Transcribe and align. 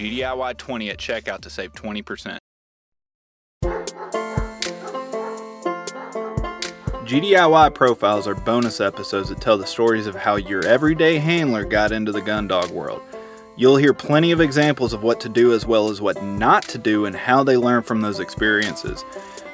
GDIY20 0.00 0.88
at 0.88 0.96
checkout 0.96 1.42
to 1.42 1.50
save 1.50 1.74
20%. 1.74 2.38
GDIY 7.04 7.74
profiles 7.74 8.26
are 8.26 8.34
bonus 8.34 8.80
episodes 8.80 9.28
that 9.28 9.42
tell 9.42 9.58
the 9.58 9.66
stories 9.66 10.06
of 10.06 10.14
how 10.14 10.36
your 10.36 10.64
everyday 10.64 11.18
handler 11.18 11.66
got 11.66 11.92
into 11.92 12.12
the 12.12 12.22
gun 12.22 12.48
dog 12.48 12.70
world. 12.70 13.02
You'll 13.58 13.76
hear 13.76 13.92
plenty 13.92 14.32
of 14.32 14.40
examples 14.40 14.94
of 14.94 15.02
what 15.02 15.20
to 15.20 15.28
do 15.28 15.52
as 15.52 15.66
well 15.66 15.90
as 15.90 16.00
what 16.00 16.22
not 16.22 16.62
to 16.68 16.78
do 16.78 17.04
and 17.04 17.14
how 17.14 17.44
they 17.44 17.58
learn 17.58 17.82
from 17.82 18.00
those 18.00 18.20
experiences. 18.20 19.04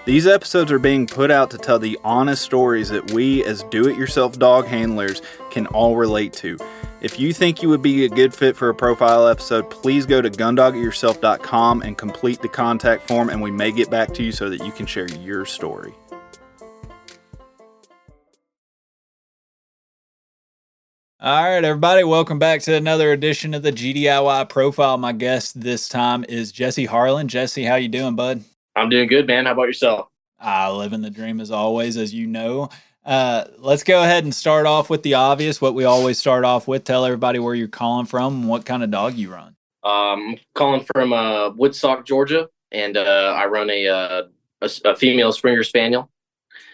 These 0.04 0.28
episodes 0.28 0.70
are 0.70 0.78
being 0.78 1.08
put 1.08 1.32
out 1.32 1.50
to 1.50 1.58
tell 1.58 1.80
the 1.80 1.98
honest 2.04 2.42
stories 2.42 2.90
that 2.90 3.10
we, 3.10 3.42
as 3.44 3.64
do 3.64 3.88
it 3.88 3.98
yourself 3.98 4.38
dog 4.38 4.66
handlers, 4.66 5.22
can 5.50 5.66
all 5.66 5.96
relate 5.96 6.32
to. 6.34 6.56
If 7.06 7.20
you 7.20 7.32
think 7.32 7.62
you 7.62 7.68
would 7.68 7.82
be 7.82 8.04
a 8.04 8.08
good 8.08 8.34
fit 8.34 8.56
for 8.56 8.68
a 8.68 8.74
profile 8.74 9.28
episode, 9.28 9.70
please 9.70 10.06
go 10.06 10.20
to 10.20 10.28
gundogityourself.com 10.28 11.82
and 11.82 11.96
complete 11.96 12.42
the 12.42 12.48
contact 12.48 13.06
form, 13.06 13.30
and 13.30 13.40
we 13.40 13.52
may 13.52 13.70
get 13.70 13.88
back 13.88 14.12
to 14.14 14.24
you 14.24 14.32
so 14.32 14.50
that 14.50 14.64
you 14.66 14.72
can 14.72 14.86
share 14.86 15.06
your 15.20 15.44
story. 15.44 15.94
All 21.20 21.44
right, 21.44 21.62
everybody, 21.64 22.02
welcome 22.02 22.40
back 22.40 22.62
to 22.62 22.74
another 22.74 23.12
edition 23.12 23.54
of 23.54 23.62
the 23.62 23.70
GDIY 23.70 24.48
profile. 24.48 24.98
My 24.98 25.12
guest 25.12 25.60
this 25.60 25.88
time 25.88 26.24
is 26.28 26.50
Jesse 26.50 26.86
Harlan. 26.86 27.28
Jesse, 27.28 27.62
how 27.62 27.76
you 27.76 27.86
doing, 27.86 28.16
bud? 28.16 28.42
I'm 28.74 28.88
doing 28.88 29.06
good, 29.06 29.28
man. 29.28 29.46
How 29.46 29.52
about 29.52 29.68
yourself? 29.68 30.08
I 30.40 30.70
live 30.70 30.92
in 30.92 31.02
the 31.02 31.10
dream 31.10 31.40
as 31.40 31.52
always, 31.52 31.96
as 31.96 32.12
you 32.12 32.26
know. 32.26 32.68
Uh, 33.06 33.44
let's 33.58 33.84
go 33.84 34.02
ahead 34.02 34.24
and 34.24 34.34
start 34.34 34.66
off 34.66 34.90
with 34.90 35.04
the 35.04 35.14
obvious. 35.14 35.60
What 35.60 35.74
we 35.74 35.84
always 35.84 36.18
start 36.18 36.44
off 36.44 36.66
with. 36.66 36.82
Tell 36.82 37.04
everybody 37.04 37.38
where 37.38 37.54
you're 37.54 37.68
calling 37.68 38.06
from, 38.06 38.40
and 38.40 38.48
what 38.48 38.66
kind 38.66 38.82
of 38.82 38.90
dog 38.90 39.14
you 39.14 39.32
run. 39.32 39.54
Um, 39.84 40.36
calling 40.56 40.84
from 40.92 41.12
uh, 41.12 41.50
Woodstock, 41.50 42.04
Georgia, 42.04 42.48
and 42.72 42.96
uh, 42.96 43.34
I 43.36 43.46
run 43.46 43.70
a, 43.70 43.86
uh, 43.86 44.22
a, 44.60 44.70
a 44.84 44.96
female 44.96 45.30
Springer 45.30 45.62
Spaniel 45.62 46.10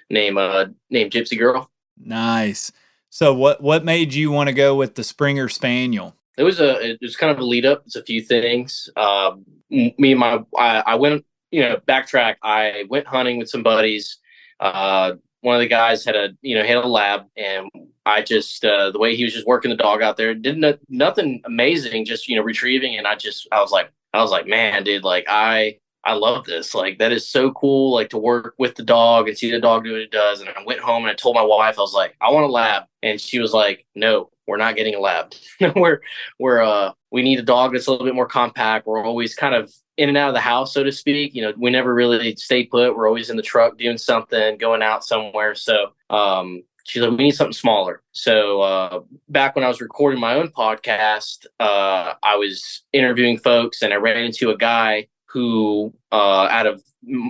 named 0.09 0.38
uh, 0.38 0.69
named 0.88 1.12
Gypsy 1.12 1.38
Girl. 1.38 1.71
Nice. 1.98 2.72
So 3.10 3.34
what 3.34 3.60
what 3.62 3.84
made 3.84 4.15
you 4.15 4.31
want 4.31 4.48
to 4.48 4.54
go 4.54 4.75
with 4.75 4.94
the 4.94 5.04
Springer 5.04 5.50
Spaniel? 5.50 6.16
It 6.38 6.44
was 6.44 6.60
a 6.60 6.92
it 6.92 6.98
was 7.03 7.15
kind 7.15 7.31
of 7.31 7.38
a 7.41 7.44
lead 7.44 7.66
up. 7.66 7.82
It's 7.84 7.97
a 7.97 8.03
few 8.03 8.22
things. 8.22 8.88
Um, 8.97 9.44
me 9.69 10.12
and 10.12 10.19
my 10.19 10.42
I, 10.56 10.82
I 10.87 10.94
went 10.94 11.26
you 11.50 11.60
know 11.60 11.76
backtrack. 11.87 12.37
I 12.42 12.84
went 12.88 13.06
hunting 13.06 13.37
with 13.37 13.50
some 13.50 13.62
buddies. 13.62 14.16
Uh, 14.60 15.16
one 15.42 15.56
of 15.56 15.60
the 15.60 15.69
guys 15.69 16.04
had 16.04 16.16
a 16.16 16.30
you 16.41 16.56
know 16.56 16.64
had 16.64 16.78
a 16.78 16.88
lab, 16.88 17.26
and 17.36 17.69
I 18.06 18.22
just 18.22 18.64
uh, 18.64 18.91
the 18.91 18.98
way 18.98 19.14
he 19.14 19.25
was 19.25 19.34
just 19.34 19.47
working 19.47 19.70
the 19.70 19.76
dog 19.76 20.03
out 20.03 20.16
there 20.16 20.34
didn't 20.34 20.80
nothing 20.88 21.42
amazing, 21.44 22.04
just 22.04 22.28
you 22.28 22.36
know 22.36 22.42
retrieving, 22.42 22.97
and 22.97 23.06
I 23.06 23.16
just 23.16 23.47
I 23.53 23.60
was 23.60 23.70
like 23.70 23.91
I 24.14 24.22
was 24.22 24.30
like 24.30 24.47
man, 24.47 24.84
dude, 24.84 25.04
like 25.04 25.26
I 25.28 25.78
I 26.04 26.14
love 26.14 26.47
this. 26.47 26.75
Like 26.75 26.98
that 26.98 27.12
is 27.12 27.28
so 27.28 27.53
cool. 27.53 27.92
Like 27.92 28.10
to 28.10 28.19
work 28.19 28.54
with 28.58 28.76
the 28.76 28.82
dog 28.84 29.28
and 29.28 29.36
see 29.36 29.50
the 29.50 29.60
dog 29.60 29.84
do 29.84 29.92
what 29.92 30.00
it 30.00 30.10
does. 30.10 30.41
And 30.41 30.48
I 30.48 30.64
went 30.64 30.80
home 30.80 31.04
and 31.04 31.10
I 31.10 31.14
told 31.14 31.36
my 31.36 31.42
wife, 31.42 31.78
I 31.78 31.82
was 31.82 31.94
like, 31.94 32.16
I 32.20 32.30
want 32.30 32.44
a 32.44 32.53
lab, 32.53 32.84
and 33.03 33.20
she 33.20 33.38
was 33.38 33.53
like, 33.53 33.84
No, 33.94 34.30
we're 34.47 34.56
not 34.56 34.76
getting 34.76 34.94
a 34.94 35.00
lab. 35.00 35.34
we're 35.76 36.00
we're 36.38 36.62
uh 36.62 36.92
we 37.10 37.22
need 37.22 37.38
a 37.38 37.42
dog 37.42 37.72
that's 37.72 37.88
a 37.88 37.91
little 37.91 38.06
bit 38.06 38.14
more 38.14 38.26
compact. 38.26 38.86
We're 38.86 39.04
always 39.04 39.34
kind 39.34 39.54
of 39.54 39.72
in 39.97 40.08
and 40.08 40.19
out 40.19 40.28
of 40.28 40.34
the 40.34 40.41
house, 40.41 40.72
so 40.72 40.82
to 40.82 40.92
speak. 40.92 41.34
You 41.34 41.42
know, 41.42 41.53
we 41.56 41.70
never 41.70 41.94
really 41.94 42.34
stay 42.36 42.64
put. 42.64 42.97
We're 42.97 43.08
always 43.08 43.30
in 43.30 43.36
the 43.36 43.42
truck 43.42 43.78
doing 43.78 43.98
something, 43.98 44.58
going 44.58 44.82
out 44.82 45.04
somewhere. 45.04 45.54
So 45.54 45.92
um 46.10 46.62
she's 46.84 47.03
like, 47.03 47.10
we 47.10 47.16
need 47.25 47.30
something 47.32 47.53
smaller. 47.53 48.03
So 48.12 48.60
uh, 48.60 49.00
back 49.28 49.54
when 49.54 49.64
I 49.64 49.69
was 49.69 49.80
recording 49.80 50.20
my 50.20 50.34
own 50.34 50.48
podcast, 50.48 51.47
uh, 51.60 52.14
I 52.22 52.36
was 52.36 52.82
interviewing 52.92 53.38
folks, 53.38 53.82
and 53.82 53.92
I 53.92 53.97
ran 53.97 54.16
into 54.16 54.50
a 54.50 54.56
guy 54.56 55.08
who, 55.26 55.94
uh, 56.10 56.48
out 56.50 56.66
of 56.66 56.82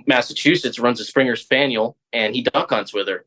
Massachusetts, 0.06 0.78
runs 0.78 1.00
a 1.00 1.04
Springer 1.04 1.36
Spaniel, 1.36 1.96
and 2.12 2.34
he 2.34 2.42
duck 2.42 2.70
hunts 2.70 2.92
with 2.92 3.08
her. 3.08 3.24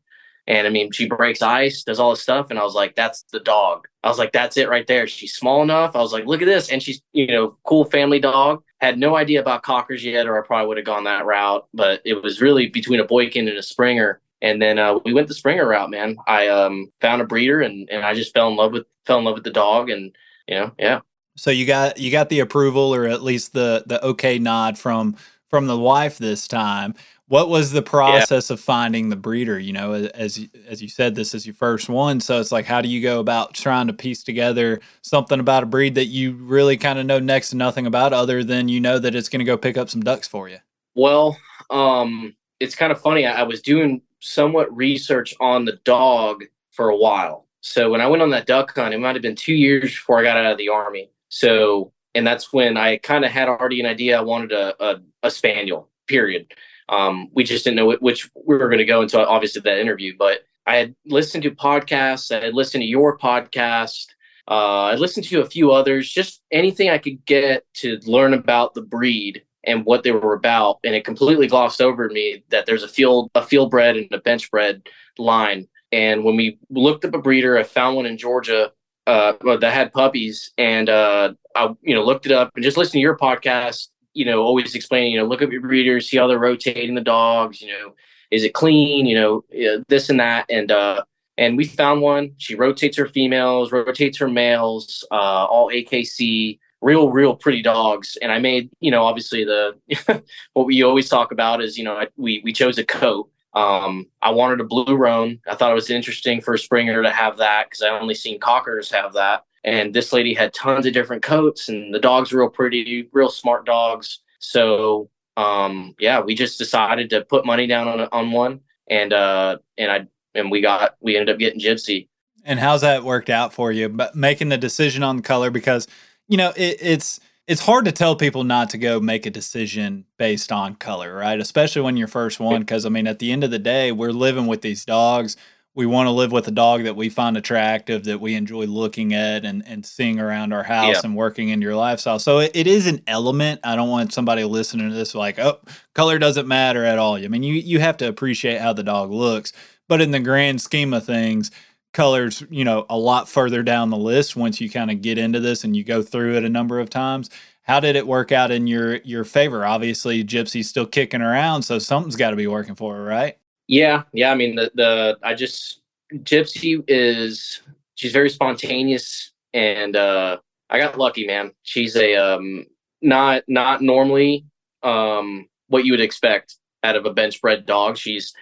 And 0.48 0.66
I 0.66 0.70
mean, 0.70 0.92
she 0.92 1.08
breaks 1.08 1.42
ice, 1.42 1.82
does 1.82 1.98
all 1.98 2.10
this 2.10 2.22
stuff. 2.22 2.50
And 2.50 2.58
I 2.58 2.62
was 2.62 2.74
like, 2.74 2.94
that's 2.94 3.22
the 3.32 3.40
dog. 3.40 3.88
I 4.04 4.08
was 4.08 4.18
like, 4.18 4.32
that's 4.32 4.56
it 4.56 4.68
right 4.68 4.86
there. 4.86 5.08
She's 5.08 5.34
small 5.34 5.62
enough. 5.62 5.96
I 5.96 5.98
was 5.98 6.12
like, 6.12 6.26
look 6.26 6.40
at 6.40 6.46
this. 6.46 6.70
And 6.70 6.80
she's, 6.80 7.02
you 7.12 7.26
know, 7.26 7.56
cool 7.64 7.84
family 7.84 8.20
dog. 8.20 8.62
Had 8.80 8.98
no 8.98 9.16
idea 9.16 9.40
about 9.40 9.62
cockers 9.62 10.04
yet, 10.04 10.26
or 10.26 10.42
I 10.42 10.46
probably 10.46 10.68
would 10.68 10.76
have 10.76 10.86
gone 10.86 11.04
that 11.04 11.24
route. 11.24 11.66
But 11.72 12.02
it 12.04 12.22
was 12.22 12.40
really 12.40 12.68
between 12.68 13.00
a 13.00 13.04
Boykin 13.04 13.48
and 13.48 13.56
a 13.56 13.62
Springer. 13.62 14.20
And 14.42 14.60
then 14.60 14.78
uh, 14.78 14.98
we 15.04 15.14
went 15.14 15.28
the 15.28 15.34
Springer 15.34 15.66
route, 15.66 15.90
man. 15.90 16.16
I 16.26 16.48
um, 16.48 16.92
found 17.00 17.22
a 17.22 17.24
breeder 17.24 17.62
and, 17.62 17.88
and 17.88 18.04
I 18.04 18.14
just 18.14 18.34
fell 18.34 18.48
in 18.48 18.56
love 18.56 18.72
with 18.72 18.86
fell 19.06 19.18
in 19.18 19.24
love 19.24 19.34
with 19.34 19.44
the 19.44 19.50
dog. 19.50 19.88
And, 19.88 20.14
you 20.46 20.56
know, 20.56 20.72
yeah. 20.78 21.00
So 21.36 21.50
you 21.50 21.66
got 21.66 21.98
you 21.98 22.10
got 22.10 22.28
the 22.28 22.40
approval 22.40 22.94
or 22.94 23.06
at 23.06 23.22
least 23.22 23.52
the 23.52 23.84
the 23.86 24.02
okay 24.04 24.38
nod 24.38 24.78
from 24.78 25.16
from 25.48 25.66
the 25.66 25.78
wife 25.78 26.18
this 26.18 26.48
time. 26.48 26.94
What 27.28 27.48
was 27.48 27.72
the 27.72 27.82
process 27.82 28.50
yeah. 28.50 28.54
of 28.54 28.60
finding 28.60 29.08
the 29.08 29.16
breeder? 29.16 29.58
You 29.58 29.72
know, 29.72 29.92
as 29.92 30.46
as 30.68 30.80
you 30.80 30.88
said, 30.88 31.14
this 31.14 31.34
is 31.34 31.44
your 31.44 31.54
first 31.54 31.88
one, 31.88 32.20
so 32.20 32.40
it's 32.40 32.52
like, 32.52 32.66
how 32.66 32.80
do 32.80 32.88
you 32.88 33.02
go 33.02 33.18
about 33.18 33.54
trying 33.54 33.88
to 33.88 33.92
piece 33.92 34.22
together 34.22 34.80
something 35.02 35.40
about 35.40 35.64
a 35.64 35.66
breed 35.66 35.96
that 35.96 36.06
you 36.06 36.34
really 36.34 36.76
kind 36.76 36.98
of 36.98 37.06
know 37.06 37.18
next 37.18 37.50
to 37.50 37.56
nothing 37.56 37.86
about, 37.86 38.12
other 38.12 38.44
than 38.44 38.68
you 38.68 38.80
know 38.80 38.98
that 38.98 39.14
it's 39.14 39.28
going 39.28 39.40
to 39.40 39.44
go 39.44 39.56
pick 39.56 39.76
up 39.76 39.90
some 39.90 40.02
ducks 40.02 40.28
for 40.28 40.48
you? 40.48 40.58
Well, 40.94 41.36
um, 41.70 42.36
it's 42.60 42.76
kind 42.76 42.92
of 42.92 43.00
funny. 43.00 43.26
I, 43.26 43.40
I 43.40 43.42
was 43.42 43.60
doing 43.60 44.02
somewhat 44.20 44.74
research 44.74 45.34
on 45.40 45.64
the 45.64 45.78
dog 45.84 46.44
for 46.70 46.90
a 46.90 46.96
while. 46.96 47.46
So 47.60 47.90
when 47.90 48.00
I 48.00 48.06
went 48.06 48.22
on 48.22 48.30
that 48.30 48.46
duck 48.46 48.74
hunt, 48.74 48.94
it 48.94 48.98
might 48.98 49.16
have 49.16 49.22
been 49.22 49.34
two 49.34 49.54
years 49.54 49.90
before 49.90 50.20
I 50.20 50.22
got 50.22 50.36
out 50.36 50.52
of 50.52 50.58
the 50.58 50.68
army. 50.68 51.10
So, 51.28 51.92
and 52.16 52.26
that's 52.26 52.52
when 52.52 52.76
I 52.76 52.96
kind 52.96 53.24
of 53.24 53.30
had 53.30 53.48
already 53.48 53.78
an 53.80 53.86
idea 53.86 54.18
I 54.18 54.22
wanted 54.22 54.52
a, 54.52 54.74
a, 54.82 55.00
a 55.22 55.30
spaniel. 55.30 55.90
Period. 56.06 56.52
Um, 56.88 57.28
we 57.32 57.44
just 57.44 57.64
didn't 57.64 57.76
know 57.76 57.92
which 58.00 58.30
we 58.46 58.56
were 58.56 58.68
going 58.68 58.78
to 58.78 58.84
go 58.84 59.02
into 59.02 59.24
obviously 59.24 59.60
that 59.62 59.80
interview, 59.80 60.14
but 60.18 60.40
I 60.66 60.76
had 60.76 60.94
listened 61.04 61.42
to 61.42 61.50
podcasts. 61.50 62.34
I 62.34 62.44
had 62.44 62.54
listened 62.54 62.82
to 62.82 62.86
your 62.86 63.18
podcast. 63.18 64.06
Uh, 64.48 64.84
I 64.84 64.94
listened 64.94 65.26
to 65.26 65.40
a 65.40 65.50
few 65.50 65.72
others, 65.72 66.08
just 66.08 66.42
anything 66.52 66.88
I 66.88 66.98
could 66.98 67.24
get 67.26 67.64
to 67.74 67.98
learn 68.06 68.32
about 68.32 68.74
the 68.74 68.82
breed 68.82 69.42
and 69.64 69.84
what 69.84 70.04
they 70.04 70.12
were 70.12 70.34
about. 70.34 70.78
And 70.84 70.94
it 70.94 71.04
completely 71.04 71.48
glossed 71.48 71.82
over 71.82 72.08
me 72.08 72.44
that 72.50 72.66
there's 72.66 72.84
a 72.84 72.88
field, 72.88 73.30
a 73.34 73.42
field 73.42 73.70
bred 73.70 73.96
and 73.96 74.12
a 74.12 74.18
bench 74.18 74.50
bred 74.50 74.88
line. 75.18 75.68
And 75.92 76.24
when 76.24 76.36
we 76.36 76.58
looked 76.70 77.04
up 77.04 77.14
a 77.14 77.18
breeder, 77.18 77.58
I 77.58 77.64
found 77.64 77.96
one 77.96 78.06
in 78.06 78.16
Georgia 78.16 78.72
uh, 79.06 79.32
that 79.60 79.72
had 79.72 79.92
puppies, 79.92 80.52
and 80.58 80.88
uh, 80.88 81.34
I 81.54 81.74
you 81.82 81.94
know 81.94 82.04
looked 82.04 82.26
it 82.26 82.32
up 82.32 82.50
and 82.54 82.64
just 82.64 82.76
listened 82.76 82.94
to 82.94 83.00
your 83.00 83.16
podcast 83.16 83.88
you 84.16 84.24
know, 84.24 84.42
always 84.42 84.74
explaining, 84.74 85.12
you 85.12 85.18
know, 85.18 85.26
look 85.26 85.42
at 85.42 85.50
your 85.50 85.60
breeders, 85.60 86.08
see 86.08 86.16
how 86.16 86.26
they're 86.26 86.38
rotating 86.38 86.94
the 86.94 87.02
dogs, 87.02 87.60
you 87.60 87.68
know, 87.68 87.94
is 88.30 88.44
it 88.44 88.54
clean, 88.54 89.04
you 89.04 89.14
know, 89.14 89.44
this 89.88 90.08
and 90.08 90.18
that. 90.18 90.46
And, 90.48 90.72
uh, 90.72 91.04
and 91.36 91.58
we 91.58 91.66
found 91.66 92.00
one. 92.00 92.32
She 92.38 92.54
rotates 92.54 92.96
her 92.96 93.06
females, 93.06 93.70
rotates 93.70 94.16
her 94.16 94.28
males, 94.28 95.06
uh, 95.10 95.44
all 95.44 95.70
AKC, 95.70 96.58
real, 96.80 97.10
real 97.10 97.36
pretty 97.36 97.60
dogs. 97.60 98.16
And 98.22 98.32
I 98.32 98.38
made, 98.38 98.70
you 98.80 98.90
know, 98.90 99.04
obviously 99.04 99.44
the 99.44 99.76
what 100.54 100.64
we 100.64 100.82
always 100.82 101.10
talk 101.10 101.30
about 101.30 101.62
is, 101.62 101.76
you 101.76 101.84
know, 101.84 102.02
we 102.16 102.40
we 102.42 102.54
chose 102.54 102.78
a 102.78 102.84
coat. 102.86 103.28
Um, 103.56 104.06
I 104.20 104.30
wanted 104.30 104.60
a 104.60 104.64
blue 104.64 104.96
roan. 104.96 105.40
I 105.48 105.54
thought 105.54 105.72
it 105.72 105.74
was 105.74 105.90
interesting 105.90 106.40
for 106.42 106.54
a 106.54 106.58
Springer 106.58 107.02
to 107.02 107.10
have 107.10 107.38
that 107.38 107.70
because 107.70 107.82
I 107.82 107.88
only 107.88 108.14
seen 108.14 108.38
cockers 108.38 108.90
have 108.92 109.14
that. 109.14 109.44
And 109.64 109.92
this 109.94 110.12
lady 110.12 110.34
had 110.34 110.54
tons 110.54 110.86
of 110.86 110.92
different 110.92 111.24
coats, 111.24 111.68
and 111.68 111.92
the 111.92 111.98
dogs 111.98 112.30
were 112.30 112.42
real 112.42 112.50
pretty, 112.50 113.08
real 113.12 113.30
smart 113.30 113.66
dogs. 113.66 114.20
So 114.38 115.10
um, 115.36 115.94
yeah, 115.98 116.20
we 116.20 116.34
just 116.34 116.58
decided 116.58 117.10
to 117.10 117.22
put 117.22 117.44
money 117.44 117.66
down 117.66 117.88
on 117.88 118.08
on 118.12 118.30
one, 118.30 118.60
and 118.88 119.12
uh, 119.12 119.58
and 119.76 119.90
I 119.90 120.06
and 120.34 120.50
we 120.50 120.60
got 120.60 120.96
we 121.00 121.16
ended 121.16 121.34
up 121.34 121.38
getting 121.38 121.60
Gypsy. 121.60 122.08
And 122.44 122.60
how's 122.60 122.82
that 122.82 123.02
worked 123.02 123.28
out 123.28 123.52
for 123.52 123.72
you? 123.72 123.88
But 123.88 124.14
making 124.14 124.50
the 124.50 124.58
decision 124.58 125.02
on 125.02 125.16
the 125.16 125.22
color 125.22 125.50
because 125.50 125.88
you 126.28 126.36
know 126.36 126.52
it, 126.56 126.78
it's 126.80 127.20
it's 127.46 127.60
hard 127.60 127.84
to 127.84 127.92
tell 127.92 128.16
people 128.16 128.44
not 128.44 128.70
to 128.70 128.78
go 128.78 128.98
make 128.98 129.24
a 129.24 129.30
decision 129.30 130.04
based 130.18 130.50
on 130.50 130.74
color, 130.74 131.14
right? 131.14 131.38
Especially 131.38 131.82
when 131.82 131.96
you're 131.96 132.08
first 132.08 132.40
one, 132.40 132.60
because 132.60 132.84
I 132.84 132.88
mean, 132.88 133.06
at 133.06 133.20
the 133.20 133.30
end 133.30 133.44
of 133.44 133.50
the 133.50 133.58
day, 133.58 133.92
we're 133.92 134.10
living 134.10 134.46
with 134.46 134.62
these 134.62 134.84
dogs. 134.84 135.36
We 135.74 135.86
want 135.86 136.06
to 136.06 136.10
live 136.10 136.32
with 136.32 136.48
a 136.48 136.52
dog 136.52 136.84
that 136.84 136.96
we 136.96 137.10
find 137.10 137.36
attractive, 137.36 138.04
that 138.04 138.20
we 138.20 138.34
enjoy 138.34 138.64
looking 138.64 139.12
at 139.12 139.44
and, 139.44 139.62
and 139.66 139.84
seeing 139.84 140.18
around 140.18 140.54
our 140.54 140.62
house 140.62 140.94
yeah. 140.94 141.00
and 141.04 141.14
working 141.14 141.50
in 141.50 141.60
your 141.60 141.76
lifestyle. 141.76 142.18
So 142.18 142.38
it, 142.38 142.52
it 142.54 142.66
is 142.66 142.86
an 142.86 143.02
element. 143.06 143.60
I 143.62 143.76
don't 143.76 143.90
want 143.90 144.14
somebody 144.14 144.42
listening 144.42 144.88
to 144.88 144.94
this 144.94 145.14
like, 145.14 145.38
oh, 145.38 145.60
color 145.94 146.18
doesn't 146.18 146.48
matter 146.48 146.82
at 146.84 146.98
all. 146.98 147.16
I 147.16 147.28
mean, 147.28 147.42
you 147.42 147.54
you 147.54 147.78
have 147.78 147.98
to 147.98 148.08
appreciate 148.08 148.60
how 148.60 148.72
the 148.72 148.82
dog 148.82 149.10
looks, 149.10 149.52
but 149.86 150.00
in 150.00 150.10
the 150.10 150.18
grand 150.18 150.62
scheme 150.62 150.94
of 150.94 151.04
things, 151.04 151.50
colors, 151.96 152.44
you 152.50 152.62
know, 152.62 152.84
a 152.90 152.98
lot 152.98 153.26
further 153.26 153.62
down 153.62 153.88
the 153.88 153.96
list 153.96 154.36
once 154.36 154.60
you 154.60 154.68
kind 154.68 154.90
of 154.90 155.00
get 155.00 155.16
into 155.16 155.40
this 155.40 155.64
and 155.64 155.74
you 155.74 155.82
go 155.82 156.02
through 156.02 156.36
it 156.36 156.44
a 156.44 156.48
number 156.48 156.78
of 156.78 156.90
times. 156.90 157.30
How 157.62 157.80
did 157.80 157.96
it 157.96 158.06
work 158.06 158.30
out 158.30 158.50
in 158.50 158.66
your 158.66 158.96
your 158.96 159.24
favor? 159.24 159.64
Obviously, 159.64 160.22
Gypsy's 160.22 160.68
still 160.68 160.86
kicking 160.86 161.22
around, 161.22 161.62
so 161.62 161.78
something's 161.78 162.14
got 162.14 162.30
to 162.30 162.36
be 162.36 162.46
working 162.46 162.74
for 162.74 162.94
her, 162.94 163.02
right? 163.02 163.38
Yeah, 163.66 164.02
yeah. 164.12 164.30
I 164.30 164.34
mean, 164.34 164.54
the 164.54 164.70
the 164.74 165.18
I 165.22 165.34
just 165.34 165.80
Gypsy 166.12 166.84
is 166.86 167.62
she's 167.96 168.12
very 168.12 168.30
spontaneous, 168.30 169.32
and 169.54 169.96
uh, 169.96 170.36
I 170.68 170.78
got 170.78 170.98
lucky, 170.98 171.26
man. 171.26 171.52
She's 171.62 171.96
a 171.96 172.14
um, 172.14 172.66
not 173.00 173.42
not 173.48 173.80
normally 173.80 174.44
um, 174.82 175.48
what 175.68 175.86
you 175.86 175.92
would 175.92 176.00
expect 176.00 176.56
out 176.84 176.94
of 176.94 177.06
a 177.06 177.12
bench 177.12 177.40
bred 177.40 177.64
dog. 177.66 177.96
She's 177.96 178.32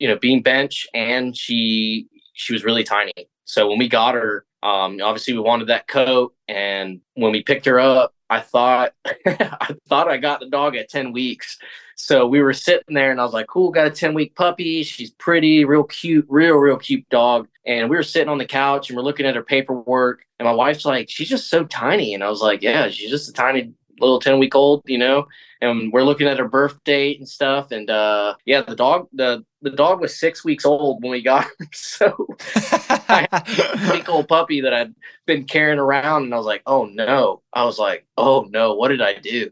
you 0.00 0.08
know 0.08 0.18
being 0.18 0.42
bench, 0.42 0.86
and 0.92 1.34
she 1.34 2.08
she 2.36 2.52
was 2.52 2.64
really 2.64 2.84
tiny. 2.84 3.12
So 3.44 3.68
when 3.68 3.78
we 3.78 3.88
got 3.88 4.14
her, 4.14 4.44
um, 4.62 5.00
obviously 5.02 5.32
we 5.32 5.40
wanted 5.40 5.68
that 5.68 5.88
coat, 5.88 6.34
and 6.48 7.00
when 7.14 7.32
we 7.32 7.42
picked 7.42 7.64
her 7.66 7.80
up, 7.80 8.14
I 8.28 8.40
thought 8.40 8.92
I 9.26 9.74
thought 9.88 10.08
I 10.08 10.18
got 10.18 10.40
the 10.40 10.48
dog 10.48 10.76
at 10.76 10.88
ten 10.88 11.12
weeks. 11.12 11.58
So 11.94 12.26
we 12.26 12.42
were 12.42 12.52
sitting 12.52 12.94
there, 12.94 13.10
and 13.10 13.20
I 13.20 13.24
was 13.24 13.32
like, 13.32 13.46
"Cool, 13.46 13.70
got 13.70 13.86
a 13.86 13.90
ten 13.90 14.12
week 14.12 14.34
puppy. 14.34 14.82
She's 14.82 15.10
pretty, 15.12 15.64
real 15.64 15.84
cute, 15.84 16.26
real 16.28 16.56
real 16.56 16.76
cute 16.76 17.08
dog." 17.08 17.48
And 17.64 17.88
we 17.88 17.96
were 17.96 18.02
sitting 18.02 18.28
on 18.28 18.38
the 18.38 18.44
couch, 18.44 18.90
and 18.90 18.96
we're 18.96 19.02
looking 19.02 19.26
at 19.26 19.36
her 19.36 19.42
paperwork, 19.42 20.24
and 20.38 20.46
my 20.46 20.52
wife's 20.52 20.84
like, 20.84 21.08
"She's 21.08 21.28
just 21.28 21.48
so 21.48 21.64
tiny," 21.64 22.12
and 22.12 22.22
I 22.22 22.28
was 22.28 22.42
like, 22.42 22.62
"Yeah, 22.62 22.88
she's 22.90 23.10
just 23.10 23.30
a 23.30 23.32
tiny 23.32 23.72
little 24.00 24.20
10 24.20 24.38
week 24.38 24.54
old, 24.54 24.82
you 24.86 24.98
know, 24.98 25.26
and 25.60 25.92
we're 25.92 26.02
looking 26.02 26.26
at 26.26 26.38
her 26.38 26.48
birth 26.48 26.82
date 26.84 27.18
and 27.18 27.28
stuff. 27.28 27.70
And 27.70 27.88
uh, 27.90 28.34
yeah, 28.44 28.62
the 28.62 28.76
dog, 28.76 29.08
the, 29.12 29.44
the 29.62 29.70
dog 29.70 30.00
was 30.00 30.18
six 30.18 30.44
weeks 30.44 30.64
old 30.64 31.02
when 31.02 31.12
we 31.12 31.22
got 31.22 31.44
her. 31.58 31.66
So 31.72 32.26
I 32.54 33.26
had 33.30 33.74
a 33.74 33.92
big 33.92 34.08
old 34.08 34.28
puppy 34.28 34.60
that 34.62 34.74
I'd 34.74 34.94
been 35.26 35.44
carrying 35.44 35.78
around. 35.78 36.24
And 36.24 36.34
I 36.34 36.36
was 36.36 36.46
like, 36.46 36.62
oh 36.66 36.84
no. 36.86 37.42
I 37.52 37.64
was 37.64 37.78
like, 37.78 38.06
oh 38.16 38.46
no, 38.50 38.74
what 38.74 38.88
did 38.88 39.02
I 39.02 39.14
do? 39.14 39.50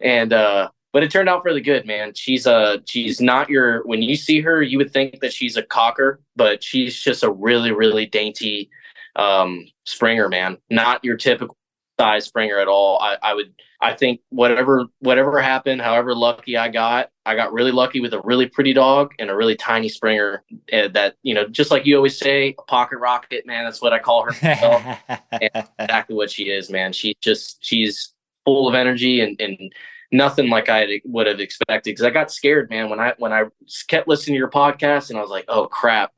And, 0.00 0.32
uh, 0.32 0.70
but 0.92 1.02
it 1.02 1.10
turned 1.10 1.28
out 1.28 1.44
really 1.44 1.60
good, 1.60 1.86
man. 1.86 2.14
She's 2.14 2.46
uh 2.46 2.78
she's 2.84 3.20
not 3.20 3.48
your 3.48 3.84
when 3.86 4.02
you 4.02 4.16
see 4.16 4.40
her, 4.40 4.62
you 4.62 4.78
would 4.78 4.92
think 4.92 5.20
that 5.20 5.32
she's 5.32 5.56
a 5.56 5.62
cocker, 5.62 6.20
but 6.36 6.62
she's 6.62 7.00
just 7.00 7.22
a 7.22 7.30
really, 7.30 7.72
really 7.72 8.06
dainty 8.06 8.70
um 9.16 9.66
springer, 9.84 10.28
man. 10.28 10.58
Not 10.68 11.04
your 11.04 11.16
typical 11.16 11.56
size 12.00 12.24
Springer 12.24 12.58
at 12.58 12.68
all. 12.68 12.98
I, 13.00 13.18
I 13.22 13.34
would 13.34 13.52
I 13.82 13.94
think 13.94 14.20
whatever 14.30 14.86
whatever 15.00 15.40
happened, 15.40 15.80
however 15.80 16.14
lucky 16.14 16.56
I 16.56 16.68
got, 16.68 17.10
I 17.26 17.34
got 17.34 17.52
really 17.52 17.72
lucky 17.72 18.00
with 18.00 18.14
a 18.14 18.20
really 18.20 18.46
pretty 18.46 18.72
dog 18.72 19.12
and 19.18 19.28
a 19.30 19.36
really 19.36 19.54
tiny 19.54 19.88
Springer 19.88 20.42
uh, 20.72 20.88
that 20.88 21.16
you 21.22 21.34
know, 21.34 21.46
just 21.46 21.70
like 21.70 21.84
you 21.84 21.96
always 21.96 22.18
say, 22.18 22.54
a 22.58 22.62
pocket 22.62 22.98
rocket, 22.98 23.46
man. 23.46 23.64
That's 23.64 23.82
what 23.82 23.92
I 23.92 23.98
call 23.98 24.24
her. 24.24 24.98
exactly 25.78 26.16
what 26.16 26.30
she 26.30 26.44
is, 26.44 26.70
man. 26.70 26.92
She 26.92 27.14
just 27.20 27.58
she's 27.60 28.14
full 28.44 28.66
of 28.66 28.74
energy 28.74 29.20
and 29.20 29.38
and 29.40 29.72
nothing 30.12 30.48
like 30.48 30.68
I 30.68 31.00
would 31.04 31.26
have 31.26 31.40
expected 31.40 31.92
because 31.92 32.04
I 32.04 32.10
got 32.10 32.32
scared, 32.32 32.70
man, 32.70 32.88
when 32.88 33.00
I 33.00 33.14
when 33.18 33.32
I 33.32 33.44
kept 33.88 34.08
listening 34.08 34.34
to 34.34 34.38
your 34.38 34.50
podcast 34.50 35.10
and 35.10 35.18
I 35.18 35.22
was 35.22 35.30
like, 35.30 35.44
oh 35.48 35.66
crap, 35.66 36.12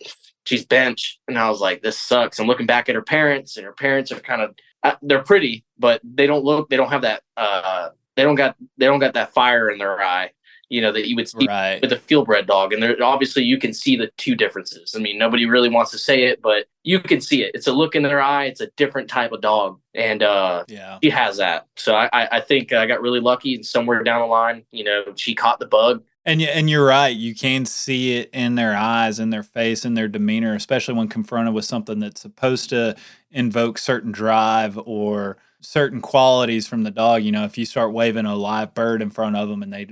she's 0.44 0.64
bench, 0.64 1.20
and 1.28 1.38
I 1.38 1.48
was 1.48 1.60
like, 1.60 1.82
this 1.82 1.98
sucks. 1.98 2.38
I'm 2.38 2.46
looking 2.46 2.66
back 2.66 2.88
at 2.88 2.94
her 2.94 3.02
parents, 3.02 3.56
and 3.56 3.66
her 3.66 3.72
parents 3.72 4.10
are 4.12 4.20
kind 4.20 4.42
of 4.42 4.54
uh, 4.82 4.96
they're 5.02 5.22
pretty, 5.22 5.64
but 5.78 6.00
they 6.04 6.26
don't 6.26 6.44
look. 6.44 6.68
They 6.68 6.76
don't 6.76 6.90
have 6.90 7.02
that. 7.02 7.22
Uh, 7.36 7.90
they 8.16 8.22
don't 8.22 8.34
got. 8.34 8.56
They 8.78 8.86
don't 8.86 8.98
got 8.98 9.14
that 9.14 9.32
fire 9.32 9.70
in 9.70 9.78
their 9.78 10.00
eye. 10.02 10.30
You 10.68 10.80
know 10.80 10.90
that 10.92 11.06
you 11.06 11.16
would 11.16 11.28
see 11.28 11.46
right. 11.46 11.82
with 11.82 11.92
a 11.92 11.96
fieldbred 11.96 12.46
dog, 12.46 12.72
and 12.72 12.82
there 12.82 12.96
obviously 13.02 13.44
you 13.44 13.58
can 13.58 13.74
see 13.74 13.94
the 13.94 14.10
two 14.16 14.34
differences. 14.34 14.94
I 14.96 15.00
mean, 15.00 15.18
nobody 15.18 15.44
really 15.44 15.68
wants 15.68 15.90
to 15.90 15.98
say 15.98 16.24
it, 16.24 16.40
but 16.40 16.64
you 16.82 16.98
can 16.98 17.20
see 17.20 17.42
it. 17.42 17.54
It's 17.54 17.66
a 17.66 17.72
look 17.72 17.94
in 17.94 18.02
their 18.02 18.22
eye. 18.22 18.46
It's 18.46 18.62
a 18.62 18.68
different 18.78 19.10
type 19.10 19.32
of 19.32 19.42
dog, 19.42 19.78
and 19.94 20.22
uh, 20.22 20.64
yeah, 20.68 20.98
she 21.02 21.10
has 21.10 21.36
that. 21.36 21.66
So 21.76 21.94
I, 21.94 22.08
I 22.12 22.40
think 22.40 22.72
I 22.72 22.86
got 22.86 23.02
really 23.02 23.20
lucky, 23.20 23.54
and 23.54 23.66
somewhere 23.66 24.02
down 24.02 24.22
the 24.22 24.26
line, 24.26 24.64
you 24.72 24.84
know, 24.84 25.04
she 25.14 25.34
caught 25.34 25.60
the 25.60 25.66
bug, 25.66 26.04
and 26.24 26.40
and 26.42 26.70
you're 26.70 26.86
right. 26.86 27.14
You 27.14 27.34
can 27.34 27.64
see 27.64 28.16
it 28.16 28.30
in 28.32 28.54
their 28.54 28.76
eyes, 28.76 29.18
in 29.18 29.30
their 29.30 29.42
face, 29.42 29.84
in 29.84 29.94
their 29.94 30.08
demeanor, 30.08 30.54
especially 30.54 30.94
when 30.94 31.08
confronted 31.08 31.54
with 31.54 31.64
something 31.64 31.98
that's 31.98 32.20
supposed 32.20 32.70
to 32.70 32.96
invoke 33.30 33.78
certain 33.78 34.12
drive 34.12 34.78
or 34.84 35.36
certain 35.60 36.00
qualities 36.00 36.66
from 36.66 36.84
the 36.84 36.90
dog. 36.90 37.22
You 37.22 37.32
know, 37.32 37.44
if 37.44 37.58
you 37.58 37.64
start 37.64 37.92
waving 37.92 38.26
a 38.26 38.36
live 38.36 38.74
bird 38.74 39.02
in 39.02 39.10
front 39.10 39.36
of 39.36 39.48
them 39.48 39.62
and 39.62 39.72
they 39.72 39.86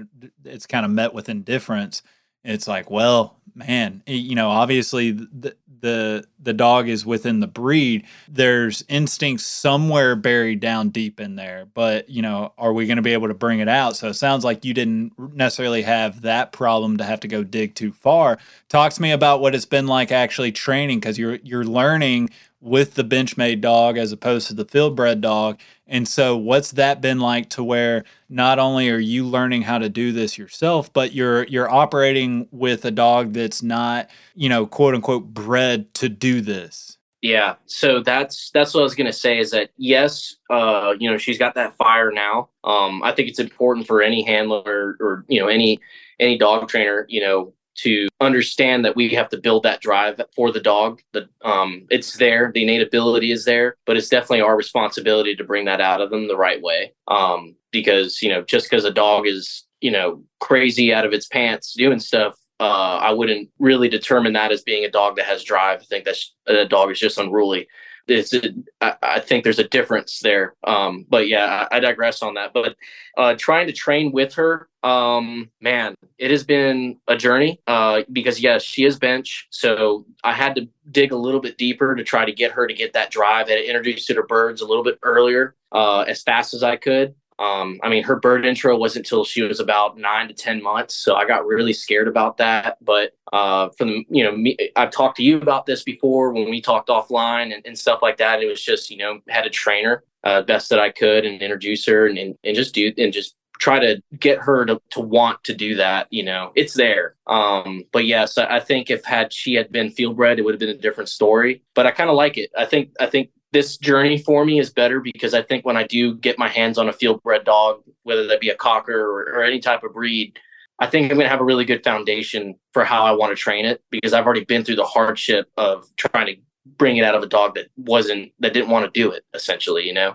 it's 0.44 0.66
kind 0.66 0.84
of 0.84 0.92
met 0.92 1.14
with 1.14 1.28
indifference, 1.28 2.02
it's 2.44 2.68
like, 2.68 2.90
well, 2.90 3.40
man, 3.54 4.02
you 4.06 4.34
know, 4.34 4.50
obviously 4.50 5.12
the 5.12 5.56
the 5.80 6.24
the 6.42 6.52
dog 6.52 6.88
is 6.88 7.04
within 7.04 7.40
the 7.40 7.46
breed. 7.46 8.04
There's 8.28 8.84
instincts 8.88 9.44
somewhere 9.44 10.16
buried 10.16 10.60
down 10.60 10.90
deep 10.90 11.20
in 11.20 11.36
there, 11.36 11.66
but 11.74 12.08
you 12.08 12.22
know, 12.22 12.52
are 12.58 12.72
we 12.72 12.86
going 12.86 12.96
to 12.96 13.02
be 13.02 13.12
able 13.12 13.28
to 13.28 13.34
bring 13.34 13.60
it 13.60 13.68
out? 13.68 13.96
So 13.96 14.08
it 14.08 14.14
sounds 14.14 14.44
like 14.44 14.64
you 14.64 14.74
didn't 14.74 15.12
necessarily 15.34 15.82
have 15.82 16.22
that 16.22 16.52
problem 16.52 16.96
to 16.98 17.04
have 17.04 17.20
to 17.20 17.28
go 17.28 17.44
dig 17.44 17.74
too 17.74 17.92
far. 17.92 18.38
Talk 18.68 18.92
to 18.92 19.02
me 19.02 19.10
about 19.12 19.40
what 19.40 19.54
it's 19.54 19.66
been 19.66 19.86
like 19.86 20.12
actually 20.12 20.52
training 20.52 21.00
because 21.00 21.18
you're 21.18 21.38
you're 21.42 21.64
learning 21.64 22.30
with 22.60 22.94
the 22.94 23.04
benchmade 23.04 23.60
dog 23.60 23.96
as 23.96 24.12
opposed 24.12 24.46
to 24.48 24.54
the 24.54 24.64
field 24.64 24.94
bred 24.94 25.20
dog. 25.20 25.58
And 25.86 26.06
so, 26.06 26.36
what's 26.36 26.72
that 26.72 27.00
been 27.00 27.18
like 27.18 27.50
to 27.50 27.64
where 27.64 28.04
not 28.28 28.58
only 28.58 28.90
are 28.90 28.98
you 28.98 29.24
learning 29.26 29.62
how 29.62 29.78
to 29.78 29.88
do 29.88 30.12
this 30.12 30.38
yourself, 30.38 30.92
but 30.92 31.12
you're 31.12 31.44
you're 31.44 31.70
operating 31.70 32.46
with 32.50 32.84
a 32.84 32.90
dog 32.90 33.32
that's 33.32 33.62
not, 33.62 34.08
you 34.34 34.48
know, 34.48 34.66
quote 34.66 34.94
unquote 34.94 35.34
bred 35.34 35.92
to 35.94 36.08
do 36.08 36.40
this? 36.40 36.98
Yeah, 37.22 37.56
so 37.66 38.02
that's 38.02 38.50
that's 38.52 38.72
what 38.72 38.80
I 38.80 38.84
was 38.84 38.94
gonna 38.94 39.12
say 39.12 39.38
is 39.38 39.50
that 39.50 39.70
yes, 39.76 40.36
uh, 40.48 40.94
you 40.98 41.10
know, 41.10 41.18
she's 41.18 41.38
got 41.38 41.54
that 41.54 41.76
fire 41.76 42.10
now. 42.10 42.48
Um, 42.64 43.02
I 43.02 43.12
think 43.12 43.28
it's 43.28 43.38
important 43.38 43.86
for 43.86 44.00
any 44.00 44.22
handler 44.22 44.96
or 45.00 45.24
you 45.28 45.40
know 45.40 45.48
any 45.48 45.80
any 46.18 46.38
dog 46.38 46.68
trainer, 46.68 47.04
you 47.08 47.20
know, 47.20 47.52
to 47.82 48.08
understand 48.20 48.84
that 48.84 48.96
we 48.96 49.08
have 49.10 49.28
to 49.30 49.38
build 49.38 49.62
that 49.62 49.80
drive 49.80 50.20
for 50.34 50.52
the 50.52 50.60
dog. 50.60 51.00
The 51.12 51.28
um, 51.42 51.86
it's 51.90 52.16
there, 52.16 52.50
the 52.52 52.62
innate 52.62 52.82
ability 52.82 53.32
is 53.32 53.44
there, 53.44 53.76
but 53.86 53.96
it's 53.96 54.08
definitely 54.08 54.42
our 54.42 54.56
responsibility 54.56 55.34
to 55.36 55.44
bring 55.44 55.64
that 55.66 55.80
out 55.80 56.00
of 56.00 56.10
them 56.10 56.28
the 56.28 56.36
right 56.36 56.60
way. 56.62 56.92
Um, 57.08 57.56
because 57.70 58.22
you 58.22 58.28
know, 58.28 58.42
just 58.42 58.70
because 58.70 58.84
a 58.84 58.92
dog 58.92 59.26
is 59.26 59.64
you 59.80 59.90
know 59.90 60.22
crazy 60.40 60.92
out 60.92 61.06
of 61.06 61.12
its 61.12 61.26
pants 61.26 61.74
doing 61.74 62.00
stuff, 62.00 62.36
uh, 62.60 62.98
I 63.00 63.12
wouldn't 63.12 63.48
really 63.58 63.88
determine 63.88 64.34
that 64.34 64.52
as 64.52 64.62
being 64.62 64.84
a 64.84 64.90
dog 64.90 65.16
that 65.16 65.26
has 65.26 65.44
drive. 65.44 65.80
I 65.80 65.84
think 65.84 66.04
that 66.04 66.16
a 66.46 66.66
dog 66.66 66.90
is 66.90 67.00
just 67.00 67.18
unruly 67.18 67.68
it's 68.06 68.32
a, 68.34 68.52
I, 68.80 68.94
I 69.02 69.20
think 69.20 69.44
there's 69.44 69.58
a 69.58 69.68
difference 69.68 70.20
there. 70.20 70.54
Um, 70.64 71.06
but 71.08 71.28
yeah, 71.28 71.66
I, 71.70 71.76
I, 71.76 71.80
digress 71.80 72.22
on 72.22 72.34
that. 72.34 72.52
But 72.52 72.76
uh, 73.16 73.34
trying 73.38 73.66
to 73.66 73.72
train 73.72 74.12
with 74.12 74.34
her, 74.34 74.68
um, 74.82 75.50
man, 75.60 75.94
it 76.18 76.30
has 76.30 76.44
been 76.44 76.98
a 77.08 77.16
journey. 77.16 77.60
Uh, 77.66 78.02
because 78.12 78.40
yes, 78.40 78.62
she 78.62 78.84
is 78.84 78.98
bench, 78.98 79.46
so 79.50 80.06
I 80.24 80.32
had 80.32 80.54
to 80.56 80.68
dig 80.90 81.12
a 81.12 81.16
little 81.16 81.40
bit 81.40 81.58
deeper 81.58 81.94
to 81.94 82.04
try 82.04 82.24
to 82.24 82.32
get 82.32 82.52
her 82.52 82.66
to 82.66 82.74
get 82.74 82.92
that 82.94 83.10
drive. 83.10 83.46
I 83.46 83.50
had 83.50 83.56
to 83.58 83.68
introduce 83.68 84.08
her 84.08 84.26
birds 84.26 84.60
a 84.60 84.66
little 84.66 84.84
bit 84.84 84.98
earlier, 85.02 85.54
uh, 85.72 86.00
as 86.00 86.22
fast 86.22 86.54
as 86.54 86.62
I 86.62 86.76
could. 86.76 87.14
Um, 87.40 87.80
I 87.82 87.88
mean, 87.88 88.04
her 88.04 88.16
bird 88.16 88.44
intro 88.44 88.76
wasn't 88.76 89.06
until 89.06 89.24
she 89.24 89.42
was 89.42 89.60
about 89.60 89.96
nine 89.96 90.28
to 90.28 90.34
ten 90.34 90.62
months, 90.62 90.94
so 90.94 91.14
I 91.14 91.26
got 91.26 91.46
really 91.46 91.72
scared 91.72 92.06
about 92.06 92.36
that. 92.36 92.76
But 92.82 93.12
uh, 93.32 93.70
from 93.78 94.04
you 94.10 94.22
know, 94.22 94.36
me, 94.36 94.56
I've 94.76 94.90
talked 94.90 95.16
to 95.16 95.22
you 95.22 95.38
about 95.38 95.64
this 95.64 95.82
before 95.82 96.32
when 96.32 96.50
we 96.50 96.60
talked 96.60 96.90
offline 96.90 97.54
and, 97.54 97.64
and 97.64 97.78
stuff 97.78 98.00
like 98.02 98.18
that. 98.18 98.42
It 98.42 98.46
was 98.46 98.62
just 98.62 98.90
you 98.90 98.98
know 98.98 99.20
had 99.28 99.46
a 99.46 99.50
trainer 99.50 100.04
uh, 100.22 100.42
best 100.42 100.68
that 100.68 100.78
I 100.78 100.90
could 100.90 101.24
and 101.24 101.40
introduce 101.40 101.86
her 101.86 102.06
and, 102.06 102.18
and, 102.18 102.36
and 102.44 102.54
just 102.54 102.74
do 102.74 102.92
and 102.98 103.12
just 103.12 103.36
try 103.58 103.78
to 103.78 104.02
get 104.18 104.38
her 104.38 104.64
to, 104.64 104.80
to 104.90 105.00
want 105.00 105.44
to 105.44 105.54
do 105.54 105.76
that 105.76 106.06
you 106.10 106.24
know 106.24 106.50
it's 106.56 106.72
there 106.72 107.14
um 107.26 107.84
but 107.92 108.06
yes 108.06 108.38
i 108.38 108.58
think 108.58 108.90
if 108.90 109.04
had 109.04 109.30
she 109.32 109.52
had 109.52 109.70
been 109.70 109.90
field 109.90 110.16
bred 110.16 110.38
it 110.38 110.42
would 110.42 110.54
have 110.54 110.58
been 110.58 110.70
a 110.70 110.74
different 110.74 111.10
story 111.10 111.62
but 111.74 111.86
i 111.86 111.90
kind 111.90 112.08
of 112.08 112.16
like 112.16 112.38
it 112.38 112.50
i 112.56 112.64
think 112.64 112.90
i 112.98 113.06
think 113.06 113.28
this 113.52 113.76
journey 113.76 114.18
for 114.18 114.44
me 114.44 114.58
is 114.58 114.70
better 114.70 115.00
because 115.00 115.34
i 115.34 115.42
think 115.42 115.64
when 115.64 115.76
i 115.76 115.84
do 115.84 116.14
get 116.16 116.38
my 116.38 116.48
hands 116.48 116.78
on 116.78 116.88
a 116.88 116.92
field 116.92 117.22
bred 117.22 117.44
dog 117.44 117.82
whether 118.02 118.26
that 118.26 118.40
be 118.40 118.48
a 118.48 118.56
cocker 118.56 119.00
or, 119.00 119.22
or 119.34 119.42
any 119.42 119.58
type 119.58 119.82
of 119.82 119.92
breed 119.92 120.38
i 120.78 120.86
think 120.86 121.10
i'm 121.10 121.16
going 121.16 121.24
to 121.24 121.30
have 121.30 121.40
a 121.40 121.44
really 121.44 121.64
good 121.64 121.82
foundation 121.84 122.54
for 122.72 122.84
how 122.84 123.04
i 123.04 123.12
want 123.12 123.30
to 123.30 123.36
train 123.36 123.64
it 123.64 123.82
because 123.90 124.12
i've 124.12 124.24
already 124.24 124.44
been 124.44 124.64
through 124.64 124.76
the 124.76 124.84
hardship 124.84 125.48
of 125.56 125.86
trying 125.96 126.26
to 126.26 126.36
bring 126.76 126.98
it 126.98 127.04
out 127.04 127.14
of 127.14 127.22
a 127.22 127.26
dog 127.26 127.54
that 127.54 127.68
wasn't 127.76 128.30
that 128.38 128.52
didn't 128.52 128.70
want 128.70 128.84
to 128.84 129.00
do 129.00 129.10
it 129.10 129.24
essentially 129.34 129.86
you 129.86 129.94
know 129.94 130.14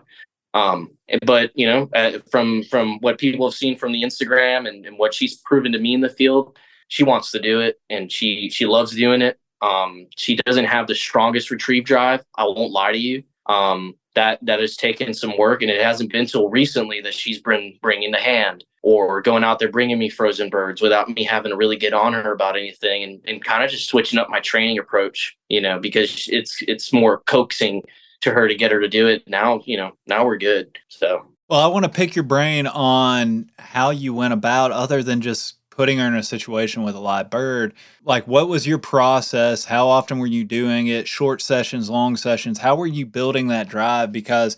um, 0.55 0.91
but 1.25 1.51
you 1.53 1.67
know, 1.67 1.89
uh, 1.93 2.19
from 2.31 2.63
from 2.63 2.99
what 3.01 3.19
people 3.19 3.45
have 3.45 3.53
seen 3.53 3.77
from 3.77 3.91
the 3.91 4.03
Instagram 4.03 4.69
and, 4.69 4.85
and, 4.85 4.97
what 4.97 5.13
she's 5.13 5.35
proven 5.35 5.73
to 5.73 5.79
me 5.79 5.93
in 5.93 5.99
the 5.99 6.09
field, 6.09 6.57
she 6.87 7.03
wants 7.03 7.29
to 7.31 7.41
do 7.41 7.59
it 7.59 7.79
and 7.89 8.09
she 8.09 8.49
she 8.49 8.65
loves 8.65 8.95
doing 8.95 9.21
it. 9.21 9.37
Um, 9.65 10.07
she 10.15 10.35
doesn't 10.35 10.65
have 10.65 10.87
the 10.87 10.95
strongest 10.95 11.49
retrieve 11.49 11.85
drive. 11.85 12.23
I 12.35 12.43
won't 12.43 12.71
lie 12.71 12.91
to 12.91 12.97
you. 12.97 13.23
Um, 13.47 13.95
that 14.15 14.39
that 14.43 14.59
has 14.59 14.75
taken 14.77 15.13
some 15.13 15.37
work, 15.37 15.61
and 15.61 15.69
it 15.69 15.81
hasn't 15.81 16.11
been 16.11 16.25
till 16.25 16.49
recently 16.49 17.01
that 17.01 17.13
she's 17.13 17.41
been 17.41 17.73
bringing 17.81 18.11
the 18.11 18.17
hand 18.17 18.63
or 18.81 19.21
going 19.21 19.43
out 19.43 19.59
there 19.59 19.71
bringing 19.71 19.97
me 19.97 20.09
frozen 20.09 20.49
birds 20.49 20.81
without 20.81 21.09
me 21.09 21.23
having 21.23 21.51
to 21.51 21.57
really 21.57 21.75
get 21.75 21.93
on 21.93 22.13
her 22.13 22.31
about 22.31 22.55
anything, 22.55 23.03
and, 23.03 23.21
and 23.25 23.43
kind 23.43 23.63
of 23.63 23.69
just 23.69 23.89
switching 23.89 24.19
up 24.19 24.29
my 24.29 24.39
training 24.39 24.79
approach. 24.79 25.35
You 25.49 25.61
know, 25.61 25.79
because 25.79 26.27
it's 26.31 26.61
it's 26.67 26.93
more 26.93 27.21
coaxing 27.27 27.83
to 28.21 28.31
her 28.31 28.47
to 28.47 28.55
get 28.55 28.71
her 28.71 28.79
to 28.79 28.87
do 28.87 29.07
it. 29.07 29.27
Now, 29.27 29.61
you 29.65 29.77
know, 29.77 29.91
now 30.07 30.25
we're 30.25 30.37
good. 30.37 30.77
So, 30.87 31.25
well, 31.49 31.59
I 31.59 31.67
want 31.67 31.85
to 31.85 31.91
pick 31.91 32.15
your 32.15 32.23
brain 32.23 32.67
on 32.67 33.51
how 33.59 33.89
you 33.89 34.13
went 34.13 34.33
about, 34.33 34.71
other 34.71 35.03
than 35.03 35.21
just 35.21 35.55
putting 35.75 35.97
her 35.97 36.07
in 36.07 36.15
a 36.15 36.23
situation 36.23 36.83
with 36.83 36.95
a 36.95 36.99
live 36.99 37.29
bird. 37.29 37.73
Like, 38.03 38.27
what 38.27 38.47
was 38.47 38.65
your 38.65 38.77
process? 38.77 39.65
How 39.65 39.87
often 39.87 40.19
were 40.19 40.25
you 40.25 40.43
doing 40.43 40.87
it? 40.87 41.07
Short 41.07 41.41
sessions, 41.41 41.89
long 41.89 42.15
sessions? 42.15 42.59
How 42.59 42.75
were 42.75 42.87
you 42.87 43.05
building 43.05 43.49
that 43.49 43.67
drive? 43.67 44.11
Because 44.11 44.55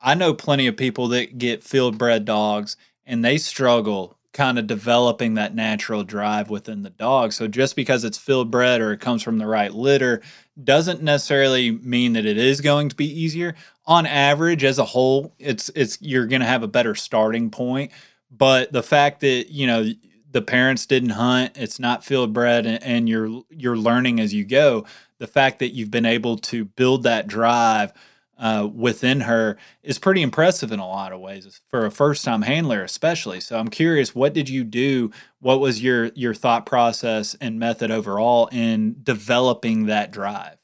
I 0.00 0.14
know 0.14 0.32
plenty 0.32 0.66
of 0.66 0.76
people 0.76 1.08
that 1.08 1.38
get 1.38 1.62
field 1.62 1.98
bred 1.98 2.24
dogs 2.24 2.76
and 3.06 3.24
they 3.24 3.36
struggle 3.36 4.16
kind 4.32 4.58
of 4.58 4.66
developing 4.66 5.34
that 5.34 5.54
natural 5.54 6.02
drive 6.02 6.50
within 6.50 6.82
the 6.82 6.90
dog. 6.90 7.32
So 7.32 7.46
just 7.46 7.76
because 7.76 8.02
it's 8.02 8.18
field 8.18 8.50
bred 8.50 8.80
or 8.80 8.92
it 8.92 9.00
comes 9.00 9.22
from 9.22 9.38
the 9.38 9.46
right 9.46 9.72
litter 9.72 10.22
doesn't 10.62 11.02
necessarily 11.02 11.70
mean 11.70 12.14
that 12.14 12.26
it 12.26 12.36
is 12.36 12.60
going 12.60 12.88
to 12.88 12.96
be 12.96 13.06
easier. 13.06 13.54
On 13.86 14.06
average, 14.06 14.64
as 14.64 14.78
a 14.78 14.84
whole, 14.84 15.34
it's 15.38 15.70
it's 15.74 16.00
you're 16.00 16.26
going 16.26 16.40
to 16.40 16.46
have 16.46 16.62
a 16.62 16.68
better 16.68 16.94
starting 16.94 17.50
point. 17.50 17.92
But 18.30 18.72
the 18.72 18.82
fact 18.82 19.20
that 19.20 19.52
you 19.52 19.66
know 19.66 19.86
the 20.34 20.42
parents 20.42 20.84
didn't 20.84 21.10
hunt, 21.10 21.52
it's 21.54 21.78
not 21.78 22.04
field 22.04 22.32
bred, 22.32 22.66
and, 22.66 22.82
and 22.82 23.08
you're 23.08 23.42
you're 23.50 23.76
learning 23.76 24.18
as 24.18 24.34
you 24.34 24.44
go. 24.44 24.84
The 25.18 25.28
fact 25.28 25.60
that 25.60 25.74
you've 25.74 25.92
been 25.92 26.04
able 26.04 26.36
to 26.38 26.64
build 26.64 27.04
that 27.04 27.28
drive 27.28 27.92
uh, 28.36 28.68
within 28.74 29.20
her 29.20 29.56
is 29.84 30.00
pretty 30.00 30.22
impressive 30.22 30.72
in 30.72 30.80
a 30.80 30.88
lot 30.88 31.12
of 31.12 31.20
ways 31.20 31.60
for 31.68 31.86
a 31.86 31.90
first 31.90 32.24
time 32.24 32.42
handler, 32.42 32.82
especially. 32.82 33.38
So 33.38 33.56
I'm 33.56 33.68
curious, 33.68 34.12
what 34.12 34.34
did 34.34 34.48
you 34.48 34.64
do? 34.64 35.12
What 35.38 35.60
was 35.60 35.80
your 35.80 36.06
your 36.16 36.34
thought 36.34 36.66
process 36.66 37.36
and 37.40 37.60
method 37.60 37.92
overall 37.92 38.48
in 38.50 38.96
developing 39.04 39.86
that 39.86 40.10
drive? 40.10 40.56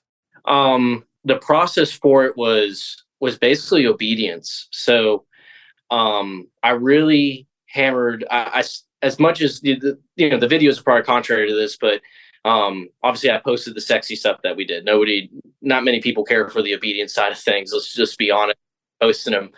Um, 0.47 1.05
the 1.25 1.37
process 1.37 1.93
for 1.93 2.25
it 2.25 2.37
was 2.37 3.05
was 3.21 3.39
basically 3.39 3.87
obedience. 3.87 4.67
So 4.73 5.27
um, 5.93 6.49
I 6.65 6.71
really 6.71 7.47
hammered. 7.67 8.25
I, 8.33 8.51
I 8.55 8.63
as 9.03 9.19
much 9.19 9.41
as 9.41 9.61
the, 9.61 9.79
the, 9.79 9.99
you 10.17 10.29
know 10.29 10.39
the 10.39 10.49
videos 10.49 10.79
are 10.81 10.83
probably 10.83 11.05
contrary 11.05 11.49
to 11.49 11.55
this, 11.55 11.77
but 11.77 12.01
um, 12.45 12.89
obviously, 13.03 13.31
I 13.31 13.39
posted 13.39 13.75
the 13.75 13.81
sexy 13.81 14.17
stuff 14.17 14.41
that 14.43 14.57
we 14.57 14.65
did. 14.65 14.85
Nobody, 14.85 15.31
not 15.61 15.85
many 15.85 16.01
people 16.01 16.25
care 16.25 16.49
for 16.49 16.63
the 16.63 16.75
obedience 16.75 17.13
side 17.13 17.33
of 17.33 17.39
things. 17.39 17.73
Let's 17.73 17.93
just 17.93 18.19
be 18.19 18.31
honest, 18.31 18.59
posting 19.01 19.35
them. 19.35 19.51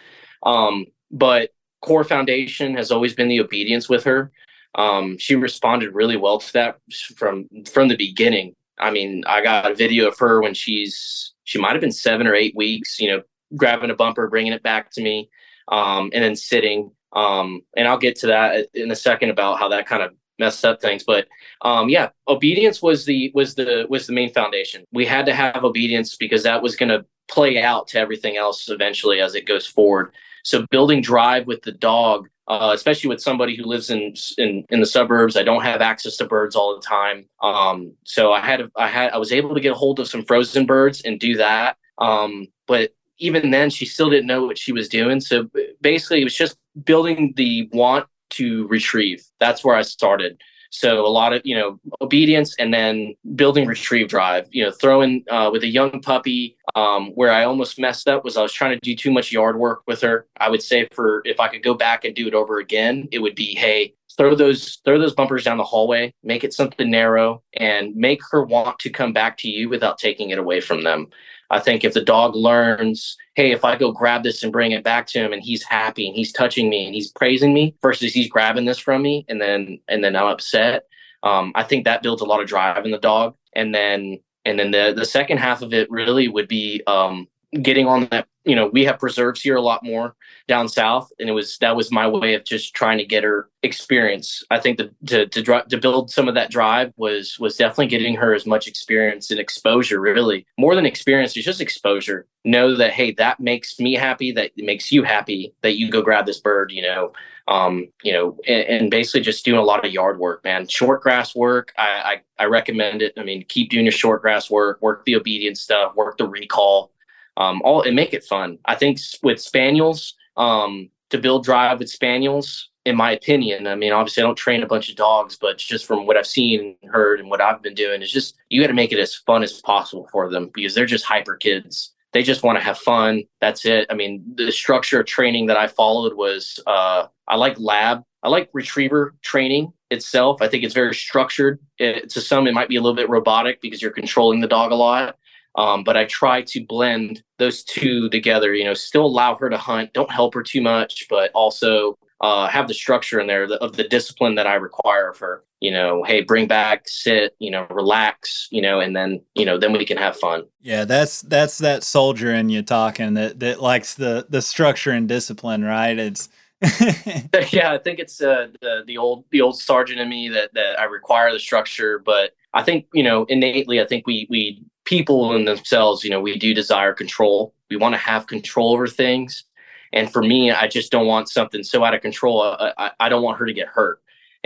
Um, 0.42 0.86
but 1.10 1.50
core 1.80 2.04
foundation 2.04 2.74
has 2.76 2.90
always 2.90 3.14
been 3.14 3.28
the 3.28 3.40
obedience 3.40 3.88
with 3.88 4.04
her. 4.04 4.32
Um, 4.74 5.18
she 5.18 5.36
responded 5.36 5.94
really 5.94 6.16
well 6.16 6.38
to 6.38 6.52
that 6.54 6.78
from 7.16 7.48
from 7.70 7.88
the 7.88 7.96
beginning. 7.96 8.56
I 8.78 8.90
mean, 8.90 9.22
I 9.26 9.42
got 9.42 9.70
a 9.70 9.74
video 9.74 10.08
of 10.08 10.18
her 10.18 10.42
when 10.42 10.54
she's 10.54 11.34
she 11.44 11.58
might 11.58 11.72
have 11.72 11.80
been 11.80 11.92
seven 11.92 12.26
or 12.26 12.34
eight 12.34 12.56
weeks. 12.56 12.98
You 12.98 13.10
know, 13.10 13.22
grabbing 13.54 13.90
a 13.90 13.94
bumper, 13.94 14.28
bringing 14.28 14.52
it 14.52 14.62
back 14.62 14.90
to 14.92 15.02
me, 15.02 15.30
um, 15.68 16.10
and 16.12 16.24
then 16.24 16.34
sitting. 16.34 16.90
Um, 17.14 17.62
and 17.76 17.86
I'll 17.86 17.98
get 17.98 18.16
to 18.20 18.26
that 18.28 18.68
in 18.74 18.90
a 18.90 18.96
second 18.96 19.30
about 19.30 19.58
how 19.58 19.68
that 19.68 19.86
kind 19.86 20.02
of 20.02 20.12
messed 20.38 20.64
up 20.64 20.80
things. 20.80 21.04
But 21.04 21.28
um, 21.62 21.88
yeah, 21.88 22.10
obedience 22.28 22.82
was 22.82 23.04
the 23.04 23.30
was 23.34 23.54
the 23.54 23.86
was 23.88 24.06
the 24.06 24.12
main 24.12 24.32
foundation. 24.32 24.84
We 24.92 25.06
had 25.06 25.26
to 25.26 25.34
have 25.34 25.64
obedience 25.64 26.16
because 26.16 26.42
that 26.42 26.62
was 26.62 26.76
going 26.76 26.88
to 26.88 27.04
play 27.28 27.62
out 27.62 27.88
to 27.88 27.98
everything 27.98 28.36
else 28.36 28.68
eventually 28.68 29.20
as 29.20 29.34
it 29.34 29.46
goes 29.46 29.66
forward. 29.66 30.12
So 30.44 30.66
building 30.70 31.00
drive 31.00 31.46
with 31.46 31.62
the 31.62 31.72
dog, 31.72 32.28
uh, 32.48 32.72
especially 32.74 33.08
with 33.08 33.20
somebody 33.20 33.56
who 33.56 33.64
lives 33.64 33.90
in, 33.90 34.14
in 34.38 34.64
in 34.70 34.80
the 34.80 34.86
suburbs, 34.86 35.36
I 35.36 35.44
don't 35.44 35.62
have 35.62 35.80
access 35.80 36.16
to 36.16 36.26
birds 36.26 36.56
all 36.56 36.74
the 36.74 36.82
time. 36.82 37.26
Um, 37.42 37.92
so 38.04 38.32
I 38.32 38.40
had 38.40 38.68
I 38.76 38.88
had 38.88 39.12
I 39.12 39.18
was 39.18 39.32
able 39.32 39.54
to 39.54 39.60
get 39.60 39.72
a 39.72 39.76
hold 39.76 40.00
of 40.00 40.08
some 40.08 40.24
frozen 40.24 40.66
birds 40.66 41.02
and 41.02 41.20
do 41.20 41.36
that. 41.36 41.76
Um, 41.98 42.48
but 42.66 42.92
even 43.22 43.50
then, 43.50 43.70
she 43.70 43.86
still 43.86 44.10
didn't 44.10 44.26
know 44.26 44.44
what 44.44 44.58
she 44.58 44.72
was 44.72 44.88
doing. 44.88 45.20
So 45.20 45.48
basically, 45.80 46.20
it 46.20 46.24
was 46.24 46.34
just 46.34 46.56
building 46.84 47.32
the 47.36 47.68
want 47.72 48.06
to 48.30 48.66
retrieve. 48.68 49.24
That's 49.38 49.64
where 49.64 49.76
I 49.76 49.82
started. 49.82 50.40
So 50.70 51.04
a 51.06 51.08
lot 51.08 51.34
of 51.34 51.42
you 51.44 51.54
know 51.54 51.78
obedience 52.00 52.56
and 52.58 52.72
then 52.72 53.14
building 53.34 53.66
retrieve 53.66 54.08
drive. 54.08 54.48
You 54.50 54.64
know, 54.64 54.70
throwing 54.70 55.22
uh, 55.30 55.50
with 55.52 55.62
a 55.62 55.68
young 55.68 56.00
puppy. 56.00 56.56
Um, 56.74 57.10
where 57.10 57.30
I 57.30 57.44
almost 57.44 57.78
messed 57.78 58.08
up 58.08 58.24
was 58.24 58.38
I 58.38 58.42
was 58.42 58.52
trying 58.52 58.74
to 58.74 58.80
do 58.80 58.96
too 58.96 59.10
much 59.10 59.30
yard 59.30 59.58
work 59.58 59.82
with 59.86 60.00
her. 60.00 60.26
I 60.38 60.48
would 60.48 60.62
say 60.62 60.88
for 60.92 61.20
if 61.26 61.38
I 61.38 61.48
could 61.48 61.62
go 61.62 61.74
back 61.74 62.06
and 62.06 62.14
do 62.14 62.26
it 62.26 62.32
over 62.32 62.58
again, 62.58 63.08
it 63.12 63.18
would 63.18 63.34
be 63.34 63.54
hey 63.54 63.94
throw 64.16 64.34
those 64.34 64.80
throw 64.84 64.98
those 64.98 65.14
bumpers 65.14 65.44
down 65.44 65.58
the 65.58 65.64
hallway, 65.64 66.12
make 66.22 66.44
it 66.44 66.54
something 66.54 66.90
narrow, 66.90 67.42
and 67.54 67.94
make 67.94 68.20
her 68.30 68.42
want 68.44 68.78
to 68.78 68.90
come 68.90 69.12
back 69.12 69.36
to 69.38 69.48
you 69.48 69.68
without 69.68 69.98
taking 69.98 70.30
it 70.30 70.38
away 70.38 70.60
from 70.60 70.82
them. 70.82 71.08
I 71.52 71.60
think 71.60 71.84
if 71.84 71.92
the 71.92 72.02
dog 72.02 72.34
learns, 72.34 73.16
hey, 73.34 73.52
if 73.52 73.64
I 73.64 73.76
go 73.76 73.92
grab 73.92 74.22
this 74.22 74.42
and 74.42 74.50
bring 74.50 74.72
it 74.72 74.82
back 74.82 75.06
to 75.08 75.18
him 75.18 75.32
and 75.32 75.42
he's 75.42 75.62
happy 75.62 76.06
and 76.08 76.16
he's 76.16 76.32
touching 76.32 76.70
me 76.70 76.86
and 76.86 76.94
he's 76.94 77.12
praising 77.12 77.52
me 77.52 77.76
versus 77.82 78.12
he's 78.12 78.28
grabbing 78.28 78.64
this 78.64 78.78
from 78.78 79.02
me 79.02 79.26
and 79.28 79.40
then 79.40 79.78
and 79.86 80.02
then 80.02 80.16
I'm 80.16 80.26
upset. 80.26 80.84
Um, 81.22 81.52
I 81.54 81.62
think 81.62 81.84
that 81.84 82.02
builds 82.02 82.22
a 82.22 82.24
lot 82.24 82.40
of 82.40 82.48
drive 82.48 82.84
in 82.84 82.90
the 82.90 82.98
dog. 82.98 83.36
And 83.54 83.74
then 83.74 84.18
and 84.44 84.58
then 84.58 84.70
the 84.70 84.94
the 84.96 85.04
second 85.04 85.38
half 85.38 85.60
of 85.60 85.74
it 85.74 85.90
really 85.90 86.26
would 86.26 86.48
be 86.48 86.82
um, 86.86 87.28
getting 87.60 87.86
on 87.86 88.06
that 88.10 88.26
you 88.44 88.56
know 88.56 88.68
we 88.68 88.84
have 88.84 88.98
preserves 88.98 89.40
here 89.40 89.56
a 89.56 89.60
lot 89.60 89.84
more 89.84 90.14
down 90.48 90.68
south 90.68 91.12
and 91.18 91.28
it 91.28 91.32
was 91.32 91.58
that 91.58 91.76
was 91.76 91.92
my 91.92 92.06
way 92.06 92.34
of 92.34 92.44
just 92.44 92.74
trying 92.74 92.98
to 92.98 93.04
get 93.04 93.24
her 93.24 93.48
experience. 93.62 94.42
I 94.50 94.58
think 94.58 94.78
the, 94.78 94.90
to 95.06 95.26
to 95.26 95.62
to 95.68 95.78
build 95.78 96.10
some 96.10 96.28
of 96.28 96.34
that 96.34 96.50
drive 96.50 96.92
was 96.96 97.38
was 97.38 97.56
definitely 97.56 97.86
getting 97.86 98.16
her 98.16 98.34
as 98.34 98.46
much 98.46 98.66
experience 98.66 99.30
and 99.30 99.38
exposure 99.38 100.00
really. 100.00 100.46
More 100.58 100.74
than 100.74 100.86
experience 100.86 101.36
it's 101.36 101.44
just 101.44 101.60
exposure. 101.60 102.26
Know 102.44 102.74
that 102.76 102.92
hey 102.92 103.12
that 103.12 103.38
makes 103.38 103.78
me 103.78 103.94
happy 103.94 104.32
that 104.32 104.52
makes 104.56 104.90
you 104.90 105.04
happy 105.04 105.54
that 105.62 105.76
you 105.76 105.90
go 105.90 106.02
grab 106.02 106.26
this 106.26 106.40
bird 106.40 106.72
you 106.72 106.82
know. 106.82 107.12
Um 107.48 107.88
you 108.02 108.12
know 108.12 108.38
and, 108.46 108.64
and 108.64 108.90
basically 108.90 109.20
just 109.20 109.44
doing 109.44 109.58
a 109.58 109.64
lot 109.64 109.84
of 109.84 109.92
yard 109.92 110.18
work 110.18 110.42
man. 110.42 110.66
Short 110.66 111.02
grass 111.02 111.34
work 111.36 111.72
I, 111.78 112.20
I 112.38 112.44
i 112.44 112.46
recommend 112.46 113.02
it. 113.02 113.12
I 113.16 113.22
mean 113.22 113.44
keep 113.48 113.70
doing 113.70 113.84
your 113.84 113.92
short 113.92 114.22
grass 114.22 114.50
work 114.50 114.82
work 114.82 115.04
the 115.04 115.16
obedience 115.16 115.60
stuff 115.60 115.94
work 115.94 116.18
the 116.18 116.26
recall 116.26 116.90
um, 117.36 117.62
all 117.62 117.82
and 117.82 117.96
make 117.96 118.14
it 118.14 118.24
fun. 118.24 118.58
I 118.64 118.74
think 118.74 118.98
with 119.22 119.40
spaniels, 119.40 120.14
um, 120.36 120.90
to 121.10 121.18
build 121.18 121.44
drive 121.44 121.78
with 121.78 121.90
spaniels, 121.90 122.70
in 122.84 122.96
my 122.96 123.12
opinion, 123.12 123.66
I 123.66 123.74
mean, 123.74 123.92
obviously 123.92 124.22
I 124.22 124.26
don't 124.26 124.36
train 124.36 124.62
a 124.62 124.66
bunch 124.66 124.90
of 124.90 124.96
dogs, 124.96 125.36
but 125.40 125.58
just 125.58 125.86
from 125.86 126.06
what 126.06 126.16
I've 126.16 126.26
seen 126.26 126.76
and 126.82 126.90
heard 126.90 127.20
and 127.20 127.30
what 127.30 127.40
I've 127.40 127.62
been 127.62 127.74
doing 127.74 128.02
is 128.02 128.10
just 128.10 128.36
you 128.48 128.60
got 128.60 128.68
to 128.68 128.74
make 128.74 128.92
it 128.92 128.98
as 128.98 129.14
fun 129.14 129.42
as 129.42 129.60
possible 129.60 130.08
for 130.10 130.28
them 130.28 130.50
because 130.52 130.74
they're 130.74 130.86
just 130.86 131.04
hyper 131.04 131.36
kids. 131.36 131.92
They 132.12 132.22
just 132.22 132.42
want 132.42 132.58
to 132.58 132.64
have 132.64 132.78
fun. 132.78 133.22
That's 133.40 133.64
it. 133.64 133.86
I 133.88 133.94
mean, 133.94 134.22
the 134.34 134.52
structure 134.52 135.00
of 135.00 135.06
training 135.06 135.46
that 135.46 135.56
I 135.56 135.66
followed 135.66 136.14
was 136.14 136.60
uh, 136.66 137.06
I 137.28 137.36
like 137.36 137.58
lab. 137.58 138.02
I 138.22 138.28
like 138.28 138.50
retriever 138.52 139.14
training 139.22 139.72
itself. 139.90 140.42
I 140.42 140.48
think 140.48 140.64
it's 140.64 140.74
very 140.74 140.94
structured. 140.94 141.58
It, 141.78 142.10
to 142.10 142.20
some, 142.20 142.46
it 142.46 142.54
might 142.54 142.68
be 142.68 142.76
a 142.76 142.80
little 142.80 142.96
bit 142.96 143.08
robotic 143.08 143.60
because 143.60 143.80
you're 143.80 143.92
controlling 143.92 144.40
the 144.40 144.46
dog 144.46 144.72
a 144.72 144.76
lot. 144.76 145.16
Um, 145.54 145.84
but 145.84 145.96
I 145.96 146.06
try 146.06 146.42
to 146.42 146.64
blend 146.64 147.22
those 147.38 147.62
two 147.62 148.08
together, 148.08 148.54
you 148.54 148.64
know, 148.64 148.74
still 148.74 149.04
allow 149.04 149.36
her 149.36 149.50
to 149.50 149.58
hunt, 149.58 149.92
don't 149.92 150.10
help 150.10 150.34
her 150.34 150.42
too 150.42 150.62
much, 150.62 151.06
but 151.10 151.30
also 151.34 151.98
uh, 152.22 152.46
have 152.46 152.68
the 152.68 152.74
structure 152.74 153.20
in 153.20 153.26
there 153.26 153.44
of 153.44 153.76
the 153.76 153.84
discipline 153.84 154.36
that 154.36 154.46
I 154.46 154.54
require 154.54 155.10
of 155.10 155.18
her. 155.18 155.42
You 155.60 155.72
know, 155.72 156.02
hey, 156.02 156.22
bring 156.22 156.48
back, 156.48 156.88
sit, 156.88 157.36
you 157.38 157.50
know, 157.50 157.66
relax, 157.70 158.48
you 158.50 158.62
know, 158.62 158.80
and 158.80 158.96
then 158.96 159.20
you 159.34 159.44
know, 159.44 159.58
then 159.58 159.72
we 159.72 159.84
can 159.84 159.96
have 159.96 160.16
fun. 160.16 160.44
Yeah, 160.60 160.84
that's 160.84 161.22
that's 161.22 161.58
that 161.58 161.84
soldier 161.84 162.32
in 162.32 162.48
you 162.48 162.62
talking 162.62 163.14
that 163.14 163.40
that 163.40 163.60
likes 163.60 163.94
the 163.94 164.26
the 164.28 164.42
structure 164.42 164.90
and 164.90 165.08
discipline, 165.08 165.64
right? 165.64 165.98
It's 165.98 166.28
yeah, 167.52 167.72
I 167.72 167.78
think 167.78 167.98
it's 167.98 168.20
uh, 168.20 168.48
the 168.60 168.84
the 168.86 168.98
old 168.98 169.24
the 169.30 169.40
old 169.40 169.60
sergeant 169.60 170.00
in 170.00 170.08
me 170.08 170.28
that 170.30 170.54
that 170.54 170.80
I 170.80 170.84
require 170.84 171.32
the 171.32 171.40
structure, 171.40 171.98
but 171.98 172.32
I 172.54 172.62
think 172.62 172.86
you 172.92 173.02
know 173.02 173.24
innately, 173.24 173.80
I 173.80 173.86
think 173.86 174.06
we 174.06 174.26
we 174.30 174.64
people 174.84 175.34
in 175.34 175.44
themselves, 175.44 176.04
you 176.04 176.10
know, 176.10 176.20
we 176.20 176.38
do 176.38 176.54
desire 176.54 176.92
control. 176.92 177.54
We 177.70 177.76
want 177.76 177.94
to 177.94 177.98
have 177.98 178.26
control 178.26 178.72
over 178.72 178.86
things, 178.86 179.44
and 179.92 180.12
for 180.12 180.22
me, 180.22 180.50
I 180.50 180.68
just 180.68 180.90
don't 180.92 181.06
want 181.06 181.28
something 181.28 181.62
so 181.62 181.84
out 181.84 181.94
of 181.94 182.00
control. 182.00 182.42
I, 182.42 182.72
I, 182.78 182.90
I 183.00 183.08
don't 183.08 183.22
want 183.22 183.38
her 183.38 183.46
to 183.46 183.52
get 183.52 183.68
hurt. 183.68 184.00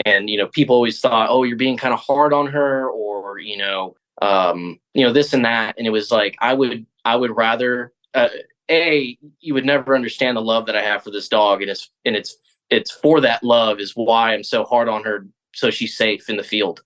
And 0.05 0.29
you 0.29 0.39
know, 0.39 0.49
people 0.49 0.77
always 0.77 1.01
thought, 1.01 1.31
oh, 1.31 1.45
you're 1.45 1.57
being 1.57 1.77
kind 1.77 1.95
of 1.95 2.01
hard 2.01 2.33
on 2.33 2.47
her, 2.49 2.89
or 2.91 3.39
you 3.39 3.57
know, 3.57 3.97
um, 4.23 4.79
you 4.95 5.05
know, 5.05 5.13
this 5.13 5.33
and 5.33 5.45
that. 5.45 5.77
And 5.79 5.87
it 5.87 5.91
was 5.91 6.11
like 6.11 6.37
I 6.41 6.55
would 6.55 6.87
I 7.05 7.17
would 7.17 7.37
rather. 7.37 7.93
Uh, 8.15 8.29
a 8.69 9.17
you 9.41 9.55
would 9.55 9.65
never 9.65 9.95
understand 9.95 10.37
the 10.37 10.43
love 10.43 10.67
that 10.67 10.77
I 10.77 10.83
have 10.83 11.03
for 11.03 11.11
this 11.11 11.29
dog, 11.29 11.63
and 11.63 11.71
it's 11.71 11.91
and 12.05 12.17
it's 12.17 12.37
it's 12.71 12.91
for 12.91 13.21
that 13.21 13.43
love 13.45 13.81
is 13.81 13.93
why 13.95 14.35
I'm 14.35 14.43
so 14.43 14.65
hard 14.65 14.89
on 14.89 15.05
her, 15.05 15.27
so 15.55 15.71
she's 15.71 15.97
safe 15.97 16.29
in 16.29 16.37
the 16.37 16.43
field. 16.43 16.83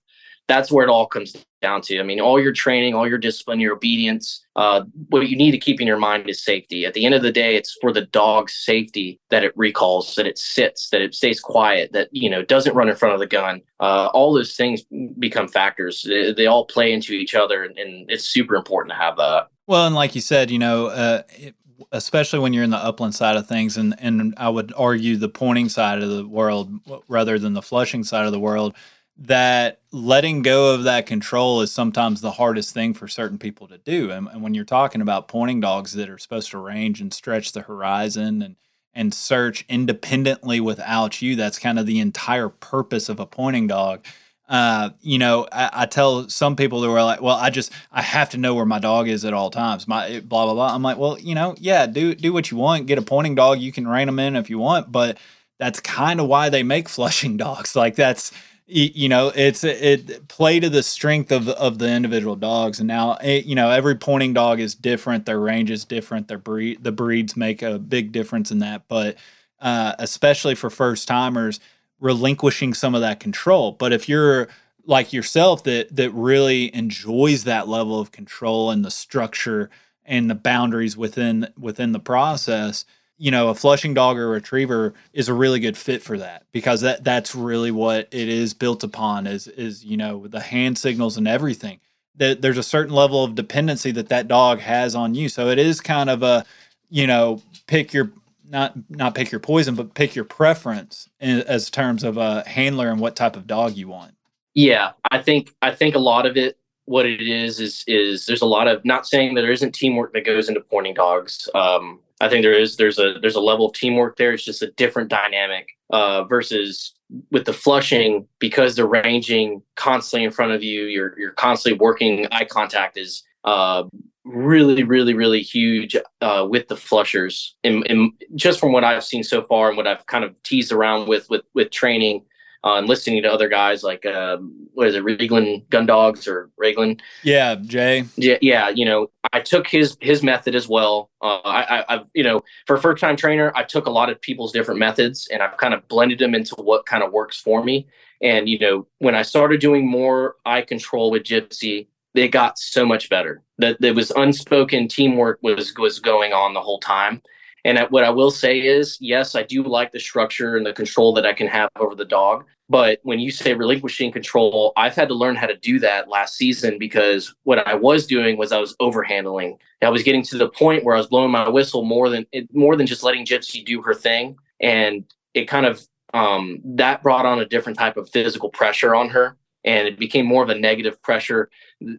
That's 0.51 0.69
where 0.69 0.85
it 0.85 0.89
all 0.89 1.07
comes 1.07 1.33
down 1.61 1.81
to. 1.83 1.97
I 1.97 2.03
mean, 2.03 2.19
all 2.19 2.41
your 2.41 2.51
training, 2.51 2.93
all 2.93 3.07
your 3.07 3.17
discipline, 3.17 3.61
your 3.61 3.73
obedience. 3.73 4.45
Uh, 4.57 4.83
what 5.07 5.29
you 5.29 5.37
need 5.37 5.51
to 5.51 5.57
keep 5.57 5.79
in 5.79 5.87
your 5.87 5.97
mind 5.97 6.29
is 6.29 6.43
safety. 6.43 6.85
At 6.85 6.93
the 6.93 7.05
end 7.05 7.15
of 7.15 7.21
the 7.21 7.31
day, 7.31 7.55
it's 7.55 7.77
for 7.79 7.93
the 7.93 8.01
dog's 8.01 8.53
safety 8.53 9.17
that 9.29 9.45
it 9.45 9.53
recalls, 9.55 10.15
that 10.15 10.27
it 10.27 10.37
sits, 10.37 10.89
that 10.89 11.01
it 11.01 11.15
stays 11.15 11.39
quiet, 11.39 11.93
that 11.93 12.09
you 12.11 12.29
know 12.29 12.43
doesn't 12.43 12.75
run 12.75 12.89
in 12.89 12.97
front 12.97 13.13
of 13.13 13.21
the 13.21 13.27
gun. 13.27 13.61
Uh, 13.79 14.09
all 14.13 14.33
those 14.33 14.57
things 14.57 14.81
become 15.19 15.47
factors. 15.47 16.03
They, 16.03 16.33
they, 16.33 16.47
all 16.47 16.65
play 16.65 16.91
into 16.91 17.13
each 17.13 17.33
other, 17.33 17.63
and 17.63 17.73
it's 17.77 18.25
super 18.25 18.55
important 18.55 18.91
to 18.91 18.97
have 18.97 19.15
that. 19.15 19.47
Well, 19.67 19.85
and 19.85 19.95
like 19.95 20.15
you 20.15 20.21
said, 20.21 20.51
you 20.51 20.59
know, 20.59 20.87
uh, 20.87 21.21
it, 21.29 21.55
especially 21.93 22.39
when 22.39 22.51
you're 22.51 22.65
in 22.65 22.71
the 22.71 22.77
upland 22.77 23.15
side 23.15 23.37
of 23.37 23.47
things, 23.47 23.77
and 23.77 23.95
and 23.99 24.33
I 24.35 24.49
would 24.49 24.73
argue 24.75 25.15
the 25.15 25.29
pointing 25.29 25.69
side 25.69 26.03
of 26.03 26.09
the 26.09 26.27
world 26.27 26.73
rather 27.07 27.39
than 27.39 27.53
the 27.53 27.61
flushing 27.61 28.03
side 28.03 28.25
of 28.25 28.33
the 28.33 28.39
world. 28.39 28.75
That 29.25 29.79
letting 29.91 30.41
go 30.41 30.73
of 30.73 30.83
that 30.83 31.05
control 31.05 31.61
is 31.61 31.71
sometimes 31.71 32.21
the 32.21 32.31
hardest 32.31 32.73
thing 32.73 32.93
for 32.93 33.07
certain 33.07 33.37
people 33.37 33.67
to 33.67 33.77
do. 33.77 34.09
And, 34.09 34.27
and 34.27 34.41
when 34.41 34.53
you're 34.53 34.65
talking 34.65 35.01
about 35.01 35.27
pointing 35.27 35.59
dogs 35.59 35.93
that 35.93 36.09
are 36.09 36.17
supposed 36.17 36.49
to 36.51 36.57
range 36.57 37.01
and 37.01 37.13
stretch 37.13 37.51
the 37.51 37.61
horizon 37.61 38.41
and 38.41 38.55
and 38.93 39.13
search 39.13 39.63
independently 39.69 40.59
without 40.59 41.21
you, 41.21 41.35
that's 41.37 41.57
kind 41.57 41.79
of 41.79 41.85
the 41.85 41.99
entire 41.99 42.49
purpose 42.49 43.07
of 43.07 43.21
a 43.21 43.25
pointing 43.25 43.67
dog 43.67 44.03
uh, 44.51 44.89
you 44.99 45.17
know, 45.17 45.47
I, 45.49 45.69
I, 45.71 45.85
tell 45.85 46.27
some 46.27 46.57
people 46.57 46.83
who 46.83 46.91
are 46.91 47.05
like, 47.05 47.21
well, 47.21 47.37
I 47.37 47.49
just 47.49 47.71
I 47.89 48.01
have 48.01 48.31
to 48.31 48.37
know 48.37 48.53
where 48.53 48.65
my 48.65 48.79
dog 48.79 49.07
is 49.07 49.23
at 49.23 49.33
all 49.33 49.49
times. 49.49 49.87
My 49.87 50.19
blah 50.19 50.43
blah 50.43 50.53
blah. 50.53 50.75
I'm 50.75 50.83
like, 50.83 50.97
well, 50.97 51.17
you 51.17 51.35
know, 51.35 51.55
yeah, 51.57 51.87
do 51.87 52.13
do 52.13 52.33
what 52.33 52.51
you 52.51 52.57
want. 52.57 52.85
Get 52.85 52.97
a 52.97 53.01
pointing 53.01 53.33
dog. 53.33 53.59
You 53.59 53.71
can 53.71 53.87
rein 53.87 54.07
them 54.07 54.19
in 54.19 54.35
if 54.35 54.49
you 54.49 54.59
want, 54.59 54.91
but 54.91 55.17
that's 55.57 55.79
kind 55.79 56.19
of 56.19 56.27
why 56.27 56.49
they 56.49 56.63
make 56.63 56.89
flushing 56.89 57.37
dogs. 57.37 57.77
Like 57.77 57.95
that's 57.95 58.33
you 58.73 59.09
know 59.09 59.31
it's 59.35 59.63
it 59.63 60.27
play 60.27 60.59
to 60.59 60.69
the 60.69 60.83
strength 60.83 61.31
of 61.31 61.49
of 61.49 61.77
the 61.79 61.89
individual 61.89 62.35
dogs 62.35 62.79
and 62.79 62.87
now 62.87 63.17
it, 63.23 63.45
you 63.45 63.55
know 63.55 63.69
every 63.69 63.95
pointing 63.95 64.33
dog 64.33 64.59
is 64.59 64.75
different 64.75 65.25
their 65.25 65.39
range 65.39 65.69
is 65.69 65.83
different 65.83 66.27
their 66.27 66.37
breed 66.37 66.83
the 66.83 66.91
breeds 66.91 67.35
make 67.35 67.61
a 67.61 67.77
big 67.77 68.11
difference 68.11 68.51
in 68.51 68.59
that 68.59 68.83
but 68.87 69.17
uh, 69.61 69.93
especially 69.99 70.55
for 70.55 70.69
first 70.69 71.07
timers 71.07 71.59
relinquishing 72.01 72.73
some 72.73 72.95
of 72.95 73.01
that 73.01 73.21
control. 73.21 73.71
But 73.71 73.93
if 73.93 74.09
you're 74.09 74.49
like 74.85 75.13
yourself 75.13 75.63
that 75.63 75.95
that 75.95 76.09
really 76.11 76.73
enjoys 76.75 77.43
that 77.45 77.67
level 77.67 77.99
of 77.99 78.11
control 78.11 78.71
and 78.71 78.83
the 78.83 78.91
structure 78.91 79.69
and 80.03 80.29
the 80.29 80.35
boundaries 80.35 80.97
within 80.97 81.47
within 81.57 81.93
the 81.93 81.99
process, 81.99 82.83
you 83.21 83.29
know, 83.29 83.49
a 83.49 83.53
flushing 83.53 83.93
dog 83.93 84.17
or 84.17 84.29
retriever 84.29 84.95
is 85.13 85.29
a 85.29 85.33
really 85.35 85.59
good 85.59 85.77
fit 85.77 86.01
for 86.01 86.17
that 86.17 86.43
because 86.51 86.81
that 86.81 87.03
that's 87.03 87.35
really 87.35 87.69
what 87.69 88.07
it 88.09 88.27
is 88.27 88.55
built 88.55 88.83
upon 88.83 89.27
is 89.27 89.45
is 89.45 89.85
you 89.85 89.95
know 89.95 90.25
the 90.25 90.39
hand 90.39 90.75
signals 90.75 91.17
and 91.17 91.27
everything. 91.27 91.79
That 92.15 92.41
there's 92.41 92.57
a 92.57 92.63
certain 92.63 92.95
level 92.95 93.23
of 93.23 93.35
dependency 93.35 93.91
that 93.91 94.09
that 94.09 94.27
dog 94.27 94.59
has 94.61 94.95
on 94.95 95.13
you. 95.13 95.29
So 95.29 95.49
it 95.49 95.59
is 95.59 95.79
kind 95.81 96.09
of 96.09 96.23
a 96.23 96.43
you 96.89 97.05
know 97.05 97.43
pick 97.67 97.93
your 97.93 98.11
not 98.49 98.73
not 98.89 99.13
pick 99.13 99.31
your 99.31 99.39
poison, 99.39 99.75
but 99.75 99.93
pick 99.93 100.15
your 100.15 100.25
preference 100.25 101.07
in, 101.19 101.41
as 101.41 101.69
terms 101.69 102.03
of 102.03 102.17
a 102.17 102.43
handler 102.47 102.89
and 102.89 102.99
what 102.99 103.15
type 103.15 103.35
of 103.35 103.45
dog 103.45 103.77
you 103.77 103.87
want. 103.87 104.15
Yeah, 104.55 104.93
I 105.11 105.21
think 105.21 105.53
I 105.61 105.75
think 105.75 105.93
a 105.93 105.99
lot 105.99 106.25
of 106.25 106.37
it, 106.37 106.57
what 106.85 107.05
it 107.05 107.21
is, 107.21 107.59
is 107.59 107.83
is 107.85 108.25
there's 108.25 108.41
a 108.41 108.47
lot 108.47 108.67
of 108.67 108.83
not 108.83 109.05
saying 109.05 109.35
that 109.35 109.41
there 109.41 109.51
isn't 109.51 109.75
teamwork 109.75 110.11
that 110.13 110.25
goes 110.25 110.49
into 110.49 110.61
pointing 110.61 110.95
dogs. 110.95 111.47
Um, 111.53 111.99
I 112.21 112.29
think 112.29 112.43
there 112.43 112.57
is. 112.57 112.77
There's 112.77 112.99
a 112.99 113.15
there's 113.19 113.35
a 113.35 113.41
level 113.41 113.65
of 113.65 113.73
teamwork 113.73 114.17
there. 114.17 114.31
It's 114.31 114.45
just 114.45 114.61
a 114.61 114.71
different 114.71 115.09
dynamic 115.09 115.69
uh, 115.89 116.23
versus 116.25 116.93
with 117.31 117.45
the 117.45 117.53
flushing 117.53 118.27
because 118.39 118.75
they're 118.75 118.85
ranging 118.85 119.63
constantly 119.75 120.23
in 120.23 120.31
front 120.31 120.51
of 120.51 120.63
you. 120.63 120.83
You're 120.83 121.19
you're 121.19 121.31
constantly 121.31 121.79
working 121.79 122.27
eye 122.31 122.45
contact 122.45 122.97
is 122.97 123.23
uh, 123.43 123.83
really, 124.23 124.83
really, 124.83 125.15
really 125.15 125.41
huge 125.41 125.95
uh, 126.21 126.45
with 126.47 126.67
the 126.67 126.75
flushers. 126.75 127.55
And, 127.63 127.85
and, 127.87 128.11
just 128.35 128.59
from 128.59 128.71
what 128.71 128.83
I've 128.83 129.03
seen 129.03 129.23
so 129.23 129.43
far 129.43 129.69
and 129.69 129.77
what 129.77 129.87
I've 129.87 130.05
kind 130.05 130.23
of 130.23 130.41
teased 130.43 130.71
around 130.71 131.07
with 131.07 131.29
with 131.29 131.41
with 131.53 131.71
training 131.71 132.23
uh, 132.63 132.75
and 132.75 132.87
listening 132.87 133.23
to 133.23 133.31
other 133.31 133.49
guys 133.49 133.83
like 133.83 134.05
um, 134.05 134.67
what 134.73 134.87
is 134.87 134.95
it, 134.95 135.03
Reglan 135.03 135.67
Gun 135.69 135.85
Dogs 135.85 136.27
or 136.27 136.49
Reglan? 136.61 136.99
Yeah, 137.23 137.55
Jay. 137.55 138.05
Yeah, 138.15 138.37
yeah. 138.41 138.69
You 138.69 138.85
know, 138.85 139.09
I 139.33 139.39
took 139.39 139.67
his 139.67 139.97
his 139.99 140.21
method 140.23 140.55
as 140.55 140.67
well. 140.67 141.09
Uh, 141.21 141.39
I, 141.43 141.85
I've 141.89 142.05
you 142.13 142.23
know 142.23 142.41
for 142.67 142.75
a 142.75 142.81
first 142.81 143.01
time 143.01 143.15
trainer, 143.15 143.51
I 143.55 143.63
took 143.63 143.87
a 143.87 143.91
lot 143.91 144.09
of 144.09 144.21
people's 144.21 144.51
different 144.51 144.79
methods 144.79 145.27
and 145.31 145.41
I've 145.41 145.57
kind 145.57 145.73
of 145.73 145.87
blended 145.87 146.19
them 146.19 146.35
into 146.35 146.55
what 146.55 146.85
kind 146.85 147.03
of 147.03 147.11
works 147.11 147.39
for 147.39 147.63
me. 147.63 147.87
And 148.21 148.47
you 148.47 148.59
know, 148.59 148.87
when 148.99 149.15
I 149.15 149.23
started 149.23 149.59
doing 149.59 149.89
more 149.89 150.35
eye 150.45 150.61
control 150.61 151.11
with 151.11 151.23
Gypsy, 151.23 151.87
it 152.13 152.29
got 152.29 152.59
so 152.59 152.85
much 152.85 153.09
better. 153.09 153.41
That 153.57 153.81
there 153.81 153.93
was 153.93 154.11
unspoken 154.11 154.87
teamwork 154.87 155.39
was 155.41 155.73
was 155.77 155.99
going 155.99 156.33
on 156.33 156.53
the 156.53 156.61
whole 156.61 156.79
time. 156.79 157.21
And 157.63 157.79
what 157.89 158.03
I 158.03 158.09
will 158.09 158.31
say 158.31 158.59
is, 158.59 158.97
yes, 158.99 159.35
I 159.35 159.43
do 159.43 159.63
like 159.63 159.91
the 159.91 159.99
structure 159.99 160.57
and 160.57 160.65
the 160.65 160.73
control 160.73 161.13
that 161.13 161.25
I 161.25 161.33
can 161.33 161.47
have 161.47 161.69
over 161.79 161.95
the 161.95 162.05
dog. 162.05 162.45
But 162.69 162.99
when 163.03 163.19
you 163.19 163.31
say 163.31 163.53
relinquishing 163.53 164.11
control, 164.11 164.71
I've 164.77 164.95
had 164.95 165.09
to 165.09 165.13
learn 165.13 165.35
how 165.35 165.47
to 165.47 165.57
do 165.57 165.77
that 165.79 166.07
last 166.07 166.35
season 166.35 166.79
because 166.79 167.35
what 167.43 167.67
I 167.67 167.75
was 167.75 168.07
doing 168.07 168.37
was 168.37 168.51
I 168.51 168.59
was 168.59 168.75
overhandling. 168.77 169.57
I 169.81 169.89
was 169.89 170.03
getting 170.03 170.23
to 170.23 170.37
the 170.37 170.49
point 170.49 170.85
where 170.85 170.95
I 170.95 170.97
was 170.97 171.07
blowing 171.07 171.31
my 171.31 171.49
whistle 171.49 171.83
more 171.83 172.09
than 172.09 172.25
more 172.53 172.77
than 172.77 172.87
just 172.87 173.03
letting 173.03 173.25
Gypsy 173.25 173.65
do 173.65 173.81
her 173.81 173.93
thing, 173.93 174.37
and 174.61 175.03
it 175.33 175.49
kind 175.49 175.65
of 175.65 175.85
um, 176.13 176.61
that 176.63 177.03
brought 177.03 177.25
on 177.25 177.39
a 177.39 177.45
different 177.45 177.77
type 177.77 177.97
of 177.97 178.09
physical 178.09 178.49
pressure 178.49 178.95
on 178.95 179.09
her 179.09 179.37
and 179.63 179.87
it 179.87 179.99
became 179.99 180.25
more 180.25 180.43
of 180.43 180.49
a 180.49 180.55
negative 180.55 181.01
pressure 181.01 181.49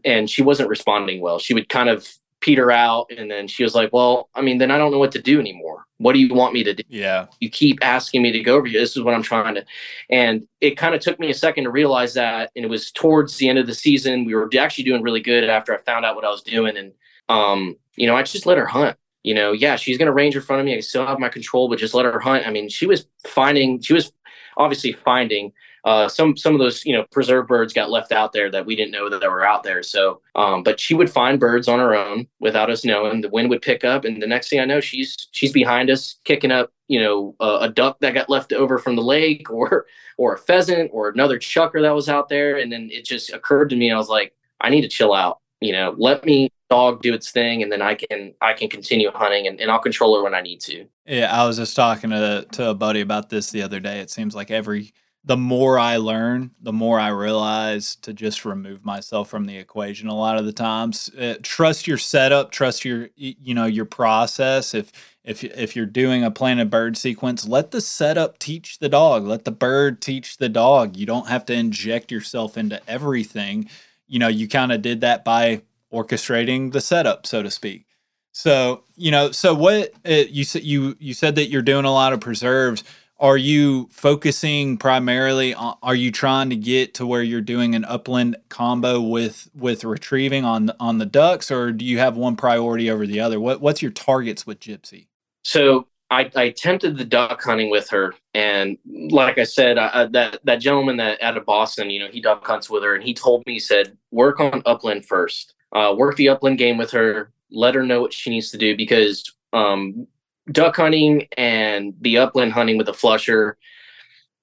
and 0.05 0.29
she 0.29 0.42
wasn't 0.42 0.68
responding 0.68 1.20
well 1.20 1.38
she 1.38 1.55
would 1.55 1.68
kind 1.68 1.88
of 1.88 2.09
peter 2.42 2.70
out 2.70 3.07
and 3.16 3.31
then 3.31 3.48
she 3.48 3.62
was 3.62 3.74
like 3.74 3.90
well 3.92 4.28
i 4.35 4.42
mean 4.42 4.59
then 4.59 4.70
i 4.70 4.76
don't 4.76 4.90
know 4.90 4.98
what 4.98 5.12
to 5.12 5.22
do 5.22 5.40
anymore. 5.40 5.87
What 5.98 6.14
do 6.14 6.18
you 6.18 6.35
want 6.35 6.52
me 6.52 6.64
to 6.64 6.74
do? 6.74 6.83
Yeah. 6.88 7.26
You 7.38 7.48
keep 7.48 7.78
asking 7.81 8.22
me 8.22 8.33
to 8.33 8.40
go 8.40 8.57
over 8.57 8.66
here 8.66 8.81
this 8.81 8.96
is 8.96 9.02
what 9.02 9.14
i'm 9.14 9.22
trying 9.22 9.55
to 9.55 9.64
and 10.11 10.46
it 10.61 10.76
kind 10.76 10.94
of 10.94 11.00
took 11.00 11.18
me 11.20 11.31
a 11.31 11.35
second 11.35 11.64
to 11.64 11.70
realize 11.70 12.12
that 12.14 12.50
and 12.57 12.64
it 12.64 12.68
was 12.68 12.90
towards 12.90 13.37
the 13.37 13.48
end 13.48 13.59
of 13.59 13.66
the 13.66 13.74
season. 13.74 14.24
We 14.24 14.35
were 14.35 14.50
actually 14.59 14.85
doing 14.85 15.02
really 15.02 15.20
good 15.20 15.44
after 15.44 15.72
i 15.72 15.81
found 15.83 16.05
out 16.05 16.16
what 16.16 16.24
i 16.24 16.28
was 16.28 16.42
doing 16.42 16.76
and 16.76 16.92
um 17.28 17.76
you 17.96 18.07
know 18.07 18.16
i 18.16 18.22
just 18.22 18.46
let 18.46 18.59
her 18.59 18.66
hunt. 18.66 18.96
You 19.22 19.35
know 19.35 19.52
yeah 19.52 19.76
she's 19.76 19.96
going 19.96 20.07
to 20.07 20.12
range 20.12 20.35
in 20.35 20.42
front 20.42 20.61
of 20.61 20.66
me. 20.66 20.76
I 20.76 20.81
still 20.81 21.07
have 21.07 21.20
my 21.20 21.28
control 21.28 21.68
but 21.68 21.78
just 21.78 21.94
let 21.94 22.05
her 22.05 22.18
hunt. 22.18 22.46
I 22.46 22.50
mean 22.50 22.68
she 22.68 22.87
was 22.87 23.07
finding 23.26 23.81
she 23.81 23.94
was 23.94 24.12
obviously 24.57 24.92
finding 24.92 25.52
uh, 25.85 26.09
some 26.09 26.37
some 26.37 26.55
of 26.55 26.61
those 26.61 26.85
you 26.85 26.92
know 26.92 27.05
preserved 27.11 27.49
birds 27.49 27.73
got 27.73 27.90
left 27.90 28.12
out 28.12 28.33
there 28.33 28.51
that 28.51 28.66
we 28.66 28.77
didn't 28.77 28.92
know 28.92 29.09
that 29.09 29.21
they 29.21 29.29
were 29.29 29.45
out 29.45 29.62
there. 29.62 29.83
So, 29.83 30.21
um, 30.35 30.62
but 30.62 30.79
she 30.79 30.95
would 30.95 31.11
find 31.11 31.40
birds 31.40 31.66
on 31.66 31.81
her 31.81 31.95
own 31.95 32.29
without 32.40 32.71
us 32.71 32.85
knowing. 32.85 33.21
The 33.21 33.29
wind 33.29 33.51
would 33.51 33.62
pick 33.62 33.85
up, 33.85 34.05
and 34.05 34.23
the 34.23 34.27
next 34.27 34.49
thing 34.49 34.61
I 34.61 34.64
know, 34.64 34.81
she's 34.81 35.29
she's 35.33 35.53
behind 35.53 35.90
us, 35.90 36.21
kicking 36.25 36.53
up 36.53 36.73
you 36.87 37.01
know 37.01 37.35
a, 37.40 37.59
a 37.62 37.68
duck 37.68 37.99
that 38.01 38.14
got 38.14 38.31
left 38.31 38.53
over 38.53 38.79
from 38.79 38.95
the 38.95 39.03
lake, 39.03 39.51
or 39.51 39.87
or 40.18 40.35
a 40.35 40.38
pheasant, 40.38 40.90
or 40.92 41.09
another 41.09 41.38
chukar 41.38 41.83
that 41.83 41.95
was 41.95 42.09
out 42.09 42.29
there. 42.29 42.59
And 42.59 42.71
then 42.71 42.88
it 42.92 43.05
just 43.05 43.33
occurred 43.33 43.71
to 43.71 43.77
me, 43.77 43.90
I 43.90 43.97
was 43.97 44.09
like, 44.09 44.35
I 44.61 44.71
need 44.71 44.83
to 44.83 44.88
chill 44.88 45.12
out. 45.12 45.40
You 45.61 45.73
know, 45.73 45.95
let 45.97 46.25
me 46.25 46.51
dog 46.71 47.03
do 47.03 47.12
its 47.12 47.31
thing 47.31 47.62
and 47.62 47.71
then 47.71 47.83
I 47.83 47.95
can 47.95 48.33
I 48.40 48.55
can 48.55 48.71
continue 48.71 49.11
hunting 49.12 49.47
and, 49.47 49.61
and 49.61 49.71
I'll 49.71 49.79
control 49.79 50.16
her 50.16 50.23
when 50.23 50.35
I 50.35 50.40
need 50.40 50.59
to. 50.62 50.87
Yeah, 51.07 51.31
I 51.31 51.47
was 51.47 51.59
just 51.59 51.77
talking 51.77 52.11
to 52.11 52.47
to 52.53 52.71
a 52.71 52.75
buddy 52.75 53.03
about 53.03 53.29
this 53.29 53.51
the 53.51 53.62
other 53.62 53.79
day. 53.79 53.99
It 54.01 54.11
seems 54.11 54.35
like 54.35 54.51
every 54.51 54.95
the 55.25 55.37
more 55.37 55.79
I 55.79 55.99
learn, 55.99 56.51
the 56.61 56.73
more 56.73 56.99
I 56.99 57.09
realize 57.09 57.95
to 57.97 58.13
just 58.13 58.45
remove 58.45 58.85
myself 58.85 59.29
from 59.29 59.47
the 59.47 59.57
equation 59.57 60.09
a 60.09 60.17
lot 60.17 60.37
of 60.37 60.45
the 60.45 60.53
times. 60.53 61.11
Uh, 61.17 61.35
trust 61.43 61.87
your 61.87 61.99
setup, 61.99 62.51
trust 62.51 62.85
your 62.85 63.09
you 63.17 63.55
know 63.55 63.67
your 63.67 63.85
process. 63.85 64.75
If 64.75 64.91
if 65.23 65.45
if 65.45 65.77
you're 65.77 65.87
doing 65.87 66.25
a 66.25 66.31
planted 66.31 66.71
bird 66.71 66.97
sequence, 66.97 67.47
let 67.47 67.71
the 67.71 67.81
setup 67.81 68.39
teach 68.39 68.81
the 68.81 68.89
dog. 68.89 69.25
Let 69.25 69.45
the 69.45 69.53
bird 69.53 70.03
teach 70.03 70.39
the 70.39 70.49
dog. 70.49 70.97
You 70.97 71.07
don't 71.07 71.29
have 71.29 71.47
to 71.47 71.55
inject 71.55 72.11
yourself 72.11 72.57
into 72.57 72.81
everything. 72.89 73.69
You 74.09 74.19
know, 74.19 74.29
you 74.29 74.49
kind 74.49 74.73
of 74.73 74.83
did 74.83 75.03
that 75.03 75.25
by 75.25 75.63
orchestrating 75.93 76.73
the 76.73 76.81
setup, 76.81 77.27
so 77.27 77.45
to 77.45 77.51
speak. 77.51 77.87
So, 78.33 78.83
you 78.97 79.11
know, 79.11 79.31
so 79.31 79.55
what 79.55 79.93
uh, 80.09 80.25
you 80.29 80.43
said 80.43 80.65
you 80.65 80.97
you 80.99 81.15
said 81.15 81.37
that 81.37 81.49
you're 81.49 81.63
doing 81.63 81.85
a 81.85 81.93
lot 81.93 82.13
of 82.13 82.21
preserves 82.21 82.83
are 83.23 83.37
you 83.37 83.89
focusing 83.93 84.77
primarily 84.77 85.55
on, 85.55 85.77
are 85.81 85.95
you 85.95 86.11
trying 86.11 86.51
to 86.51 86.57
get 86.57 86.93
to 86.95 87.07
where 87.07 87.23
you're 87.23 87.41
doing 87.41 87.77
an 87.77 87.85
upland 87.85 88.37
combo 88.49 89.01
with 89.01 89.49
with 89.55 89.85
retrieving 89.85 90.45
on 90.45 90.73
on 90.81 90.99
the 90.99 91.07
ducks 91.07 91.51
or 91.51 91.71
do 91.71 91.85
you 91.85 91.99
have 91.99 92.17
one 92.17 92.35
priority 92.35 92.91
over 92.91 93.07
the 93.07 93.21
other? 93.21 93.39
What 93.39 93.61
what's 93.61 93.81
your 93.81 93.93
targets 93.93 94.45
with 94.45 94.59
gypsy? 94.59 95.07
So 95.45 95.87
I, 96.11 96.31
I 96.35 96.43
attempted 96.43 96.99
the 96.99 97.05
duck 97.05 97.43
hunting 97.43 97.71
with 97.71 97.89
her, 97.89 98.15
and 98.35 98.77
like 98.87 99.39
I 99.39 99.45
said, 99.45 99.79
I, 99.79 100.07
that 100.07 100.41
that 100.45 100.57
gentleman 100.57 100.97
that 100.99 101.23
out 101.23 101.39
of 101.39 101.47
Boston, 101.47 101.89
you 101.91 102.01
know, 102.01 102.09
he 102.09 102.21
duck 102.21 102.45
hunts 102.45 102.69
with 102.69 102.83
her, 102.83 102.95
and 102.97 103.05
he 103.05 103.15
told 103.15 103.47
me 103.47 103.55
he 103.55 103.59
said 103.61 103.97
work 104.11 104.41
on 104.41 104.63
upland 104.67 105.07
first, 105.07 105.55
uh, 105.73 105.95
work 105.97 106.17
the 106.17 106.29
upland 106.29 106.59
game 106.59 106.77
with 106.77 106.91
her, 106.91 107.33
let 107.51 107.75
her 107.75 107.85
know 107.85 108.01
what 108.01 108.13
she 108.13 108.31
needs 108.31 108.51
to 108.51 108.59
do 108.59 108.77
because 108.77 109.33
um, 109.53 110.07
duck 110.50 110.76
hunting 110.76 111.28
and 111.37 111.94
the 112.00 112.18
upland 112.18 112.52
hunting 112.52 112.76
with 112.76 112.87
the 112.87 112.94
flusher. 112.94 113.57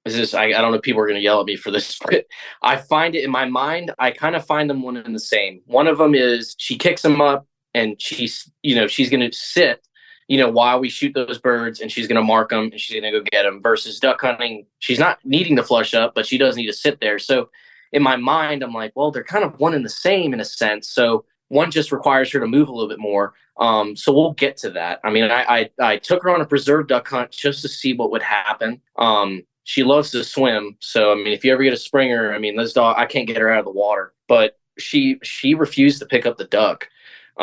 Is 0.05 0.15
this 0.15 0.33
I, 0.33 0.45
I 0.45 0.62
don't 0.62 0.71
know 0.71 0.77
if 0.77 0.81
people 0.81 1.01
are 1.01 1.07
going 1.07 1.19
to 1.19 1.23
yell 1.23 1.41
at 1.41 1.45
me 1.45 1.55
for 1.55 1.71
this 1.71 1.99
but 2.05 2.25
i 2.63 2.77
find 2.77 3.15
it 3.15 3.23
in 3.23 3.29
my 3.29 3.45
mind 3.45 3.91
i 3.99 4.12
kind 4.12 4.35
of 4.35 4.45
find 4.45 4.69
them 4.69 4.81
one 4.81 4.97
and 4.97 5.13
the 5.13 5.19
same. 5.19 5.62
One 5.65 5.88
of 5.88 5.97
them 5.97 6.15
is 6.15 6.55
she 6.57 6.77
kicks 6.77 7.01
them 7.01 7.21
up 7.21 7.47
and 7.73 8.01
she's 8.01 8.49
you 8.63 8.75
know 8.75 8.88
she's 8.88 9.09
going 9.09 9.29
to 9.29 9.38
sit 9.38 9.85
you 10.27 10.38
know 10.38 10.49
while 10.49 10.79
we 10.79 10.89
shoot 10.89 11.13
those 11.13 11.38
birds 11.38 11.81
and 11.81 11.91
she's 11.91 12.07
going 12.07 12.15
to 12.15 12.23
mark 12.23 12.49
them 12.49 12.69
and 12.71 12.79
she's 12.79 12.99
going 12.99 13.12
to 13.12 13.19
go 13.19 13.25
get 13.31 13.43
them 13.43 13.62
versus 13.62 13.99
duck 13.99 14.21
hunting. 14.21 14.65
She's 14.79 14.99
not 14.99 15.19
needing 15.25 15.55
to 15.57 15.63
flush 15.63 15.93
up 15.93 16.15
but 16.15 16.25
she 16.25 16.38
does 16.38 16.55
need 16.55 16.67
to 16.67 16.73
sit 16.73 17.01
there. 17.01 17.19
So 17.19 17.49
in 17.91 18.03
my 18.03 18.15
mind 18.15 18.63
i'm 18.63 18.73
like 18.73 18.93
well 18.95 19.12
they're 19.12 19.23
kind 19.23 19.43
of 19.43 19.59
one 19.59 19.73
and 19.73 19.83
the 19.83 19.89
same 19.89 20.33
in 20.33 20.39
a 20.39 20.45
sense. 20.45 20.89
So 20.89 21.25
one 21.49 21.69
just 21.71 21.91
requires 21.91 22.31
her 22.31 22.39
to 22.39 22.47
move 22.47 22.69
a 22.69 22.71
little 22.71 22.89
bit 22.89 22.99
more. 22.99 23.33
Um, 23.57 23.95
so 23.95 24.13
we'll 24.13 24.33
get 24.33 24.55
to 24.57 24.69
that. 24.71 24.99
I 25.03 25.09
mean, 25.12 25.25
I, 25.25 25.43
I, 25.43 25.69
I 25.79 25.97
took 25.97 26.23
her 26.23 26.29
on 26.29 26.41
a 26.41 26.45
preserve 26.45 26.88
duck 26.88 27.07
hunt 27.09 27.31
just 27.31 27.62
to 27.63 27.67
see 27.67 27.93
what 27.93 28.12
would 28.12 28.21
happen. 28.21 28.81
Um, 28.97 29.43
she 29.63 29.83
loves 29.83 30.12
to 30.12 30.23
swim, 30.23 30.77
so 30.79 31.12
I 31.12 31.15
mean, 31.15 31.27
if 31.27 31.45
you 31.45 31.53
ever 31.53 31.63
get 31.63 31.73
a 31.73 31.77
springer, 31.77 32.33
I 32.33 32.39
mean, 32.39 32.55
this 32.55 32.73
dog, 32.73 32.95
I 32.97 33.05
can't 33.05 33.27
get 33.27 33.38
her 33.38 33.51
out 33.51 33.59
of 33.59 33.65
the 33.65 33.71
water, 33.71 34.13
but 34.27 34.57
she 34.79 35.19
she 35.21 35.53
refused 35.53 35.99
to 35.99 36.07
pick 36.07 36.25
up 36.25 36.38
the 36.38 36.45
duck. 36.45 36.88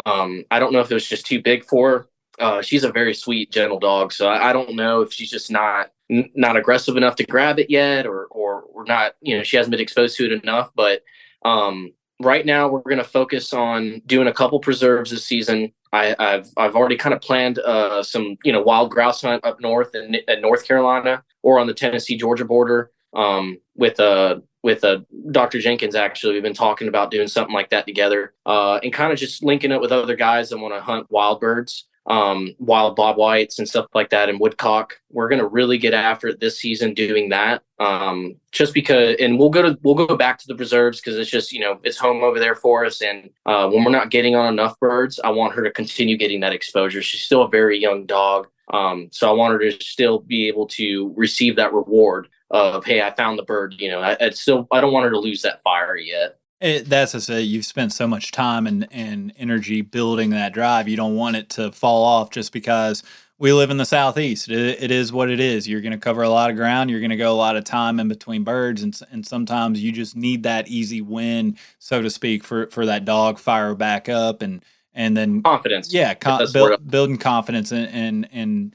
Um, 0.06 0.44
I 0.50 0.58
don't 0.58 0.72
know 0.72 0.80
if 0.80 0.90
it 0.90 0.94
was 0.94 1.08
just 1.08 1.26
too 1.26 1.40
big 1.40 1.64
for 1.64 1.90
her. 1.90 2.08
Uh, 2.38 2.62
she's 2.62 2.84
a 2.84 2.90
very 2.90 3.14
sweet, 3.14 3.52
gentle 3.52 3.78
dog, 3.78 4.12
so 4.12 4.26
I, 4.26 4.50
I 4.50 4.52
don't 4.52 4.74
know 4.74 5.02
if 5.02 5.12
she's 5.12 5.30
just 5.30 5.50
not 5.50 5.92
n- 6.10 6.30
not 6.34 6.56
aggressive 6.56 6.96
enough 6.96 7.16
to 7.16 7.24
grab 7.24 7.58
it 7.58 7.70
yet, 7.70 8.06
or 8.06 8.26
or 8.26 8.62
or 8.62 8.84
not. 8.84 9.14
You 9.20 9.36
know, 9.36 9.42
she 9.44 9.56
hasn't 9.56 9.70
been 9.70 9.80
exposed 9.80 10.16
to 10.16 10.26
it 10.26 10.42
enough, 10.42 10.70
but 10.74 11.02
um, 11.44 11.92
right 12.20 12.46
now 12.46 12.68
we're 12.68 12.80
going 12.80 12.98
to 12.98 13.04
focus 13.04 13.52
on 13.52 14.02
doing 14.06 14.28
a 14.28 14.32
couple 14.32 14.58
preserves 14.58 15.10
this 15.10 15.24
season. 15.24 15.72
I, 15.92 16.14
have 16.18 16.48
I've 16.56 16.74
already 16.74 16.96
kind 16.96 17.14
of 17.14 17.20
planned 17.20 17.58
uh, 17.58 18.02
some 18.02 18.36
you 18.44 18.52
know 18.52 18.62
wild 18.62 18.90
grouse 18.90 19.22
hunt 19.22 19.44
up 19.44 19.60
north 19.60 19.94
in, 19.94 20.16
in 20.28 20.40
North 20.40 20.66
Carolina 20.66 21.22
or 21.42 21.58
on 21.58 21.66
the 21.66 21.74
Tennessee 21.74 22.16
Georgia 22.16 22.44
border 22.44 22.90
um, 23.14 23.58
with 23.76 23.98
uh 24.00 24.40
with 24.62 24.84
uh, 24.84 24.98
Dr. 25.30 25.60
Jenkins. 25.60 25.94
Actually, 25.94 26.34
we've 26.34 26.42
been 26.42 26.52
talking 26.52 26.88
about 26.88 27.10
doing 27.10 27.28
something 27.28 27.54
like 27.54 27.70
that 27.70 27.86
together 27.86 28.34
uh, 28.46 28.80
and 28.82 28.92
kind 28.92 29.12
of 29.12 29.18
just 29.18 29.42
linking 29.42 29.70
it 29.70 29.80
with 29.80 29.92
other 29.92 30.16
guys 30.16 30.50
that 30.50 30.58
want 30.58 30.74
to 30.74 30.80
hunt 30.80 31.06
wild 31.08 31.40
birds 31.40 31.86
um, 32.06 32.54
wild 32.58 32.94
bob 32.96 33.16
whites 33.16 33.58
and 33.58 33.68
stuff 33.68 33.86
like 33.94 34.10
that 34.10 34.28
and 34.28 34.38
woodcock. 34.38 35.00
We're 35.10 35.28
going 35.28 35.40
to 35.40 35.46
really 35.46 35.78
get 35.78 35.94
after 35.94 36.28
it 36.28 36.40
this 36.40 36.58
season 36.58 36.94
doing 36.94 37.30
that. 37.30 37.62
Um, 37.78 38.36
just 38.52 38.74
because, 38.74 39.16
and 39.18 39.38
we'll 39.38 39.50
go 39.50 39.62
to, 39.62 39.78
we'll 39.82 39.94
go 39.94 40.16
back 40.16 40.38
to 40.38 40.46
the 40.46 40.54
preserves 40.54 41.00
because 41.00 41.18
it's 41.18 41.30
just, 41.30 41.52
you 41.52 41.60
know, 41.60 41.80
it's 41.82 41.98
home 41.98 42.22
over 42.22 42.38
there 42.38 42.54
for 42.54 42.84
us. 42.84 43.02
And 43.02 43.30
uh, 43.44 43.68
when 43.68 43.84
we're 43.84 43.90
not 43.90 44.10
getting 44.10 44.36
on 44.36 44.52
enough 44.52 44.78
birds, 44.80 45.18
I 45.22 45.30
want 45.30 45.54
her 45.54 45.62
to 45.64 45.70
continue 45.70 46.16
getting 46.16 46.40
that 46.40 46.52
exposure. 46.52 47.02
She's 47.02 47.22
still 47.22 47.42
a 47.42 47.48
very 47.48 47.78
young 47.78 48.06
dog. 48.06 48.46
Um, 48.72 49.08
so 49.12 49.28
I 49.28 49.32
want 49.32 49.52
her 49.52 49.70
to 49.70 49.84
still 49.84 50.20
be 50.20 50.48
able 50.48 50.66
to 50.68 51.12
receive 51.16 51.56
that 51.56 51.72
reward 51.72 52.28
of, 52.50 52.84
Hey, 52.84 53.02
I 53.02 53.14
found 53.14 53.38
the 53.38 53.44
bird, 53.44 53.74
you 53.78 53.88
know, 53.88 54.00
I, 54.00 54.16
I 54.20 54.30
still, 54.30 54.66
I 54.72 54.80
don't 54.80 54.92
want 54.92 55.04
her 55.04 55.10
to 55.10 55.18
lose 55.18 55.42
that 55.42 55.62
fire 55.62 55.96
yet. 55.96 56.38
It, 56.60 56.88
that's 56.88 57.12
to 57.12 57.20
say, 57.20 57.42
you've 57.42 57.66
spent 57.66 57.92
so 57.92 58.06
much 58.06 58.32
time 58.32 58.66
and, 58.66 58.88
and 58.90 59.32
energy 59.36 59.82
building 59.82 60.30
that 60.30 60.54
drive. 60.54 60.88
You 60.88 60.96
don't 60.96 61.14
want 61.14 61.36
it 61.36 61.50
to 61.50 61.70
fall 61.70 62.04
off 62.04 62.30
just 62.30 62.52
because 62.52 63.02
we 63.38 63.52
live 63.52 63.70
in 63.70 63.76
the 63.76 63.84
southeast. 63.84 64.48
it, 64.48 64.82
it 64.82 64.90
is 64.90 65.12
what 65.12 65.30
it 65.30 65.40
is. 65.40 65.68
You're 65.68 65.80
going 65.82 65.92
to 65.92 65.98
cover 65.98 66.22
a 66.22 66.30
lot 66.30 66.50
of 66.50 66.56
ground. 66.56 66.90
You're 66.90 67.00
going 67.00 67.10
to 67.10 67.16
go 67.16 67.32
a 67.32 67.36
lot 67.36 67.56
of 67.56 67.64
time 67.64 68.00
in 68.00 68.08
between 68.08 68.44
birds, 68.44 68.82
and 68.82 68.98
and 69.10 69.26
sometimes 69.26 69.82
you 69.82 69.92
just 69.92 70.16
need 70.16 70.44
that 70.44 70.68
easy 70.68 71.02
win, 71.02 71.58
so 71.78 72.00
to 72.00 72.10
speak, 72.10 72.44
for 72.44 72.68
for 72.68 72.86
that 72.86 73.04
dog 73.04 73.38
fire 73.38 73.74
back 73.74 74.08
up 74.08 74.42
and 74.42 74.64
and 74.94 75.16
then 75.16 75.42
confidence. 75.42 75.92
Yeah, 75.92 76.14
com- 76.14 76.46
build, 76.52 76.90
building 76.90 77.18
confidence 77.18 77.72
and, 77.72 77.88
and 77.88 78.28
and 78.32 78.74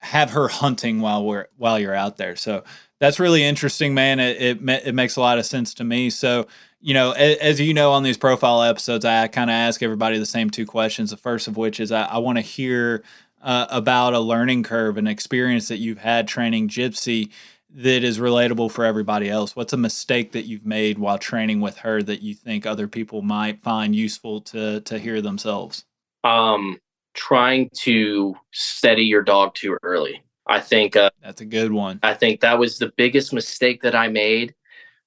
have 0.00 0.30
her 0.30 0.48
hunting 0.48 1.00
while 1.00 1.24
we're 1.24 1.46
while 1.56 1.78
you're 1.78 1.94
out 1.94 2.16
there. 2.16 2.34
So 2.34 2.64
that's 2.98 3.20
really 3.20 3.44
interesting, 3.44 3.94
man. 3.94 4.18
It 4.18 4.60
it, 4.60 4.86
it 4.86 4.94
makes 4.94 5.16
a 5.16 5.20
lot 5.20 5.38
of 5.38 5.46
sense 5.46 5.74
to 5.74 5.84
me. 5.84 6.10
So 6.10 6.48
you 6.80 6.94
know, 6.94 7.12
as, 7.12 7.36
as, 7.38 7.60
you 7.60 7.74
know, 7.74 7.92
on 7.92 8.02
these 8.02 8.16
profile 8.16 8.62
episodes, 8.62 9.04
I 9.04 9.28
kind 9.28 9.50
of 9.50 9.54
ask 9.54 9.82
everybody 9.82 10.18
the 10.18 10.26
same 10.26 10.50
two 10.50 10.66
questions. 10.66 11.10
The 11.10 11.16
first 11.16 11.46
of 11.46 11.56
which 11.56 11.80
is 11.80 11.92
I, 11.92 12.04
I 12.04 12.18
want 12.18 12.38
to 12.38 12.42
hear 12.42 13.02
uh, 13.42 13.66
about 13.70 14.14
a 14.14 14.20
learning 14.20 14.62
curve, 14.62 14.96
an 14.96 15.06
experience 15.06 15.68
that 15.68 15.78
you've 15.78 15.98
had 15.98 16.26
training 16.26 16.68
Gypsy 16.68 17.30
that 17.72 18.02
is 18.02 18.18
relatable 18.18 18.70
for 18.70 18.84
everybody 18.84 19.28
else. 19.28 19.54
What's 19.54 19.72
a 19.72 19.76
mistake 19.76 20.32
that 20.32 20.46
you've 20.46 20.66
made 20.66 20.98
while 20.98 21.18
training 21.18 21.60
with 21.60 21.78
her 21.78 22.02
that 22.02 22.22
you 22.22 22.34
think 22.34 22.66
other 22.66 22.88
people 22.88 23.22
might 23.22 23.62
find 23.62 23.94
useful 23.94 24.40
to 24.42 24.80
to 24.80 24.98
hear 24.98 25.20
themselves? 25.20 25.84
Um, 26.24 26.78
trying 27.14 27.70
to 27.74 28.34
steady 28.52 29.04
your 29.04 29.22
dog 29.22 29.54
too 29.54 29.76
early. 29.82 30.22
I 30.46 30.60
think 30.60 30.96
uh, 30.96 31.10
that's 31.22 31.42
a 31.42 31.46
good 31.46 31.70
one. 31.70 32.00
I 32.02 32.14
think 32.14 32.40
that 32.40 32.58
was 32.58 32.78
the 32.78 32.92
biggest 32.96 33.32
mistake 33.32 33.82
that 33.82 33.94
I 33.94 34.08
made 34.08 34.54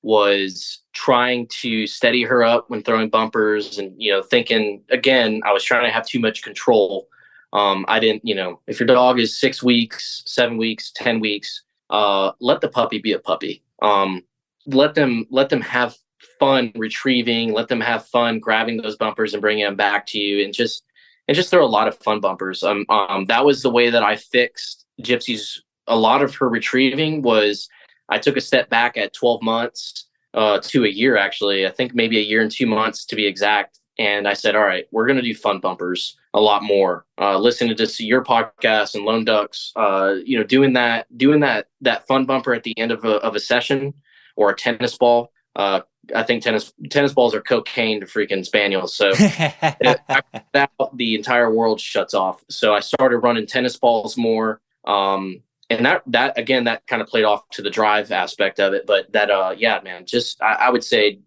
was 0.04 0.80
trying 0.94 1.48
to 1.48 1.88
steady 1.88 2.24
her 2.24 2.44
up 2.44 2.70
when 2.70 2.84
throwing 2.84 3.10
bumpers 3.10 3.80
and 3.80 3.94
you 3.98 4.12
know 4.12 4.22
thinking 4.22 4.82
again 4.89 5.42
i 5.46 5.52
was 5.52 5.63
trying 5.63 5.86
to 5.86 5.92
have 5.92 6.06
too 6.06 6.20
much 6.20 6.44
control. 6.44 7.08
Um, 7.54 7.86
i 7.88 8.00
didn't 8.00 8.26
you 8.26 8.36
know 8.36 8.60
if 8.68 8.80
your 8.80 8.88
dog 8.88 9.20
is 9.20 9.39
six 9.39 9.63
weeks 9.63 10.24
seven 10.26 10.58
weeks 10.58 10.92
ten 10.94 11.20
weeks 11.20 11.63
uh, 11.94 12.32
let 12.39 12.60
the 12.60 12.68
puppy 12.68 12.98
be 12.98 13.13
a 13.13 13.20
puppy. 13.20 13.63
Um, 13.82 14.24
let 14.66 14.96
them 14.96 15.26
let 15.30 15.50
them 15.50 15.62
have 15.62 15.96
fun 16.39 16.72
retrieving 16.76 17.54
let 17.54 17.68
them 17.68 17.82
have 17.82 18.08
fun 18.08 18.39
grabbing 18.39 18.78
those 18.78 18.96
bumpers 18.96 19.34
and 19.34 19.42
bringing 19.42 19.66
them 19.66 19.76
back 19.76 20.06
to 20.08 20.18
you 20.18 20.44
and 20.44 20.54
just 20.54 20.84
and 21.28 21.36
just 21.36 21.52
throw 21.52 21.63
a 21.63 21.68
lot 21.68 21.88
of 21.88 21.98
fun 22.00 22.20
bumpers. 22.20 22.63
Um, 22.63 22.86
um 22.89 23.26
that 23.26 23.46
was 23.46 23.62
the 23.62 23.70
way 23.70 23.89
that 23.89 24.04
i 24.04 24.16
fixed 24.16 24.86
gypsy's 25.02 25.62
a 25.88 25.98
lot 25.98 26.22
of 26.22 26.34
her 26.36 26.48
retrieving 26.48 27.22
was 27.22 27.68
I 28.10 28.18
took 28.18 28.38
a 28.38 28.42
step 28.42 28.70
back 28.70 28.98
at 28.98 29.13
12 29.13 29.42
months 29.42 30.08
uh, 30.34 30.60
to 30.63 30.86
a 30.86 30.89
year, 30.89 31.18
actually. 31.18 31.66
I 31.66 31.72
think 31.72 31.94
maybe 31.94 32.18
a 32.18 32.24
year 32.24 32.42
and 32.42 32.52
two 32.52 32.68
months 32.68 33.06
to 33.06 33.16
be 33.16 33.26
exact. 33.26 33.80
And 34.00 34.28
I 34.28 34.34
said, 34.34 34.56
all 34.56 34.63
right, 34.63 34.86
we're 34.92 35.06
going 35.06 35.18
to 35.18 35.24
do 35.24 35.36
fun 35.36 35.60
bumpers 35.60 36.18
a 36.34 36.42
lot 36.42 36.63
more. 36.63 37.06
Uh, 37.20 37.38
listening 37.38 37.76
to 37.76 38.04
your 38.04 38.24
podcast 38.24 38.96
and 38.96 39.06
Lone 39.06 39.24
Ducks, 39.24 39.72
uh, 39.76 40.16
you 40.26 40.38
know, 40.38 40.44
doing 40.44 40.74
that, 40.74 41.06
doing 41.16 41.42
that, 41.42 41.68
that 41.82 42.08
fun 42.08 42.26
bumper 42.26 42.54
at 42.54 42.63
the 42.63 42.78
end 42.78 42.92
of 42.92 43.06
a, 43.06 43.18
of 43.18 43.36
a 43.36 43.39
session 43.39 43.94
or 44.36 44.50
a 44.50 44.56
tennis 44.56 44.98
ball. 44.98 45.32
Uh, 45.56 45.82
I 46.13 46.24
think 46.24 46.44
tennis 46.44 46.74
tennis 46.89 47.13
balls 47.13 47.34
are 47.34 47.42
cocaine 47.42 48.02
to 48.02 48.06
freaking 48.06 48.46
spaniels. 48.46 48.96
So 48.96 49.13
that 49.13 50.72
the 50.94 51.16
entire 51.16 51.54
world 51.54 51.80
shuts 51.80 52.13
off. 52.13 52.44
So 52.50 52.74
I 52.74 52.82
started 52.82 53.20
running 53.20 53.46
tennis 53.46 53.78
balls 53.78 54.18
more. 54.18 54.60
Um, 54.86 55.42
and 55.77 55.86
that 55.86 56.03
that 56.07 56.38
again 56.38 56.63
that 56.65 56.86
kind 56.88 57.01
of 57.01 57.07
played 57.07 57.25
off 57.25 57.47
to 57.49 57.62
the 57.62 57.69
drive 57.69 58.12
aspect 58.12 58.59
of 58.59 58.73
it 58.73 58.86
but 58.86 59.12
that 59.12 59.29
uh 59.29 59.53
yeah 59.57 59.79
man 59.83 60.05
just 60.05 60.41
I, 60.41 60.53
I, 60.53 60.69
would 60.69 60.83
say 60.83 61.19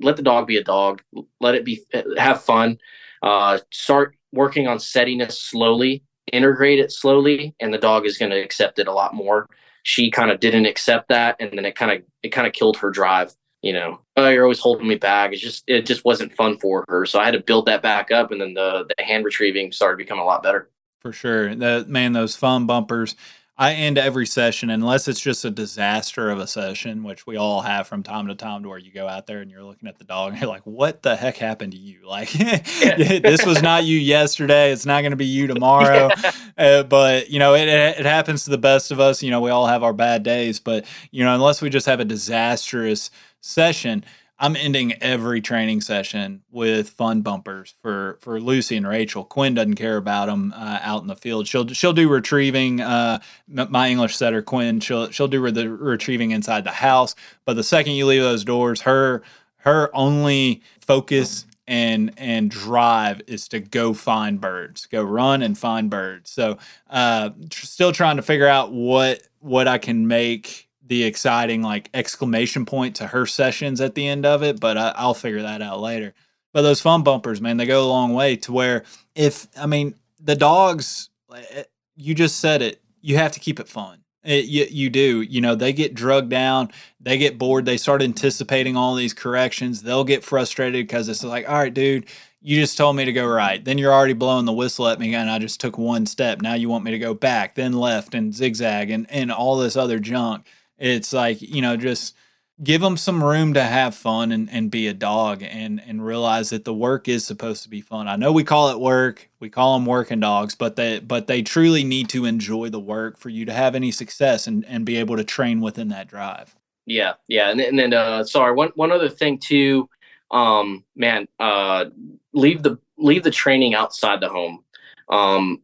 let 0.00 0.16
the 0.16 0.22
dog 0.22 0.46
be 0.46 0.56
a 0.56 0.64
dog 0.64 1.02
let 1.40 1.54
it 1.54 1.64
be 1.64 1.84
have 2.16 2.42
fun 2.42 2.78
uh 3.22 3.58
start 3.70 4.16
working 4.32 4.66
on 4.66 4.78
steadiness 4.78 5.40
slowly 5.40 6.02
integrate 6.32 6.78
it 6.78 6.92
slowly 6.92 7.54
and 7.60 7.72
the 7.72 7.78
dog 7.78 8.06
is 8.06 8.18
going 8.18 8.30
to 8.30 8.40
accept 8.40 8.78
it 8.78 8.88
a 8.88 8.92
lot 8.92 9.14
more. 9.14 9.48
She 9.82 10.10
kind 10.10 10.30
of 10.30 10.40
didn't 10.40 10.66
accept 10.66 11.08
that 11.08 11.36
and 11.40 11.56
then 11.56 11.64
it 11.64 11.74
kind 11.74 11.92
of 11.92 12.02
it 12.22 12.30
kind 12.30 12.46
of 12.46 12.52
killed 12.52 12.76
her 12.78 12.90
drive 12.90 13.34
you 13.62 13.72
know. 13.74 14.00
Oh 14.16 14.28
you're 14.28 14.44
always 14.44 14.60
holding 14.60 14.88
me 14.88 14.94
back. 14.94 15.32
It's 15.32 15.42
just 15.42 15.64
it 15.66 15.86
just 15.86 16.04
wasn't 16.04 16.34
fun 16.34 16.58
for 16.58 16.84
her 16.88 17.06
so 17.06 17.18
i 17.18 17.24
had 17.24 17.32
to 17.32 17.40
build 17.40 17.66
that 17.66 17.82
back 17.82 18.10
up 18.10 18.30
and 18.30 18.40
then 18.40 18.54
the 18.54 18.86
the 18.96 19.04
hand 19.04 19.24
retrieving 19.24 19.72
started 19.72 19.98
becoming 19.98 20.22
a 20.22 20.26
lot 20.26 20.42
better. 20.42 20.70
For 21.00 21.12
sure. 21.12 21.54
The 21.54 21.84
man 21.88 22.12
those 22.12 22.36
fun 22.36 22.66
bumpers 22.66 23.16
I 23.60 23.74
end 23.74 23.98
every 23.98 24.24
session 24.24 24.70
unless 24.70 25.06
it's 25.06 25.20
just 25.20 25.44
a 25.44 25.50
disaster 25.50 26.30
of 26.30 26.38
a 26.38 26.46
session, 26.46 27.02
which 27.02 27.26
we 27.26 27.36
all 27.36 27.60
have 27.60 27.86
from 27.86 28.02
time 28.02 28.26
to 28.28 28.34
time, 28.34 28.62
to 28.62 28.70
where 28.70 28.78
you 28.78 28.90
go 28.90 29.06
out 29.06 29.26
there 29.26 29.42
and 29.42 29.50
you're 29.50 29.62
looking 29.62 29.86
at 29.86 29.98
the 29.98 30.04
dog 30.04 30.32
and 30.32 30.40
you're 30.40 30.48
like, 30.48 30.64
"What 30.64 31.02
the 31.02 31.14
heck 31.14 31.36
happened 31.36 31.72
to 31.72 31.78
you? 31.78 31.98
Like, 32.10 32.30
this 32.32 33.44
was 33.44 33.60
not 33.60 33.84
you 33.84 33.98
yesterday. 33.98 34.72
It's 34.72 34.86
not 34.86 35.02
going 35.02 35.12
to 35.12 35.16
be 35.16 35.26
you 35.26 35.46
tomorrow." 35.54 36.08
Yeah. 36.22 36.32
Uh, 36.56 36.82
but 36.84 37.28
you 37.28 37.38
know, 37.38 37.54
it, 37.54 37.68
it 37.68 38.06
happens 38.06 38.44
to 38.44 38.50
the 38.50 38.56
best 38.56 38.90
of 38.92 38.98
us. 38.98 39.22
You 39.22 39.30
know, 39.30 39.42
we 39.42 39.50
all 39.50 39.66
have 39.66 39.82
our 39.82 39.92
bad 39.92 40.22
days, 40.22 40.58
but 40.58 40.86
you 41.10 41.22
know, 41.22 41.34
unless 41.34 41.60
we 41.60 41.68
just 41.68 41.84
have 41.84 42.00
a 42.00 42.04
disastrous 42.06 43.10
session. 43.42 44.04
I'm 44.42 44.56
ending 44.56 44.94
every 45.02 45.42
training 45.42 45.82
session 45.82 46.40
with 46.50 46.88
fun 46.88 47.20
bumpers 47.20 47.74
for 47.82 48.18
for 48.22 48.40
Lucy 48.40 48.74
and 48.74 48.88
Rachel. 48.88 49.22
Quinn 49.22 49.52
doesn't 49.52 49.74
care 49.74 49.98
about 49.98 50.26
them 50.26 50.54
uh, 50.56 50.78
out 50.80 51.02
in 51.02 51.08
the 51.08 51.14
field. 51.14 51.46
She'll 51.46 51.68
she'll 51.68 51.92
do 51.92 52.08
retrieving. 52.08 52.80
Uh, 52.80 53.18
my 53.46 53.90
English 53.90 54.16
setter 54.16 54.40
Quinn, 54.40 54.80
she'll 54.80 55.10
she'll 55.10 55.28
do 55.28 55.50
the 55.50 55.68
retrieving 55.68 56.30
inside 56.30 56.64
the 56.64 56.70
house. 56.70 57.14
But 57.44 57.54
the 57.54 57.62
second 57.62 57.92
you 57.92 58.06
leave 58.06 58.22
those 58.22 58.42
doors, 58.42 58.80
her 58.80 59.22
her 59.58 59.94
only 59.94 60.62
focus 60.80 61.44
and 61.68 62.14
and 62.16 62.50
drive 62.50 63.20
is 63.26 63.46
to 63.48 63.60
go 63.60 63.92
find 63.92 64.40
birds, 64.40 64.86
go 64.86 65.02
run 65.02 65.42
and 65.42 65.56
find 65.58 65.90
birds. 65.90 66.30
So, 66.30 66.56
uh, 66.88 67.30
tr- 67.50 67.66
still 67.66 67.92
trying 67.92 68.16
to 68.16 68.22
figure 68.22 68.48
out 68.48 68.72
what 68.72 69.22
what 69.40 69.68
I 69.68 69.76
can 69.76 70.08
make 70.08 70.69
the 70.90 71.04
exciting 71.04 71.62
like 71.62 71.88
exclamation 71.94 72.66
point 72.66 72.96
to 72.96 73.06
her 73.06 73.24
sessions 73.24 73.80
at 73.80 73.94
the 73.94 74.08
end 74.08 74.26
of 74.26 74.42
it, 74.42 74.58
but 74.58 74.76
I, 74.76 74.92
I'll 74.96 75.14
figure 75.14 75.42
that 75.42 75.62
out 75.62 75.80
later. 75.80 76.12
But 76.52 76.62
those 76.62 76.80
fun 76.80 77.04
bumpers, 77.04 77.40
man, 77.40 77.58
they 77.58 77.64
go 77.64 77.84
a 77.84 77.86
long 77.86 78.12
way 78.12 78.34
to 78.38 78.52
where 78.52 78.82
if 79.14 79.46
I 79.56 79.66
mean 79.66 79.94
the 80.20 80.34
dogs, 80.34 81.08
eh, 81.32 81.62
you 81.96 82.12
just 82.12 82.40
said 82.40 82.60
it, 82.60 82.82
you 83.00 83.16
have 83.18 83.30
to 83.32 83.40
keep 83.40 83.60
it 83.60 83.68
fun. 83.68 84.02
It, 84.24 84.46
you, 84.46 84.66
you 84.68 84.90
do. 84.90 85.22
You 85.22 85.40
know, 85.40 85.54
they 85.54 85.72
get 85.72 85.94
drugged 85.94 86.28
down, 86.28 86.72
they 87.00 87.18
get 87.18 87.38
bored, 87.38 87.66
they 87.66 87.76
start 87.76 88.02
anticipating 88.02 88.76
all 88.76 88.96
these 88.96 89.14
corrections. 89.14 89.82
They'll 89.82 90.02
get 90.02 90.24
frustrated 90.24 90.88
because 90.88 91.08
it's 91.08 91.22
like, 91.22 91.48
all 91.48 91.54
right, 91.54 91.72
dude, 91.72 92.06
you 92.42 92.60
just 92.60 92.76
told 92.76 92.96
me 92.96 93.04
to 93.04 93.12
go 93.12 93.28
right. 93.28 93.64
Then 93.64 93.78
you're 93.78 93.92
already 93.92 94.14
blowing 94.14 94.44
the 94.44 94.52
whistle 94.52 94.88
at 94.88 94.98
me, 94.98 95.14
and 95.14 95.30
I 95.30 95.38
just 95.38 95.60
took 95.60 95.78
one 95.78 96.04
step. 96.04 96.42
Now 96.42 96.54
you 96.54 96.68
want 96.68 96.82
me 96.84 96.90
to 96.90 96.98
go 96.98 97.14
back, 97.14 97.54
then 97.54 97.74
left, 97.74 98.12
and 98.12 98.34
zigzag, 98.34 98.90
and, 98.90 99.08
and 99.08 99.30
all 99.30 99.56
this 99.56 99.76
other 99.76 100.00
junk. 100.00 100.46
It's 100.80 101.12
like, 101.12 101.40
you 101.40 101.62
know, 101.62 101.76
just 101.76 102.16
give 102.62 102.80
them 102.80 102.96
some 102.96 103.22
room 103.22 103.54
to 103.54 103.62
have 103.62 103.94
fun 103.94 104.32
and, 104.32 104.50
and 104.50 104.70
be 104.70 104.86
a 104.86 104.92
dog 104.92 105.42
and, 105.42 105.80
and 105.86 106.04
realize 106.04 106.50
that 106.50 106.64
the 106.64 106.74
work 106.74 107.08
is 107.08 107.24
supposed 107.24 107.62
to 107.62 107.70
be 107.70 107.80
fun. 107.80 108.08
I 108.08 108.16
know 108.16 108.32
we 108.32 108.44
call 108.44 108.70
it 108.70 108.80
work, 108.80 109.30
we 109.40 109.48
call 109.48 109.78
them 109.78 109.86
working 109.86 110.20
dogs, 110.20 110.54
but 110.54 110.76
they, 110.76 110.98
but 110.98 111.26
they 111.26 111.42
truly 111.42 111.84
need 111.84 112.08
to 112.10 112.26
enjoy 112.26 112.68
the 112.68 112.80
work 112.80 113.18
for 113.18 113.30
you 113.30 113.46
to 113.46 113.52
have 113.52 113.74
any 113.74 113.90
success 113.90 114.46
and, 114.46 114.64
and 114.66 114.84
be 114.84 114.96
able 114.96 115.16
to 115.16 115.24
train 115.24 115.60
within 115.60 115.88
that 115.88 116.08
drive. 116.08 116.54
Yeah. 116.84 117.14
Yeah. 117.28 117.50
And, 117.50 117.60
and 117.60 117.78
then, 117.78 117.94
uh, 117.94 118.24
sorry, 118.24 118.52
one, 118.54 118.72
one 118.74 118.92
other 118.92 119.08
thing 119.08 119.38
too, 119.38 119.88
um, 120.30 120.84
man, 120.96 121.28
uh, 121.38 121.86
leave 122.34 122.62
the, 122.62 122.78
leave 122.98 123.22
the 123.22 123.30
training 123.30 123.74
outside 123.74 124.20
the 124.20 124.28
home. 124.28 124.64
Um, 125.08 125.62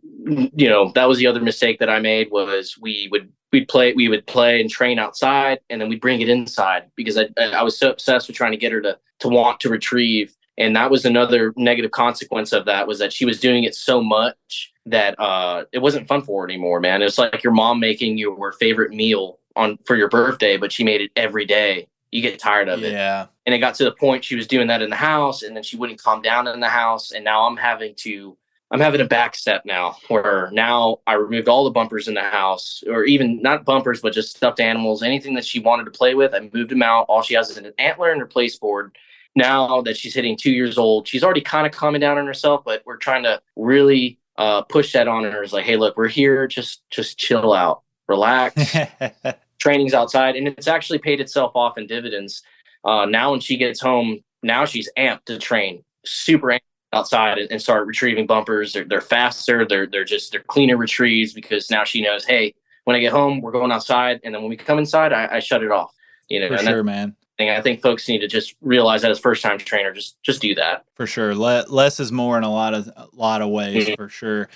you 0.57 0.69
know, 0.69 0.93
that 0.95 1.09
was 1.09 1.19
the 1.19 1.27
other 1.27 1.41
mistake 1.41 1.79
that 1.79 1.91
I 1.91 2.01
made 2.01 2.31
was 2.31 2.77
we 2.81 3.09
would 3.13 3.31
we'd 3.57 3.69
play 3.69 3.95
we 3.95 4.09
would 4.09 4.27
play 4.27 4.61
and 4.61 4.69
train 4.69 4.99
outside 4.99 5.59
and 5.71 5.81
then 5.81 5.88
we'd 5.88 6.01
bring 6.01 6.21
it 6.21 6.29
inside 6.29 6.90
because 6.95 7.16
I, 7.16 7.29
I 7.38 7.62
was 7.62 7.79
so 7.79 7.90
obsessed 7.90 8.29
with 8.29 8.37
trying 8.37 8.53
to 8.53 8.59
get 8.59 8.71
her 8.73 8.83
to 8.83 8.99
to 9.21 9.29
want 9.29 9.61
to 9.61 9.71
retrieve. 9.71 10.37
And 10.59 10.77
that 10.77 10.90
was 10.90 11.07
another 11.07 11.55
negative 11.57 11.90
consequence 11.90 12.53
of 12.53 12.66
that 12.66 12.87
was 12.87 12.99
that 12.99 13.12
she 13.12 13.25
was 13.25 13.40
doing 13.40 13.64
it 13.64 13.75
so 13.75 14.03
much 14.03 14.73
that 14.85 15.19
uh, 15.19 15.64
it 15.73 15.79
wasn't 15.79 16.07
fun 16.07 16.23
for 16.23 16.42
her 16.42 16.49
anymore 16.49 16.81
man. 16.81 17.01
It 17.01 17.07
was 17.07 17.19
like 17.19 17.42
your 17.42 17.55
mom 17.55 17.81
making 17.81 18.19
your 18.19 18.53
favorite 18.53 18.92
meal 18.92 19.38
on 19.55 19.79
for 19.87 19.97
your 19.97 20.11
birthday 20.11 20.59
but 20.59 20.71
she 20.71 20.85
made 20.85 21.01
it 21.01 21.11
every 21.16 21.47
day. 21.47 21.88
You 22.12 22.21
get 22.21 22.38
tired 22.38 22.69
of 22.69 22.85
it. 22.85 22.92
Yeah. 22.92 23.27
And 23.47 23.55
it 23.55 23.59
got 23.59 23.75
to 23.77 23.85
the 23.85 23.92
point 23.92 24.23
she 24.23 24.37
was 24.37 24.47
doing 24.47 24.66
that 24.69 24.83
in 24.83 24.90
the 24.90 24.97
house 24.97 25.42
and 25.42 25.57
then 25.57 25.62
she 25.62 25.79
wouldn't 25.79 26.03
calm 26.03 26.21
down 26.21 26.47
in 26.47 26.61
the 26.61 26.69
house 26.69 27.12
and 27.12 27.25
now 27.25 27.47
i'm 27.47 27.57
having 27.57 27.95
to 27.97 28.37
I'm 28.71 28.81
having 28.81 29.01
a 29.01 29.07
back 29.07 29.37
step 29.37 29.63
now 29.65 29.97
where 30.09 30.51
now 30.53 30.99
I 31.07 31.15
removed 31.15 31.49
all 31.49 31.65
the 31.65 31.71
bumpers 31.71 32.09
in 32.09 32.15
the 32.15 32.23
house, 32.23 32.83
or 32.89 33.05
even 33.05 33.41
not 33.41 33.65
bumpers, 33.65 34.01
but 34.01 34.13
just 34.13 34.37
stuffed 34.37 34.59
animals, 34.59 35.03
anything 35.03 35.35
that 35.35 35.45
she 35.45 35.61
wanted 35.61 35.85
to 35.85 35.93
play 35.93 36.15
with. 36.15 36.35
I 36.35 36.51
moved 36.53 36.71
them 36.71 36.83
out. 36.83 37.07
All 37.09 37.23
she 37.23 37.35
has 37.35 37.49
is 37.49 37.59
an 37.59 37.73
antler 37.79 38.11
and 38.11 38.21
her 38.21 38.27
place 38.27 38.59
board. 38.59 38.97
Now 39.37 39.83
that 39.83 39.97
she's 39.97 40.15
hitting 40.15 40.37
two 40.37 40.51
years 40.51 40.79
old, 40.79 41.07
she's 41.07 41.23
already 41.23 41.43
kind 41.43 41.67
of 41.67 41.73
calming 41.73 42.01
down 42.01 42.19
on 42.19 42.27
herself, 42.27 42.63
but 42.65 42.83
we're 42.87 42.97
trying 42.97 43.23
to 43.23 43.41
really 43.55 44.19
uh, 44.37 44.63
push 44.63 44.93
that 44.93 45.07
on 45.07 45.25
her. 45.25 45.43
Is 45.43 45.53
like, 45.53 45.65
hey, 45.65 45.77
look, 45.77 45.97
we're 45.97 46.09
here. 46.09 46.49
Just 46.49 46.83
just 46.91 47.19
chill 47.19 47.53
out, 47.53 47.83
relax. 48.09 48.75
Training's 49.59 49.95
outside, 49.95 50.37
and 50.37 50.49
it's 50.49 50.69
actually 50.69 50.99
paid 50.99 51.21
itself 51.21 51.53
off 51.55 51.79
in 51.79 51.87
dividends. 51.87 52.43
Uh, 52.85 53.05
now 53.05 53.31
when 53.31 53.41
she 53.41 53.57
gets 53.57 53.81
home, 53.81 54.21
now 54.43 54.65
she's 54.65 54.91
amped 54.99 55.25
to 55.27 55.39
train, 55.39 55.85
super 56.05 56.49
amped 56.49 56.61
outside 56.97 57.39
and, 57.39 57.51
and 57.51 57.63
start 57.63 57.87
retrieving 57.87 58.27
bumpers. 58.27 58.73
They're, 58.73 58.85
they're 58.85 59.01
faster. 59.01 59.67
They're 59.67 59.87
they're 59.87 60.05
just 60.05 60.33
they're 60.33 60.43
cleaner 60.43 60.77
retrieves 60.77 61.33
because 61.33 61.71
now 61.71 61.85
she 61.85 62.01
knows, 62.03 62.25
hey, 62.25 62.55
when 62.85 62.97
I 62.97 63.01
get 63.01 63.13
home, 63.13 63.41
we're 63.41 63.53
going 63.53 63.73
outside, 63.73 64.21
and 64.25 64.35
then 64.35 64.43
when 64.43 64.51
we 64.51 64.57
come 64.57 64.79
inside, 64.79 65.13
I, 65.13 65.37
I 65.37 65.39
shut 65.41 65.63
it 65.63 65.71
off. 65.71 65.93
You 66.29 66.41
know, 66.41 66.49
for 66.49 66.59
sure, 66.59 66.83
man. 66.83 67.15
Thing. 67.39 67.51
I 67.51 67.61
think 67.61 67.83
folks 67.83 68.09
need 68.09 68.21
to 68.21 68.29
just 68.29 68.57
realize 68.63 69.03
that 69.03 69.11
as 69.11 69.19
first 69.19 69.43
time 69.43 69.59
trainer, 69.59 69.93
just 69.93 70.21
just 70.23 70.41
do 70.41 70.55
that. 70.55 70.85
For 70.95 71.07
sure, 71.07 71.35
less 71.35 72.01
is 72.01 72.11
more 72.11 72.39
in 72.39 72.45
a 72.45 72.53
lot 72.53 72.75
of 72.75 72.89
a 72.97 73.09
lot 73.13 73.43
of 73.43 73.51
ways. 73.51 73.87
Mm-hmm. 73.87 73.95
For 73.95 74.09
sure. 74.09 74.49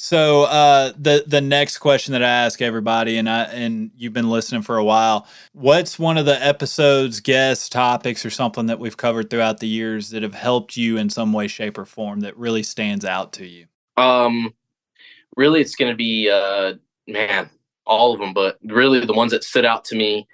So 0.00 0.44
uh, 0.44 0.94
the 0.96 1.24
the 1.26 1.42
next 1.42 1.76
question 1.76 2.12
that 2.12 2.22
I 2.22 2.28
ask 2.28 2.62
everybody, 2.62 3.18
and 3.18 3.28
I 3.28 3.42
and 3.44 3.90
you've 3.94 4.14
been 4.14 4.30
listening 4.30 4.62
for 4.62 4.78
a 4.78 4.84
while, 4.84 5.28
what's 5.52 5.98
one 5.98 6.16
of 6.16 6.24
the 6.24 6.42
episodes, 6.42 7.20
guest 7.20 7.70
topics, 7.70 8.24
or 8.24 8.30
something 8.30 8.64
that 8.66 8.78
we've 8.78 8.96
covered 8.96 9.28
throughout 9.28 9.58
the 9.58 9.68
years 9.68 10.08
that 10.10 10.22
have 10.22 10.32
helped 10.32 10.74
you 10.74 10.96
in 10.96 11.10
some 11.10 11.34
way, 11.34 11.48
shape, 11.48 11.76
or 11.76 11.84
form 11.84 12.20
that 12.20 12.34
really 12.38 12.62
stands 12.62 13.04
out 13.04 13.34
to 13.34 13.46
you? 13.46 13.66
Um, 13.98 14.54
really, 15.36 15.60
it's 15.60 15.76
going 15.76 15.92
to 15.92 15.96
be 15.96 16.30
uh, 16.30 16.74
man, 17.06 17.50
all 17.84 18.14
of 18.14 18.20
them, 18.20 18.32
but 18.32 18.58
really 18.64 19.04
the 19.04 19.12
ones 19.12 19.32
that 19.32 19.44
stood 19.44 19.66
out 19.66 19.84
to 19.84 19.96
me 19.96 20.26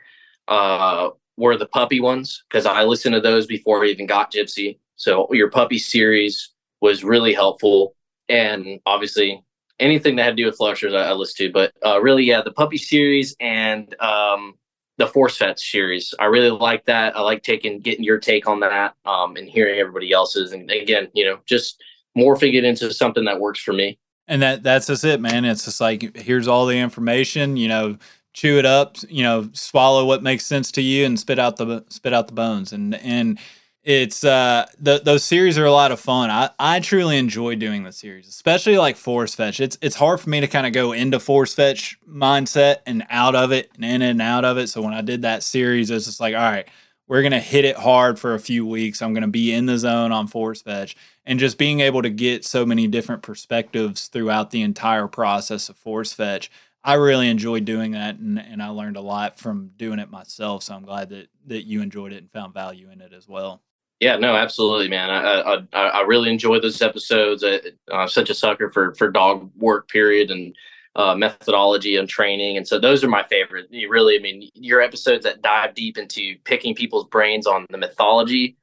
uh, 0.47 1.11
were 1.37 1.57
the 1.57 1.67
puppy 1.67 1.99
ones 1.99 2.45
because 2.49 2.67
I 2.67 2.85
listened 2.85 3.17
to 3.17 3.21
those 3.21 3.47
before 3.47 3.85
I 3.85 3.89
even 3.89 4.07
got 4.07 4.33
Gypsy. 4.33 4.79
So 4.95 5.27
your 5.33 5.51
puppy 5.51 5.79
series 5.79 6.51
was 6.81 7.03
really 7.03 7.35
helpful, 7.35 7.97
and 8.29 8.79
obviously 8.87 9.43
anything 9.81 10.17
that 10.17 10.25
had 10.25 10.37
to 10.37 10.43
do 10.43 10.47
with 10.47 10.57
flushers 10.57 10.95
I, 10.95 11.09
I 11.09 11.13
listened 11.13 11.49
to. 11.49 11.53
But 11.53 11.73
uh, 11.85 12.01
really, 12.01 12.25
yeah, 12.25 12.43
the 12.43 12.53
puppy 12.53 12.79
series 12.79 13.37
and 13.41 13.95
um, 14.01 14.55
the 14.99 15.07
force 15.07 15.37
fetch 15.37 15.71
series. 15.71 16.15
I 16.19 16.27
really 16.27 16.51
like 16.51 16.85
that. 16.87 17.17
I 17.17 17.21
like 17.21 17.43
taking 17.43 17.81
getting 17.81 18.05
your 18.05 18.19
take 18.19 18.47
on 18.49 18.61
that 18.61 18.95
um, 19.05 19.37
and 19.37 19.49
hearing 19.49 19.79
everybody 19.79 20.13
else's. 20.13 20.53
And 20.53 20.71
again, 20.71 21.09
you 21.15 21.25
know, 21.25 21.39
just 21.47 21.83
morphing 22.17 22.55
it 22.55 22.65
into 22.65 22.93
something 22.93 23.25
that 23.25 23.41
works 23.41 23.61
for 23.61 23.73
me. 23.73 23.99
And 24.29 24.43
that 24.43 24.63
that's 24.63 24.89
just 24.89 25.05
it, 25.05 25.21
man. 25.21 25.45
It's 25.45 25.65
just 25.65 25.81
like 25.81 26.17
here's 26.17 26.49
all 26.49 26.67
the 26.67 26.79
information. 26.79 27.57
You 27.57 27.69
know, 27.69 27.99
chew 28.33 28.59
it 28.59 28.67
up. 28.67 28.97
You 29.09 29.23
know, 29.23 29.51
swallow 29.53 30.05
what 30.05 30.23
makes 30.23 30.45
sense 30.45 30.73
to 30.73 30.83
you 30.83 31.05
and 31.05 31.19
spit 31.19 31.39
out 31.39 31.57
the 31.57 31.85
spit 31.89 32.13
out 32.13 32.27
the 32.27 32.35
bones. 32.35 32.73
And 32.73 32.95
and 32.97 33.39
it's 33.87 34.25
uh 34.25 34.67
the, 34.81 34.99
those 34.99 35.23
series 35.23 35.57
are 35.59 35.65
a 35.65 35.71
lot 35.71 35.93
of 35.93 36.01
fun. 36.01 36.29
I, 36.29 36.51
I 36.59 36.81
truly 36.81 37.19
enjoy 37.19 37.55
doing 37.55 37.85
the 37.85 37.93
series, 37.93 38.27
especially 38.27 38.77
like 38.79 38.97
force 38.97 39.37
fetch. 39.37 39.61
It's 39.61 39.79
it's 39.81 39.95
hard 39.95 40.21
for 40.21 40.29
me 40.29 40.41
to 40.41 40.49
kind 40.49 40.67
of 40.67 40.73
go 40.73 40.91
into 40.91 41.21
force 41.21 41.55
fetch 41.55 41.97
mindset 42.07 42.79
and 42.85 43.07
out 43.11 43.37
of 43.37 43.53
it 43.53 43.71
and 43.77 43.85
in 43.85 44.03
and 44.03 44.21
out 44.21 44.45
of 44.45 44.59
it. 44.59 44.67
So 44.71 44.83
when 44.83 44.93
I 44.93 45.03
did 45.03 45.23
that 45.23 45.45
series, 45.45 45.89
it's 45.93 46.07
just 46.07 46.19
like, 46.19 46.35
all 46.35 46.41
right, 46.41 46.69
we're 47.07 47.23
gonna 47.23 47.39
hit 47.39 47.65
it 47.65 47.77
hard 47.77 48.19
for 48.19 48.35
a 48.35 48.41
few 48.41 48.67
weeks. 48.67 49.01
I'm 49.01 49.15
gonna 49.15 49.29
be 49.29 49.53
in 49.53 49.67
the 49.67 49.79
zone 49.79 50.11
on 50.11 50.27
force 50.27 50.63
fetch. 50.63 50.97
And 51.25 51.39
just 51.39 51.57
being 51.57 51.79
able 51.79 52.03
to 52.03 52.11
get 52.11 52.45
so 52.45 52.67
many 52.67 52.89
different 52.89 53.23
perspectives 53.23 54.09
throughout 54.09 54.51
the 54.51 54.63
entire 54.63 55.07
process 55.07 55.69
of 55.69 55.77
force 55.77 56.13
fetch. 56.13 56.51
I 56.83 56.95
really 56.95 57.29
enjoyed 57.29 57.65
doing 57.65 57.93
that 57.93 58.17
and, 58.17 58.39
and 58.39 58.63
I 58.63 58.69
learned 58.69 58.97
a 58.97 59.01
lot 59.01 59.39
from 59.39 59.71
doing 59.77 60.01
it 60.01 60.11
myself. 60.11 60.65
So 60.65 60.75
I'm 60.75 60.85
glad 60.85 61.11
that 61.11 61.29
that 61.47 61.67
you 61.67 61.83
enjoyed 61.83 62.13
it 62.13 62.19
and 62.19 62.33
found 62.33 62.53
value 62.53 62.91
in 62.91 63.01
it 63.01 63.13
as 63.13 63.29
well. 63.29 63.63
Yeah, 64.01 64.17
no, 64.17 64.37
absolutely, 64.37 64.89
man. 64.89 65.09
I 65.11 65.65
I, 65.73 65.89
I 65.89 66.01
really 66.03 66.31
enjoy 66.31 66.61
those 66.61 66.83
episodes. 66.83 67.43
I, 67.43 67.61
am 67.91 68.09
such 68.09 68.29
a 68.29 68.35
sucker 68.35 68.71
for 68.71 68.95
for 68.95 69.11
dog 69.11 69.51
work, 69.57 69.89
period, 69.89 70.31
and 70.31 70.55
uh, 70.97 71.15
methodology 71.15 71.97
and 71.97 72.09
training, 72.09 72.59
and 72.59 72.69
so 72.69 72.79
those 72.79 73.03
are 73.03 73.09
my 73.09 73.23
favorite. 73.25 73.69
You 73.71 73.89
really, 73.89 74.17
I 74.17 74.21
mean, 74.21 74.51
your 74.55 74.83
episodes 74.83 75.25
that 75.25 75.41
dive 75.41 75.75
deep 75.75 75.97
into 75.97 76.37
picking 76.45 76.75
people's 76.75 77.07
brains 77.07 77.47
on 77.47 77.65
the 77.71 77.79
mythology 77.79 78.57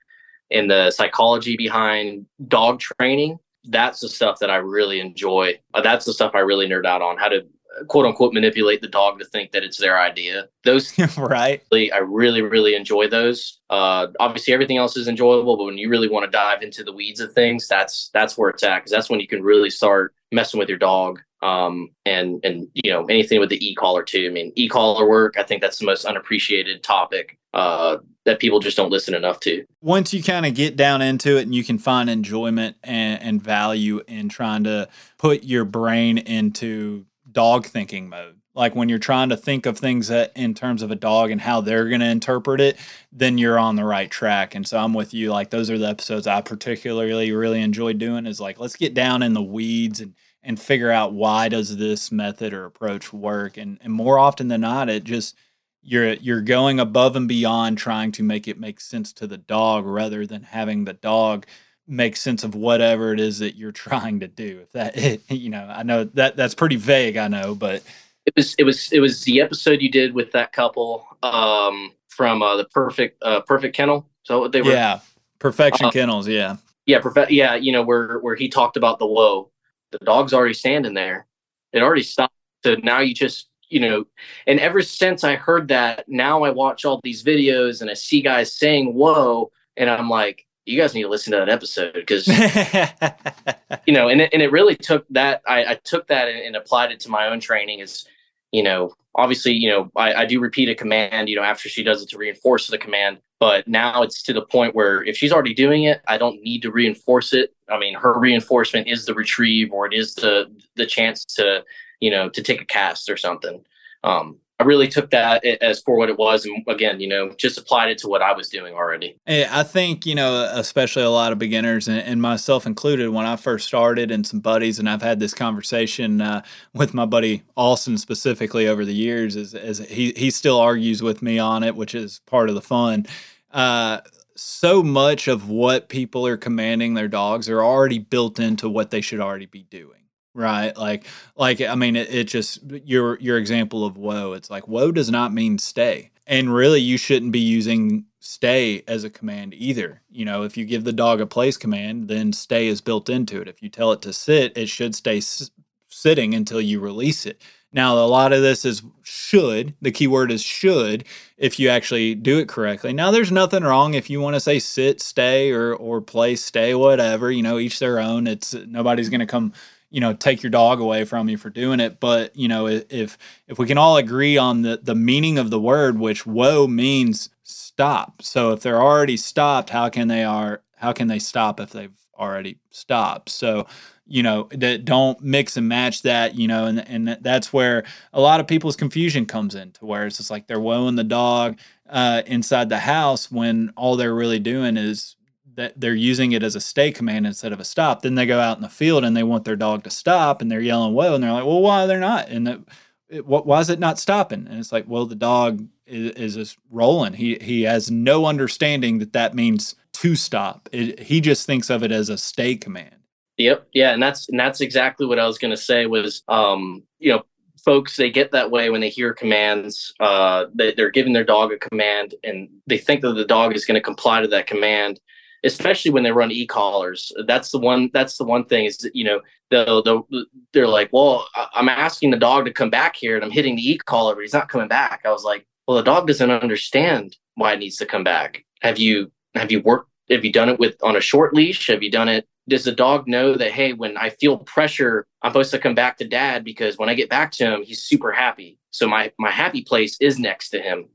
and 0.51 0.69
the 0.69 0.91
psychology 0.91 1.57
behind 1.57 2.27
dog 2.47 2.79
training. 2.79 3.39
That's 3.65 4.01
the 4.01 4.09
stuff 4.09 4.39
that 4.39 4.51
I 4.51 4.57
really 4.57 4.99
enjoy. 4.99 5.59
Uh, 5.73 5.81
that's 5.81 6.05
the 6.05 6.13
stuff 6.13 6.33
I 6.35 6.39
really 6.39 6.67
nerd 6.67 6.85
out 6.85 7.01
on. 7.01 7.17
How 7.17 7.29
to 7.29 7.45
quote 7.87 8.05
unquote 8.05 8.33
manipulate 8.33 8.81
the 8.81 8.87
dog 8.87 9.19
to 9.19 9.25
think 9.25 9.51
that 9.51 9.63
it's 9.63 9.77
their 9.77 9.99
idea. 9.99 10.47
Those 10.63 10.97
right. 11.17 11.61
I 11.73 11.97
really 11.99 12.41
really 12.41 12.75
enjoy 12.75 13.07
those. 13.07 13.59
Uh, 13.69 14.07
obviously 14.19 14.53
everything 14.53 14.77
else 14.77 14.95
is 14.97 15.07
enjoyable, 15.07 15.57
but 15.57 15.65
when 15.65 15.77
you 15.77 15.89
really 15.89 16.09
want 16.09 16.25
to 16.25 16.31
dive 16.31 16.61
into 16.61 16.83
the 16.83 16.93
weeds 16.93 17.19
of 17.19 17.33
things, 17.33 17.67
that's 17.67 18.09
that's 18.13 18.37
where 18.37 18.49
it's 18.49 18.63
at 18.63 18.79
because 18.79 18.91
that's 18.91 19.09
when 19.09 19.19
you 19.19 19.27
can 19.27 19.41
really 19.41 19.69
start 19.69 20.13
messing 20.31 20.59
with 20.59 20.69
your 20.69 20.77
dog. 20.77 21.21
Um, 21.41 21.89
and 22.05 22.39
and 22.45 22.67
you 22.73 22.91
know 22.91 23.05
anything 23.05 23.39
with 23.39 23.49
the 23.49 23.65
e-collar 23.65 24.03
too. 24.03 24.27
I 24.29 24.33
mean 24.33 24.53
e-collar 24.55 25.07
work. 25.07 25.35
I 25.37 25.43
think 25.43 25.61
that's 25.61 25.79
the 25.79 25.85
most 25.85 26.05
unappreciated 26.05 26.83
topic 26.83 27.37
uh, 27.53 27.97
that 28.25 28.39
people 28.39 28.59
just 28.59 28.77
don't 28.77 28.91
listen 28.91 29.13
enough 29.13 29.39
to. 29.41 29.65
Once 29.81 30.13
you 30.13 30.23
kind 30.23 30.45
of 30.45 30.53
get 30.55 30.75
down 30.75 31.01
into 31.01 31.37
it 31.37 31.43
and 31.43 31.53
you 31.53 31.63
can 31.63 31.77
find 31.77 32.09
enjoyment 32.09 32.77
and, 32.83 33.21
and 33.21 33.43
value 33.43 34.01
in 34.07 34.29
trying 34.29 34.63
to 34.63 34.87
put 35.17 35.43
your 35.43 35.65
brain 35.65 36.17
into 36.17 37.05
dog 37.33 37.65
thinking 37.65 38.07
mode 38.09 38.39
like 38.55 38.75
when 38.75 38.89
you're 38.89 38.99
trying 38.99 39.29
to 39.29 39.37
think 39.37 39.65
of 39.65 39.77
things 39.77 40.09
that 40.09 40.31
in 40.35 40.53
terms 40.53 40.81
of 40.81 40.91
a 40.91 40.95
dog 40.95 41.31
and 41.31 41.41
how 41.41 41.61
they're 41.61 41.89
going 41.89 42.01
to 42.01 42.07
interpret 42.07 42.61
it, 42.61 42.77
then 43.11 43.37
you're 43.37 43.57
on 43.57 43.75
the 43.75 43.83
right 43.83 44.09
track. 44.11 44.53
And 44.53 44.67
so 44.67 44.77
I'm 44.77 44.93
with 44.93 45.13
you. 45.13 45.31
Like 45.31 45.49
those 45.49 45.69
are 45.69 45.77
the 45.77 45.87
episodes 45.87 46.27
I 46.27 46.41
particularly 46.41 47.31
really 47.31 47.61
enjoy 47.61 47.93
doing 47.93 48.27
is 48.27 48.39
like, 48.39 48.59
let's 48.59 48.75
get 48.75 48.93
down 48.93 49.23
in 49.23 49.33
the 49.33 49.41
weeds 49.41 50.01
and, 50.01 50.13
and 50.43 50.59
figure 50.59 50.91
out 50.91 51.13
why 51.13 51.49
does 51.49 51.77
this 51.77 52.11
method 52.11 52.53
or 52.53 52.65
approach 52.65 53.11
work. 53.11 53.57
And, 53.57 53.79
and 53.81 53.91
more 53.91 54.19
often 54.19 54.49
than 54.49 54.61
not, 54.61 54.89
it 54.89 55.03
just, 55.03 55.35
you're, 55.81 56.13
you're 56.13 56.41
going 56.41 56.79
above 56.79 57.15
and 57.15 57.27
beyond 57.27 57.77
trying 57.77 58.11
to 58.13 58.23
make 58.23 58.47
it 58.47 58.59
make 58.59 58.79
sense 58.79 59.11
to 59.13 59.25
the 59.25 59.37
dog 59.37 59.85
rather 59.85 60.27
than 60.27 60.43
having 60.43 60.85
the 60.85 60.93
dog 60.93 61.47
make 61.87 62.15
sense 62.15 62.43
of 62.43 62.55
whatever 62.55 63.13
it 63.13 63.19
is 63.19 63.39
that 63.39 63.55
you're 63.55 63.71
trying 63.87 64.19
to 64.21 64.27
do. 64.27 64.61
If 64.63 64.71
that, 64.73 65.19
you 65.31 65.49
know, 65.49 65.67
I 65.69 65.83
know 65.83 66.05
that 66.05 66.35
that's 66.35 66.55
pretty 66.55 66.75
vague, 66.75 67.17
I 67.17 67.27
know, 67.27 67.55
but 67.55 67.83
it 68.25 68.33
was 68.35 68.55
it 68.57 68.63
was 68.63 68.91
it 68.91 68.99
was 68.99 69.23
the 69.23 69.41
episode 69.41 69.81
you 69.81 69.91
did 69.91 70.13
with 70.13 70.31
that 70.31 70.53
couple 70.53 71.05
um, 71.23 71.91
from 72.07 72.41
uh, 72.41 72.55
the 72.55 72.65
perfect 72.65 73.21
uh, 73.21 73.41
perfect 73.41 73.75
kennel. 73.75 74.07
So 74.23 74.47
they 74.47 74.61
were 74.61 74.71
yeah 74.71 74.99
perfection 75.39 75.87
uh, 75.87 75.91
kennels 75.91 76.27
yeah 76.27 76.55
yeah 76.85 76.99
perfect 76.99 77.29
yeah 77.29 77.55
you 77.55 77.71
know 77.71 77.83
where 77.83 78.19
where 78.19 78.35
he 78.35 78.47
talked 78.47 78.77
about 78.77 78.97
the 78.97 79.05
whoa 79.05 79.51
the 79.91 79.97
dog's 79.99 80.33
already 80.33 80.53
standing 80.53 80.93
there 80.93 81.27
it 81.73 81.83
already 81.83 82.01
stopped 82.01 82.33
so 82.63 82.75
now 82.75 82.99
you 82.99 83.13
just 83.13 83.49
you 83.69 83.79
know 83.79 84.05
and 84.47 84.59
ever 84.61 84.81
since 84.81 85.25
I 85.25 85.35
heard 85.35 85.67
that 85.67 86.05
now 86.07 86.43
I 86.43 86.49
watch 86.51 86.85
all 86.85 87.01
these 87.03 87.23
videos 87.23 87.81
and 87.81 87.89
I 87.89 87.93
see 87.93 88.21
guys 88.21 88.57
saying 88.57 88.93
whoa 88.93 89.51
and 89.75 89.89
I'm 89.89 90.09
like 90.09 90.45
you 90.65 90.79
guys 90.79 90.93
need 90.93 91.03
to 91.03 91.09
listen 91.09 91.31
to 91.31 91.37
that 91.39 91.49
episode 91.49 91.93
because 91.93 92.27
you 93.85 93.93
know 93.93 94.07
and 94.07 94.21
it, 94.21 94.29
and 94.33 94.41
it 94.41 94.51
really 94.51 94.75
took 94.75 95.05
that 95.09 95.41
I, 95.47 95.65
I 95.65 95.75
took 95.83 96.07
that 96.07 96.27
and, 96.27 96.39
and, 96.39 96.55
applied 96.55 96.91
it 96.91 96.99
to 97.01 97.09
my 97.09 97.27
own 97.27 97.39
training 97.39 97.79
is 97.79 98.07
you 98.51 98.63
know 98.63 98.93
obviously 99.15 99.53
you 99.53 99.69
know 99.69 99.91
I, 99.95 100.13
I 100.13 100.25
do 100.25 100.39
repeat 100.39 100.69
a 100.69 100.75
command 100.75 101.29
you 101.29 101.35
know 101.35 101.43
after 101.43 101.69
she 101.69 101.83
does 101.83 102.01
it 102.01 102.09
to 102.09 102.17
reinforce 102.17 102.67
the 102.67 102.77
command 102.77 103.19
but 103.39 103.67
now 103.67 104.03
it's 104.03 104.23
to 104.23 104.33
the 104.33 104.41
point 104.41 104.75
where 104.75 105.03
if 105.03 105.17
she's 105.17 105.33
already 105.33 105.53
doing 105.53 105.83
it 105.83 106.01
i 106.07 106.17
don't 106.17 106.41
need 106.41 106.61
to 106.61 106.71
reinforce 106.71 107.33
it. 107.33 107.53
I 107.69 107.77
mean 107.77 107.95
her 107.95 108.17
reinforcement 108.17 108.87
is 108.87 109.05
the 109.05 109.13
retrieve 109.13 109.71
or 109.71 109.85
it 109.85 109.93
is 109.93 110.15
the 110.15 110.49
the 110.75 110.85
chance 110.85 111.25
to 111.35 111.63
you 111.99 112.11
know 112.11 112.29
to 112.29 112.41
take 112.41 112.61
a 112.61 112.65
cast 112.65 113.09
or 113.09 113.17
something. 113.17 113.63
Um 114.03 114.37
I 114.59 114.65
really 114.65 114.87
took 114.87 115.09
that 115.09 115.43
as 115.43 115.81
for 115.81 115.97
what 115.97 116.09
it 116.09 116.17
was, 116.17 116.45
and 116.45 116.63
again, 116.67 116.99
you 116.99 117.07
know, 117.07 117.31
just 117.37 117.57
applied 117.57 117.89
it 117.89 117.97
to 117.99 118.07
what 118.07 118.21
I 118.21 118.33
was 118.33 118.49
doing 118.49 118.75
already. 118.75 119.17
I 119.27 119.63
think 119.63 120.05
you 120.05 120.13
know, 120.13 120.49
especially 120.53 121.03
a 121.03 121.09
lot 121.09 121.31
of 121.31 121.39
beginners, 121.39 121.87
and, 121.87 122.21
myself 122.21 122.67
included, 122.67 123.09
when 123.09 123.25
I 123.25 123.35
first 123.35 123.67
started, 123.67 124.11
and 124.11 124.25
some 124.25 124.39
buddies, 124.39 124.77
and 124.77 124.87
I've 124.87 125.01
had 125.01 125.19
this 125.19 125.33
conversation 125.33 126.21
uh, 126.21 126.43
with 126.73 126.93
my 126.93 127.05
buddy 127.05 127.41
Austin 127.57 127.97
specifically 127.97 128.67
over 128.67 128.85
the 128.85 128.93
years, 128.93 129.35
as, 129.35 129.55
as 129.55 129.79
he 129.79 130.13
he 130.15 130.29
still 130.29 130.59
argues 130.59 131.01
with 131.01 131.23
me 131.23 131.39
on 131.39 131.63
it, 131.63 131.75
which 131.75 131.95
is 131.95 132.21
part 132.27 132.47
of 132.47 132.55
the 132.55 132.61
fun. 132.61 133.07
Uh, 133.51 134.01
so 134.35 134.83
much 134.83 135.27
of 135.27 135.49
what 135.49 135.89
people 135.89 136.25
are 136.27 136.37
commanding 136.37 136.93
their 136.93 137.07
dogs 137.07 137.49
are 137.49 137.63
already 137.63 137.99
built 137.99 138.39
into 138.39 138.69
what 138.69 138.91
they 138.91 139.01
should 139.01 139.19
already 139.19 139.45
be 139.45 139.63
doing 139.63 140.02
right? 140.33 140.75
Like 140.77 141.05
like 141.35 141.61
i 141.61 141.75
mean 141.75 141.95
it, 141.95 142.13
it, 142.13 142.25
just 142.25 142.59
your 142.85 143.19
your 143.19 143.37
example 143.37 143.85
of 143.85 143.97
whoa 143.97 144.33
it's 144.33 144.49
like 144.49 144.67
whoa 144.67 144.91
does 144.91 145.11
not 145.11 145.33
mean 145.33 145.57
stay. 145.57 146.11
And 146.27 146.53
really 146.53 146.81
you 146.81 146.97
shouldn't 146.97 147.33
be 147.33 147.39
using 147.39 148.05
stay 148.21 148.83
as 148.87 149.03
a 149.03 149.09
command 149.09 149.53
either. 149.55 150.01
You 150.11 150.25
know 150.25 150.43
if 150.43 150.57
you 150.57 150.65
give 150.65 150.83
the 150.85 150.93
dog 150.93 151.21
a 151.21 151.25
place 151.27 151.57
command 151.57 152.07
then 152.07 152.33
stay 152.33 152.67
is 152.67 152.81
built 152.81 153.09
into 153.09 153.41
it. 153.41 153.47
If 153.47 153.61
you 153.63 153.69
tell 153.69 153.91
it 153.91 154.01
to 154.03 154.13
sit 154.13 154.57
it 154.57 154.69
should 154.69 154.95
stay 154.95 155.17
s- 155.17 155.51
sitting 155.89 156.33
until 156.33 156.61
you 156.61 156.79
release 156.79 157.25
it. 157.25 157.41
Now 157.73 157.95
a 157.95 158.07
lot 158.07 158.33
of 158.33 158.41
this 158.41 158.65
is 158.65 158.83
should 159.03 159.73
the 159.81 159.91
key 159.91 160.07
word 160.07 160.31
is 160.31 160.43
should 160.43 161.05
if 161.37 161.59
you 161.59 161.69
actually 161.69 162.15
do 162.15 162.39
it 162.39 162.47
correctly. 162.49 162.93
Now 162.93 163.11
there's 163.11 163.31
nothing 163.31 163.63
wrong 163.63 163.93
if 163.95 164.09
you 164.09 164.21
want 164.21 164.35
to 164.35 164.39
say 164.41 164.59
sit 164.59 165.01
stay 165.01 165.51
or 165.51 165.73
or 165.75 166.01
play 166.01 166.35
stay 166.35 166.75
whatever 166.75 167.31
you 167.31 167.43
know 167.43 167.59
each 167.59 167.79
their 167.79 167.99
own. 167.99 168.27
It's 168.27 168.53
nobody's 168.53 169.09
going 169.09 169.21
to 169.21 169.25
come 169.27 169.53
you 169.93 170.01
know 170.01 170.11
take 170.11 170.43
your 170.43 170.49
dog 170.49 170.81
away 170.81 171.05
from 171.05 171.29
you 171.29 171.37
for 171.37 171.49
doing 171.49 171.79
it. 171.79 171.99
But 171.99 172.35
you 172.35 172.47
know 172.47 172.67
if 172.67 173.17
if 173.47 173.59
we 173.59 173.67
can 173.67 173.77
all 173.77 173.95
agree 173.95 174.37
on 174.37 174.63
the 174.63 174.79
the 174.81 174.95
meaning 174.95 175.37
of 175.37 175.51
the 175.51 175.59
word 175.59 175.99
which 175.99 176.25
whoa 176.25 176.67
means 176.67 177.29
stop. 177.43 178.21
So 178.21 178.51
if 178.51 178.61
they're 178.61 178.81
already 178.81 179.15
stopped 179.15 179.69
how 179.69 179.87
can 179.89 180.07
they 180.09 180.23
are 180.23 180.63
how 180.75 180.91
can 180.91 181.07
they 181.07 181.19
stop 181.19 181.59
if 181.59 181.69
they've 181.69 181.95
already 182.17 182.57
stopped? 182.71 183.29
So 183.29 183.67
you 184.07 184.23
know 184.23 184.49
that 184.51 184.83
don't 184.83 185.21
mix 185.21 185.55
and 185.57 185.69
match 185.69 186.01
that 186.01 186.35
you 186.35 186.47
know 186.47 186.65
and 186.65 186.87
and 186.89 187.17
that's 187.21 187.53
where 187.53 187.83
a 188.13 188.19
lot 188.19 188.39
of 188.39 188.47
people's 188.47 188.75
confusion 188.75 189.25
comes 189.25 189.55
in 189.55 189.71
to 189.73 189.85
where 189.85 190.07
it's 190.07 190.17
just 190.17 190.31
like 190.31 190.47
they're 190.47 190.59
woeing 190.59 190.95
the 190.95 191.03
dog 191.03 191.57
uh, 191.89 192.23
inside 192.25 192.69
the 192.69 192.79
house 192.79 193.31
when 193.31 193.71
all 193.77 193.95
they're 193.95 194.15
really 194.15 194.39
doing 194.39 194.75
is 194.75 195.15
that 195.55 195.79
they're 195.79 195.93
using 195.93 196.31
it 196.31 196.43
as 196.43 196.55
a 196.55 196.61
stay 196.61 196.91
command 196.91 197.27
instead 197.27 197.51
of 197.51 197.59
a 197.59 197.65
stop. 197.65 198.01
Then 198.01 198.15
they 198.15 198.25
go 198.25 198.39
out 198.39 198.57
in 198.57 198.63
the 198.63 198.69
field 198.69 199.03
and 199.03 199.15
they 199.15 199.23
want 199.23 199.45
their 199.45 199.55
dog 199.55 199.83
to 199.83 199.89
stop 199.89 200.41
and 200.41 200.51
they're 200.51 200.59
yelling 200.59 200.93
whoa 200.93 201.15
and 201.15 201.23
they're 201.23 201.31
like, 201.31 201.45
well, 201.45 201.61
why 201.61 201.85
they're 201.85 201.99
not? 201.99 202.29
And 202.29 202.47
it, 202.47 203.25
why 203.25 203.59
is 203.59 203.69
it 203.69 203.79
not 203.79 203.99
stopping? 203.99 204.47
And 204.47 204.59
it's 204.59 204.71
like, 204.71 204.85
well, 204.87 205.05
the 205.05 205.15
dog 205.15 205.67
is, 205.85 206.11
is 206.11 206.35
just 206.35 206.57
rolling. 206.69 207.13
He 207.13 207.37
he 207.41 207.63
has 207.63 207.91
no 207.91 208.25
understanding 208.25 208.99
that 208.99 209.13
that 209.13 209.35
means 209.35 209.75
to 209.93 210.15
stop. 210.15 210.69
It, 210.71 210.99
he 210.99 211.21
just 211.21 211.45
thinks 211.45 211.69
of 211.69 211.83
it 211.83 211.91
as 211.91 212.09
a 212.09 212.17
stay 212.17 212.55
command. 212.55 212.95
Yep. 213.37 213.67
Yeah, 213.73 213.93
and 213.93 214.01
that's 214.01 214.29
and 214.29 214.39
that's 214.39 214.61
exactly 214.61 215.05
what 215.05 215.19
I 215.19 215.27
was 215.27 215.37
going 215.37 215.51
to 215.51 215.57
say 215.57 215.85
was 215.85 216.23
um, 216.27 216.83
you 216.99 217.11
know, 217.11 217.23
folks 217.63 217.95
they 217.95 218.09
get 218.09 218.31
that 218.31 218.51
way 218.51 218.69
when 218.69 218.81
they 218.81 218.89
hear 218.89 219.13
commands 219.13 219.93
uh 219.99 220.45
they, 220.53 220.73
they're 220.73 220.91
giving 220.91 221.13
their 221.13 221.23
dog 221.23 221.51
a 221.51 221.57
command 221.57 222.13
and 222.23 222.49
they 222.67 222.77
think 222.77 223.01
that 223.01 223.13
the 223.13 223.23
dog 223.23 223.55
is 223.55 223.65
going 223.65 223.75
to 223.75 223.81
comply 223.81 224.21
to 224.21 224.27
that 224.27 224.47
command 224.47 224.99
especially 225.43 225.91
when 225.91 226.03
they 226.03 226.11
run 226.11 226.31
e-collars. 226.31 227.11
That's 227.27 227.51
the 227.51 227.59
one. 227.59 227.89
That's 227.93 228.17
the 228.17 228.23
one 228.23 228.45
thing 228.45 228.65
is 228.65 228.77
that, 228.77 228.95
you 228.95 229.03
know 229.03 229.21
they'll, 229.49 230.07
they're 230.51 230.67
like, 230.67 230.89
well, 230.91 231.27
I'm 231.53 231.69
asking 231.69 232.11
the 232.11 232.17
dog 232.17 232.45
to 232.45 232.53
come 232.53 232.69
back 232.69 232.95
here, 232.95 233.15
and 233.15 233.23
I'm 233.23 233.31
hitting 233.31 233.55
the 233.55 233.71
e-collar, 233.71 234.15
but 234.15 234.21
he's 234.21 234.33
not 234.33 234.49
coming 234.49 234.67
back. 234.67 235.01
I 235.05 235.11
was 235.11 235.23
like, 235.23 235.45
well, 235.67 235.77
the 235.77 235.83
dog 235.83 236.07
doesn't 236.07 236.31
understand 236.31 237.15
why 237.35 237.53
it 237.53 237.59
needs 237.59 237.77
to 237.77 237.85
come 237.85 238.03
back. 238.03 238.43
Have 238.61 238.79
you 238.79 239.11
have 239.35 239.51
you 239.51 239.61
worked? 239.61 239.89
Have 240.09 240.25
you 240.25 240.31
done 240.31 240.49
it 240.49 240.59
with 240.59 240.75
on 240.83 240.95
a 240.95 241.01
short 241.01 241.33
leash? 241.33 241.67
Have 241.67 241.83
you 241.83 241.91
done 241.91 242.09
it? 242.09 242.27
Does 242.49 242.65
the 242.65 242.73
dog 242.73 243.07
know 243.07 243.35
that 243.35 243.51
hey, 243.51 243.73
when 243.73 243.95
I 243.97 244.09
feel 244.09 244.37
pressure, 244.37 245.07
I'm 245.21 245.31
supposed 245.31 245.51
to 245.51 245.59
come 245.59 245.75
back 245.75 245.97
to 245.97 246.07
dad 246.07 246.43
because 246.43 246.77
when 246.77 246.89
I 246.89 246.93
get 246.93 247.09
back 247.09 247.31
to 247.33 247.45
him, 247.45 247.63
he's 247.63 247.83
super 247.83 248.11
happy. 248.11 248.57
So 248.71 248.87
my 248.87 249.11
my 249.17 249.31
happy 249.31 249.63
place 249.63 249.97
is 250.01 250.19
next 250.19 250.49
to 250.49 250.59
him. 250.59 250.89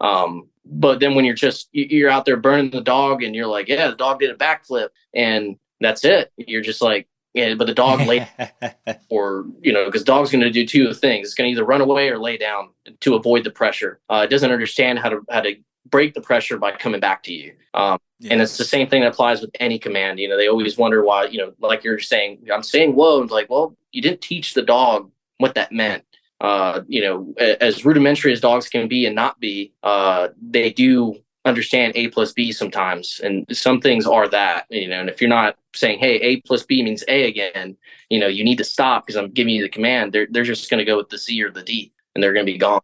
Um, 0.00 0.48
but 0.68 1.00
then 1.00 1.14
when 1.14 1.24
you're 1.24 1.34
just 1.34 1.68
you're 1.72 2.10
out 2.10 2.24
there 2.24 2.36
burning 2.36 2.70
the 2.70 2.80
dog 2.80 3.22
and 3.22 3.34
you're 3.34 3.46
like, 3.46 3.68
yeah, 3.68 3.88
the 3.88 3.96
dog 3.96 4.20
did 4.20 4.30
a 4.30 4.34
backflip 4.34 4.88
and 5.14 5.56
that's 5.80 6.04
it. 6.04 6.32
You're 6.36 6.62
just 6.62 6.82
like, 6.82 7.08
yeah, 7.34 7.54
but 7.54 7.66
the 7.66 7.74
dog 7.74 8.00
lay 8.06 8.28
or 9.10 9.46
you 9.60 9.72
know, 9.72 9.84
because 9.84 10.02
dog's 10.02 10.30
going 10.30 10.42
to 10.42 10.50
do 10.50 10.66
two 10.66 10.92
things. 10.94 11.28
It's 11.28 11.34
going 11.34 11.48
to 11.48 11.52
either 11.52 11.64
run 11.64 11.80
away 11.80 12.08
or 12.08 12.18
lay 12.18 12.36
down 12.36 12.70
to 13.00 13.14
avoid 13.14 13.44
the 13.44 13.50
pressure. 13.50 14.00
Uh, 14.08 14.22
it 14.24 14.30
doesn't 14.30 14.50
understand 14.50 14.98
how 14.98 15.10
to 15.10 15.20
how 15.30 15.40
to 15.40 15.54
break 15.90 16.14
the 16.14 16.20
pressure 16.20 16.58
by 16.58 16.72
coming 16.72 17.00
back 17.00 17.22
to 17.24 17.32
you. 17.32 17.52
Um, 17.74 17.98
yeah. 18.18 18.32
And 18.32 18.42
it's 18.42 18.56
the 18.56 18.64
same 18.64 18.88
thing 18.88 19.02
that 19.02 19.12
applies 19.12 19.40
with 19.40 19.50
any 19.60 19.78
command. 19.78 20.18
You 20.18 20.28
know, 20.28 20.36
they 20.36 20.48
always 20.48 20.78
wonder 20.78 21.04
why. 21.04 21.26
You 21.26 21.38
know, 21.38 21.52
like 21.60 21.84
you're 21.84 21.98
saying, 21.98 22.46
I'm 22.52 22.62
saying 22.62 22.94
whoa, 22.94 23.20
and 23.20 23.30
like, 23.30 23.50
well, 23.50 23.76
you 23.92 24.02
didn't 24.02 24.22
teach 24.22 24.54
the 24.54 24.62
dog 24.62 25.10
what 25.38 25.54
that 25.54 25.72
meant 25.72 26.04
uh, 26.40 26.82
you 26.86 27.00
know, 27.02 27.34
as 27.38 27.84
rudimentary 27.84 28.32
as 28.32 28.40
dogs 28.40 28.68
can 28.68 28.88
be 28.88 29.06
and 29.06 29.14
not 29.14 29.40
be, 29.40 29.72
uh, 29.82 30.28
they 30.40 30.70
do 30.70 31.16
understand 31.44 31.92
A 31.96 32.08
plus 32.08 32.32
B 32.32 32.52
sometimes. 32.52 33.20
And 33.22 33.46
some 33.52 33.80
things 33.80 34.06
are 34.06 34.28
that, 34.28 34.66
you 34.68 34.88
know, 34.88 35.00
and 35.00 35.08
if 35.08 35.20
you're 35.20 35.30
not 35.30 35.56
saying, 35.74 35.98
hey, 36.00 36.16
A 36.16 36.40
plus 36.42 36.64
B 36.64 36.82
means 36.82 37.04
A 37.08 37.28
again, 37.28 37.76
you 38.10 38.18
know, 38.18 38.26
you 38.26 38.44
need 38.44 38.58
to 38.58 38.64
stop 38.64 39.06
because 39.06 39.16
I'm 39.16 39.30
giving 39.30 39.54
you 39.54 39.62
the 39.62 39.68
command, 39.68 40.12
they're, 40.12 40.26
they're 40.30 40.44
just 40.44 40.68
going 40.68 40.78
to 40.78 40.84
go 40.84 40.96
with 40.96 41.08
the 41.08 41.18
C 41.18 41.42
or 41.42 41.50
the 41.50 41.62
D 41.62 41.92
and 42.14 42.22
they're 42.22 42.32
going 42.32 42.44
to 42.46 42.52
be 42.52 42.58
gone. 42.58 42.80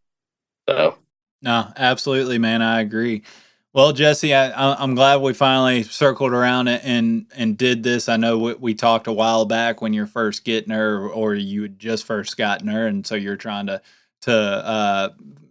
So, 0.68 0.96
no, 1.42 1.72
absolutely, 1.76 2.38
man. 2.38 2.62
I 2.62 2.80
agree. 2.80 3.24
Well, 3.74 3.94
Jesse, 3.94 4.34
I, 4.34 4.82
am 4.84 4.94
glad 4.94 5.22
we 5.22 5.32
finally 5.32 5.82
circled 5.82 6.34
around 6.34 6.68
and 6.68 7.24
and 7.34 7.56
did 7.56 7.82
this. 7.82 8.06
I 8.06 8.18
know 8.18 8.36
we, 8.38 8.54
we, 8.54 8.74
talked 8.74 9.06
a 9.06 9.12
while 9.14 9.46
back 9.46 9.80
when 9.80 9.94
you're 9.94 10.06
first 10.06 10.44
getting 10.44 10.74
her, 10.74 11.08
or 11.08 11.34
you 11.34 11.62
had 11.62 11.78
just 11.78 12.04
first 12.04 12.36
gotten 12.36 12.68
her, 12.68 12.86
and 12.86 13.06
so 13.06 13.14
you're 13.14 13.38
trying 13.38 13.68
to 13.68 13.80
to 14.22 14.32
uh, 14.34 15.08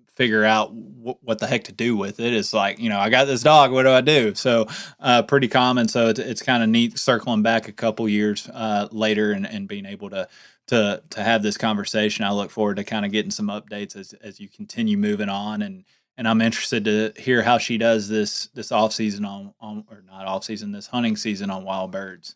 figure 0.08 0.46
out 0.46 0.68
w- 0.68 1.18
what 1.22 1.40
the 1.40 1.48
heck 1.48 1.64
to 1.64 1.72
do 1.72 1.98
with 1.98 2.20
it. 2.20 2.32
It's 2.32 2.54
like 2.54 2.78
you 2.78 2.90
know, 2.90 3.00
I 3.00 3.10
got 3.10 3.26
this 3.26 3.42
dog. 3.42 3.72
What 3.72 3.84
do 3.84 3.90
I 3.90 4.02
do? 4.02 4.36
So, 4.36 4.68
uh, 5.00 5.24
pretty 5.24 5.48
common. 5.48 5.88
So 5.88 6.10
it's, 6.10 6.20
it's 6.20 6.44
kind 6.44 6.62
of 6.62 6.70
neat 6.70 7.00
circling 7.00 7.42
back 7.42 7.68
a 7.70 7.74
couple 7.74 8.08
years 8.08 8.48
uh, 8.54 8.88
later 8.92 9.32
and, 9.32 9.48
and 9.48 9.68
being 9.68 9.88
able 9.88 10.12
to 10.12 10.28
to 10.68 11.02
to 11.10 11.24
have 11.24 11.42
this 11.42 11.58
conversation. 11.58 12.24
I 12.24 12.34
look 12.34 12.52
forward 12.52 12.76
to 12.76 12.84
kind 12.84 13.04
of 13.04 13.12
getting 13.12 13.32
some 13.32 13.48
updates 13.48 13.96
as 13.96 14.14
as 14.22 14.40
you 14.40 14.48
continue 14.48 14.96
moving 14.96 15.30
on 15.30 15.64
and 15.64 15.86
and 16.22 16.28
I'm 16.28 16.40
interested 16.40 16.86
to 16.86 17.14
hear 17.20 17.42
how 17.42 17.58
she 17.58 17.80
does 17.80 18.08
this 18.08 18.46
this 18.54 18.72
off 18.72 18.94
season 18.94 19.26
on, 19.26 19.56
on 19.60 19.84
or 19.90 20.04
not 20.06 20.28
off 20.28 20.44
season 20.44 20.72
this 20.72 20.86
hunting 20.86 21.16
season 21.16 21.50
on 21.50 21.64
wild 21.64 21.92
birds. 21.92 22.36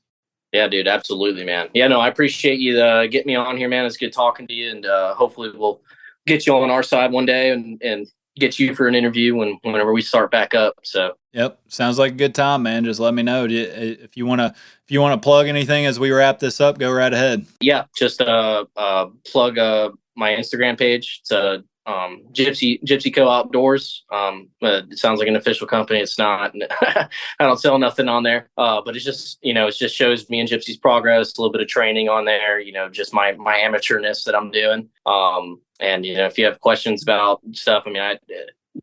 Yeah, 0.51 0.67
dude, 0.67 0.87
absolutely, 0.87 1.43
man. 1.43 1.69
Yeah, 1.75 1.87
no, 1.87 1.99
I 1.99 2.07
appreciate 2.07 2.57
you 2.57 2.79
uh, 2.79 3.05
getting 3.05 3.27
me 3.27 3.35
on 3.35 3.57
here, 3.57 3.69
man. 3.69 3.85
It's 3.85 3.95
good 3.95 4.11
talking 4.11 4.47
to 4.47 4.53
you, 4.55 4.71
and 4.71 4.87
uh, 4.87 5.13
hopefully 5.13 5.51
we'll 5.53 5.81
get 6.25 6.47
you 6.47 6.55
on 6.55 6.71
our 6.71 6.81
side 6.81 7.11
one 7.11 7.27
day 7.27 7.51
and 7.51 7.79
and 7.83 8.07
get 8.37 8.57
you 8.57 8.73
for 8.73 8.87
an 8.87 8.95
interview 8.95 9.35
when 9.35 9.59
whenever 9.61 9.93
we 9.93 10.01
start 10.01 10.31
back 10.31 10.55
up. 10.55 10.77
So 10.81 11.13
Yep, 11.33 11.59
sounds 11.67 11.99
like 11.99 12.13
a 12.13 12.15
good 12.15 12.33
time, 12.33 12.63
man. 12.63 12.85
Just 12.85 12.99
let 12.99 13.13
me 13.13 13.21
know 13.21 13.45
if 13.47 14.17
you 14.17 14.25
want 14.25 14.41
to 14.41 14.47
if 14.47 14.89
you 14.89 14.99
want 14.99 15.21
to 15.21 15.23
plug 15.23 15.47
anything 15.47 15.85
as 15.85 15.99
we 15.99 16.09
wrap 16.09 16.39
this 16.39 16.59
up. 16.59 16.79
Go 16.79 16.91
right 16.91 17.13
ahead. 17.13 17.45
Yeah, 17.61 17.83
just 17.95 18.19
uh, 18.19 18.65
uh 18.75 19.09
plug 19.31 19.59
uh 19.59 19.91
my 20.15 20.31
Instagram 20.31 20.75
page. 20.75 21.19
It's 21.21 21.31
uh 21.31 21.59
um, 21.85 22.23
Gypsy 22.31 22.81
Gypsy 22.83 23.13
Co 23.13 23.29
Outdoors. 23.29 24.03
Um, 24.11 24.49
it 24.61 24.97
sounds 24.97 25.19
like 25.19 25.27
an 25.27 25.35
official 25.35 25.67
company. 25.67 25.99
It's 25.99 26.17
not. 26.17 26.53
I 26.81 27.07
don't 27.39 27.59
sell 27.59 27.77
nothing 27.77 28.07
on 28.07 28.23
there. 28.23 28.49
Uh, 28.57 28.81
but 28.83 28.95
it's 28.95 29.05
just 29.05 29.37
you 29.41 29.53
know 29.53 29.67
it 29.67 29.75
just 29.75 29.95
shows 29.95 30.29
me 30.29 30.39
and 30.39 30.49
Gypsy's 30.49 30.77
progress. 30.77 31.37
A 31.37 31.41
little 31.41 31.51
bit 31.51 31.61
of 31.61 31.67
training 31.67 32.09
on 32.09 32.25
there. 32.25 32.59
You 32.59 32.71
know, 32.71 32.89
just 32.89 33.13
my 33.13 33.33
my 33.33 33.57
amateurness 33.57 34.23
that 34.25 34.35
I'm 34.35 34.51
doing. 34.51 34.89
Um, 35.05 35.61
and 35.79 36.05
you 36.05 36.15
know 36.15 36.25
if 36.25 36.37
you 36.37 36.45
have 36.45 36.59
questions 36.59 37.03
about 37.03 37.41
stuff, 37.53 37.83
I 37.85 37.89
mean, 37.89 38.01
I 38.01 38.17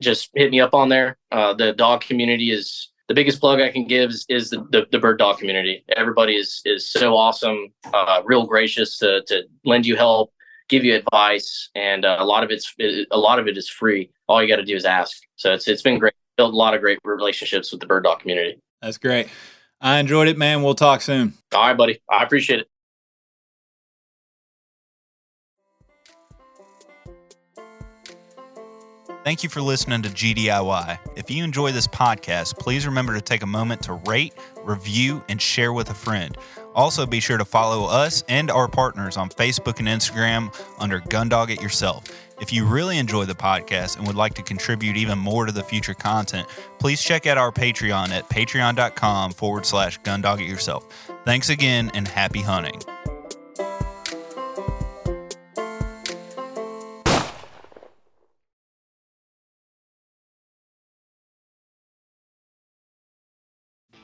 just 0.01 0.31
hit 0.35 0.51
me 0.51 0.61
up 0.61 0.75
on 0.75 0.89
there. 0.89 1.19
Uh, 1.31 1.55
the 1.55 1.73
dog 1.73 2.03
community 2.03 2.53
is 2.53 2.89
the 3.09 3.15
biggest 3.15 3.41
plug 3.41 3.61
I 3.61 3.71
can 3.71 3.87
give 3.87 4.11
is, 4.11 4.25
is 4.29 4.51
the, 4.51 4.65
the, 4.71 4.87
the, 4.91 4.99
bird 4.99 5.19
dog 5.19 5.39
community. 5.39 5.85
Everybody 5.97 6.37
is 6.37 6.63
is 6.65 6.89
so 6.89 7.17
awesome, 7.17 7.73
uh, 7.93 8.23
real 8.25 8.47
gracious 8.47 8.97
to 8.99 9.23
to 9.27 9.43
lend 9.65 9.87
you 9.87 9.97
help 9.97 10.33
give 10.69 10.85
you 10.85 10.95
advice, 10.95 11.71
and 11.75 12.05
uh, 12.05 12.17
a 12.19 12.25
lot 12.25 12.45
of 12.45 12.51
it's 12.51 12.75
a 13.11 13.19
lot 13.19 13.39
of 13.39 13.49
it 13.49 13.57
is 13.57 13.69
free. 13.69 14.11
All 14.29 14.43
you 14.43 14.49
got 14.49 14.57
to 14.57 14.65
do 14.65 14.77
is 14.77 14.85
ask. 14.85 15.19
So 15.37 15.53
it's 15.53 15.69
it's 15.69 15.83
been 15.83 15.99
great. 15.99 16.15
Built 16.37 16.55
a 16.55 16.57
lot 16.57 16.75
of 16.75 16.81
great 16.81 16.99
relationships 17.05 17.71
with 17.73 17.81
the 17.81 17.87
bird 17.87 18.05
dog 18.05 18.21
community. 18.21 18.59
That's 18.81 18.99
great. 18.99 19.29
I 19.81 19.99
enjoyed 19.99 20.29
it, 20.29 20.39
man. 20.39 20.63
We'll 20.63 20.75
talk 20.75 21.03
soon. 21.03 21.35
All 21.53 21.67
right, 21.67 21.77
buddy. 21.77 22.01
I 22.09 22.23
appreciate 22.23 22.61
it. 22.61 22.69
Thank 29.25 29.45
you 29.45 29.49
for 29.49 29.63
listening 29.63 30.03
to 30.03 30.09
GDIY. 30.09 30.99
If 31.15 31.31
you 31.31 31.45
enjoy 31.45 31.71
this 31.71 31.87
podcast, 31.87 32.59
please 32.59 32.87
remember 32.87 33.15
to 33.15 33.21
take 33.21 33.45
a 33.45 33.47
moment 33.47 33.83
to 33.83 33.93
rate, 33.93 34.35
review, 34.65 35.25
and 35.29 35.41
share 35.41 35.73
with 35.73 35.91
a 35.91 35.95
friend. 35.95 36.37
Also, 36.75 37.07
be 37.07 37.21
sure 37.21 37.39
to 37.39 37.45
follow 37.45 37.87
us 37.87 38.25
and 38.29 38.51
our 38.51 38.69
partners 38.69 39.17
on 39.17 39.29
Facebook 39.29 39.79
and 39.79 39.89
Instagram 39.89 40.55
under 40.79 41.01
Gundog 41.01 41.51
It 41.51 41.63
Yourself. 41.63 42.05
If 42.41 42.53
you 42.53 42.65
really 42.65 42.99
enjoy 42.99 43.25
the 43.25 43.35
podcast 43.35 43.99
and 43.99 44.07
would 44.07 44.17
like 44.17 44.35
to 44.35 44.43
contribute 44.43 44.97
even 44.97 45.19
more 45.19 45.47
to 45.47 45.53
the 45.53 45.63
future 45.63 45.95
content, 45.95 46.49
please 46.79 47.01
check 47.03 47.27
out 47.27 47.39
our 47.39 47.53
Patreon 47.53 48.09
at 48.09 48.29
patreon.com 48.29 49.33
forward 49.33 49.65
slash 49.65 50.01
Gundog 50.01 50.41
It 50.41 50.49
Yourself. 50.49 50.87
Thanks 51.25 51.51
again 51.51 51.91
and 51.95 52.09
happy 52.09 52.41
hunting. 52.41 52.81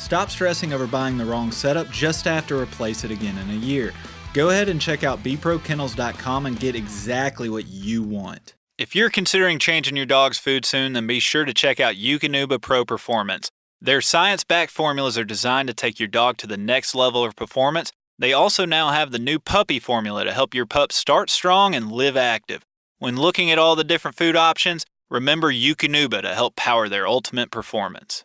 Stop 0.00 0.30
stressing 0.30 0.72
over 0.72 0.86
buying 0.86 1.18
the 1.18 1.24
wrong 1.26 1.52
setup 1.52 1.88
just 1.90 2.24
to 2.24 2.58
replace 2.58 3.04
it 3.04 3.10
again 3.10 3.36
in 3.36 3.50
a 3.50 3.60
year. 3.60 3.92
Go 4.32 4.48
ahead 4.48 4.70
and 4.70 4.80
check 4.80 5.04
out 5.04 5.22
bprokennels.com 5.22 6.46
and 6.46 6.58
get 6.58 6.74
exactly 6.74 7.50
what 7.50 7.66
you 7.66 8.02
want. 8.02 8.54
If 8.78 8.96
you're 8.96 9.10
considering 9.10 9.58
changing 9.58 9.96
your 9.96 10.06
dog's 10.06 10.38
food 10.38 10.64
soon, 10.64 10.94
then 10.94 11.06
be 11.06 11.20
sure 11.20 11.44
to 11.44 11.52
check 11.52 11.80
out 11.80 11.96
Eukanuba 11.96 12.62
Pro 12.62 12.84
Performance. 12.86 13.50
Their 13.78 14.00
science 14.00 14.42
backed 14.42 14.72
formulas 14.72 15.18
are 15.18 15.24
designed 15.24 15.68
to 15.68 15.74
take 15.74 16.00
your 16.00 16.08
dog 16.08 16.38
to 16.38 16.46
the 16.46 16.56
next 16.56 16.94
level 16.94 17.22
of 17.22 17.36
performance. 17.36 17.92
They 18.18 18.32
also 18.32 18.64
now 18.64 18.92
have 18.92 19.10
the 19.10 19.18
new 19.18 19.38
puppy 19.38 19.78
formula 19.78 20.24
to 20.24 20.32
help 20.32 20.54
your 20.54 20.66
pup 20.66 20.92
start 20.92 21.28
strong 21.28 21.74
and 21.74 21.92
live 21.92 22.16
active. 22.16 22.62
When 22.98 23.16
looking 23.16 23.50
at 23.50 23.58
all 23.58 23.76
the 23.76 23.84
different 23.84 24.16
food 24.16 24.34
options, 24.34 24.86
remember 25.10 25.52
Eukanuba 25.52 26.22
to 26.22 26.34
help 26.34 26.56
power 26.56 26.88
their 26.88 27.06
ultimate 27.06 27.50
performance. 27.50 28.24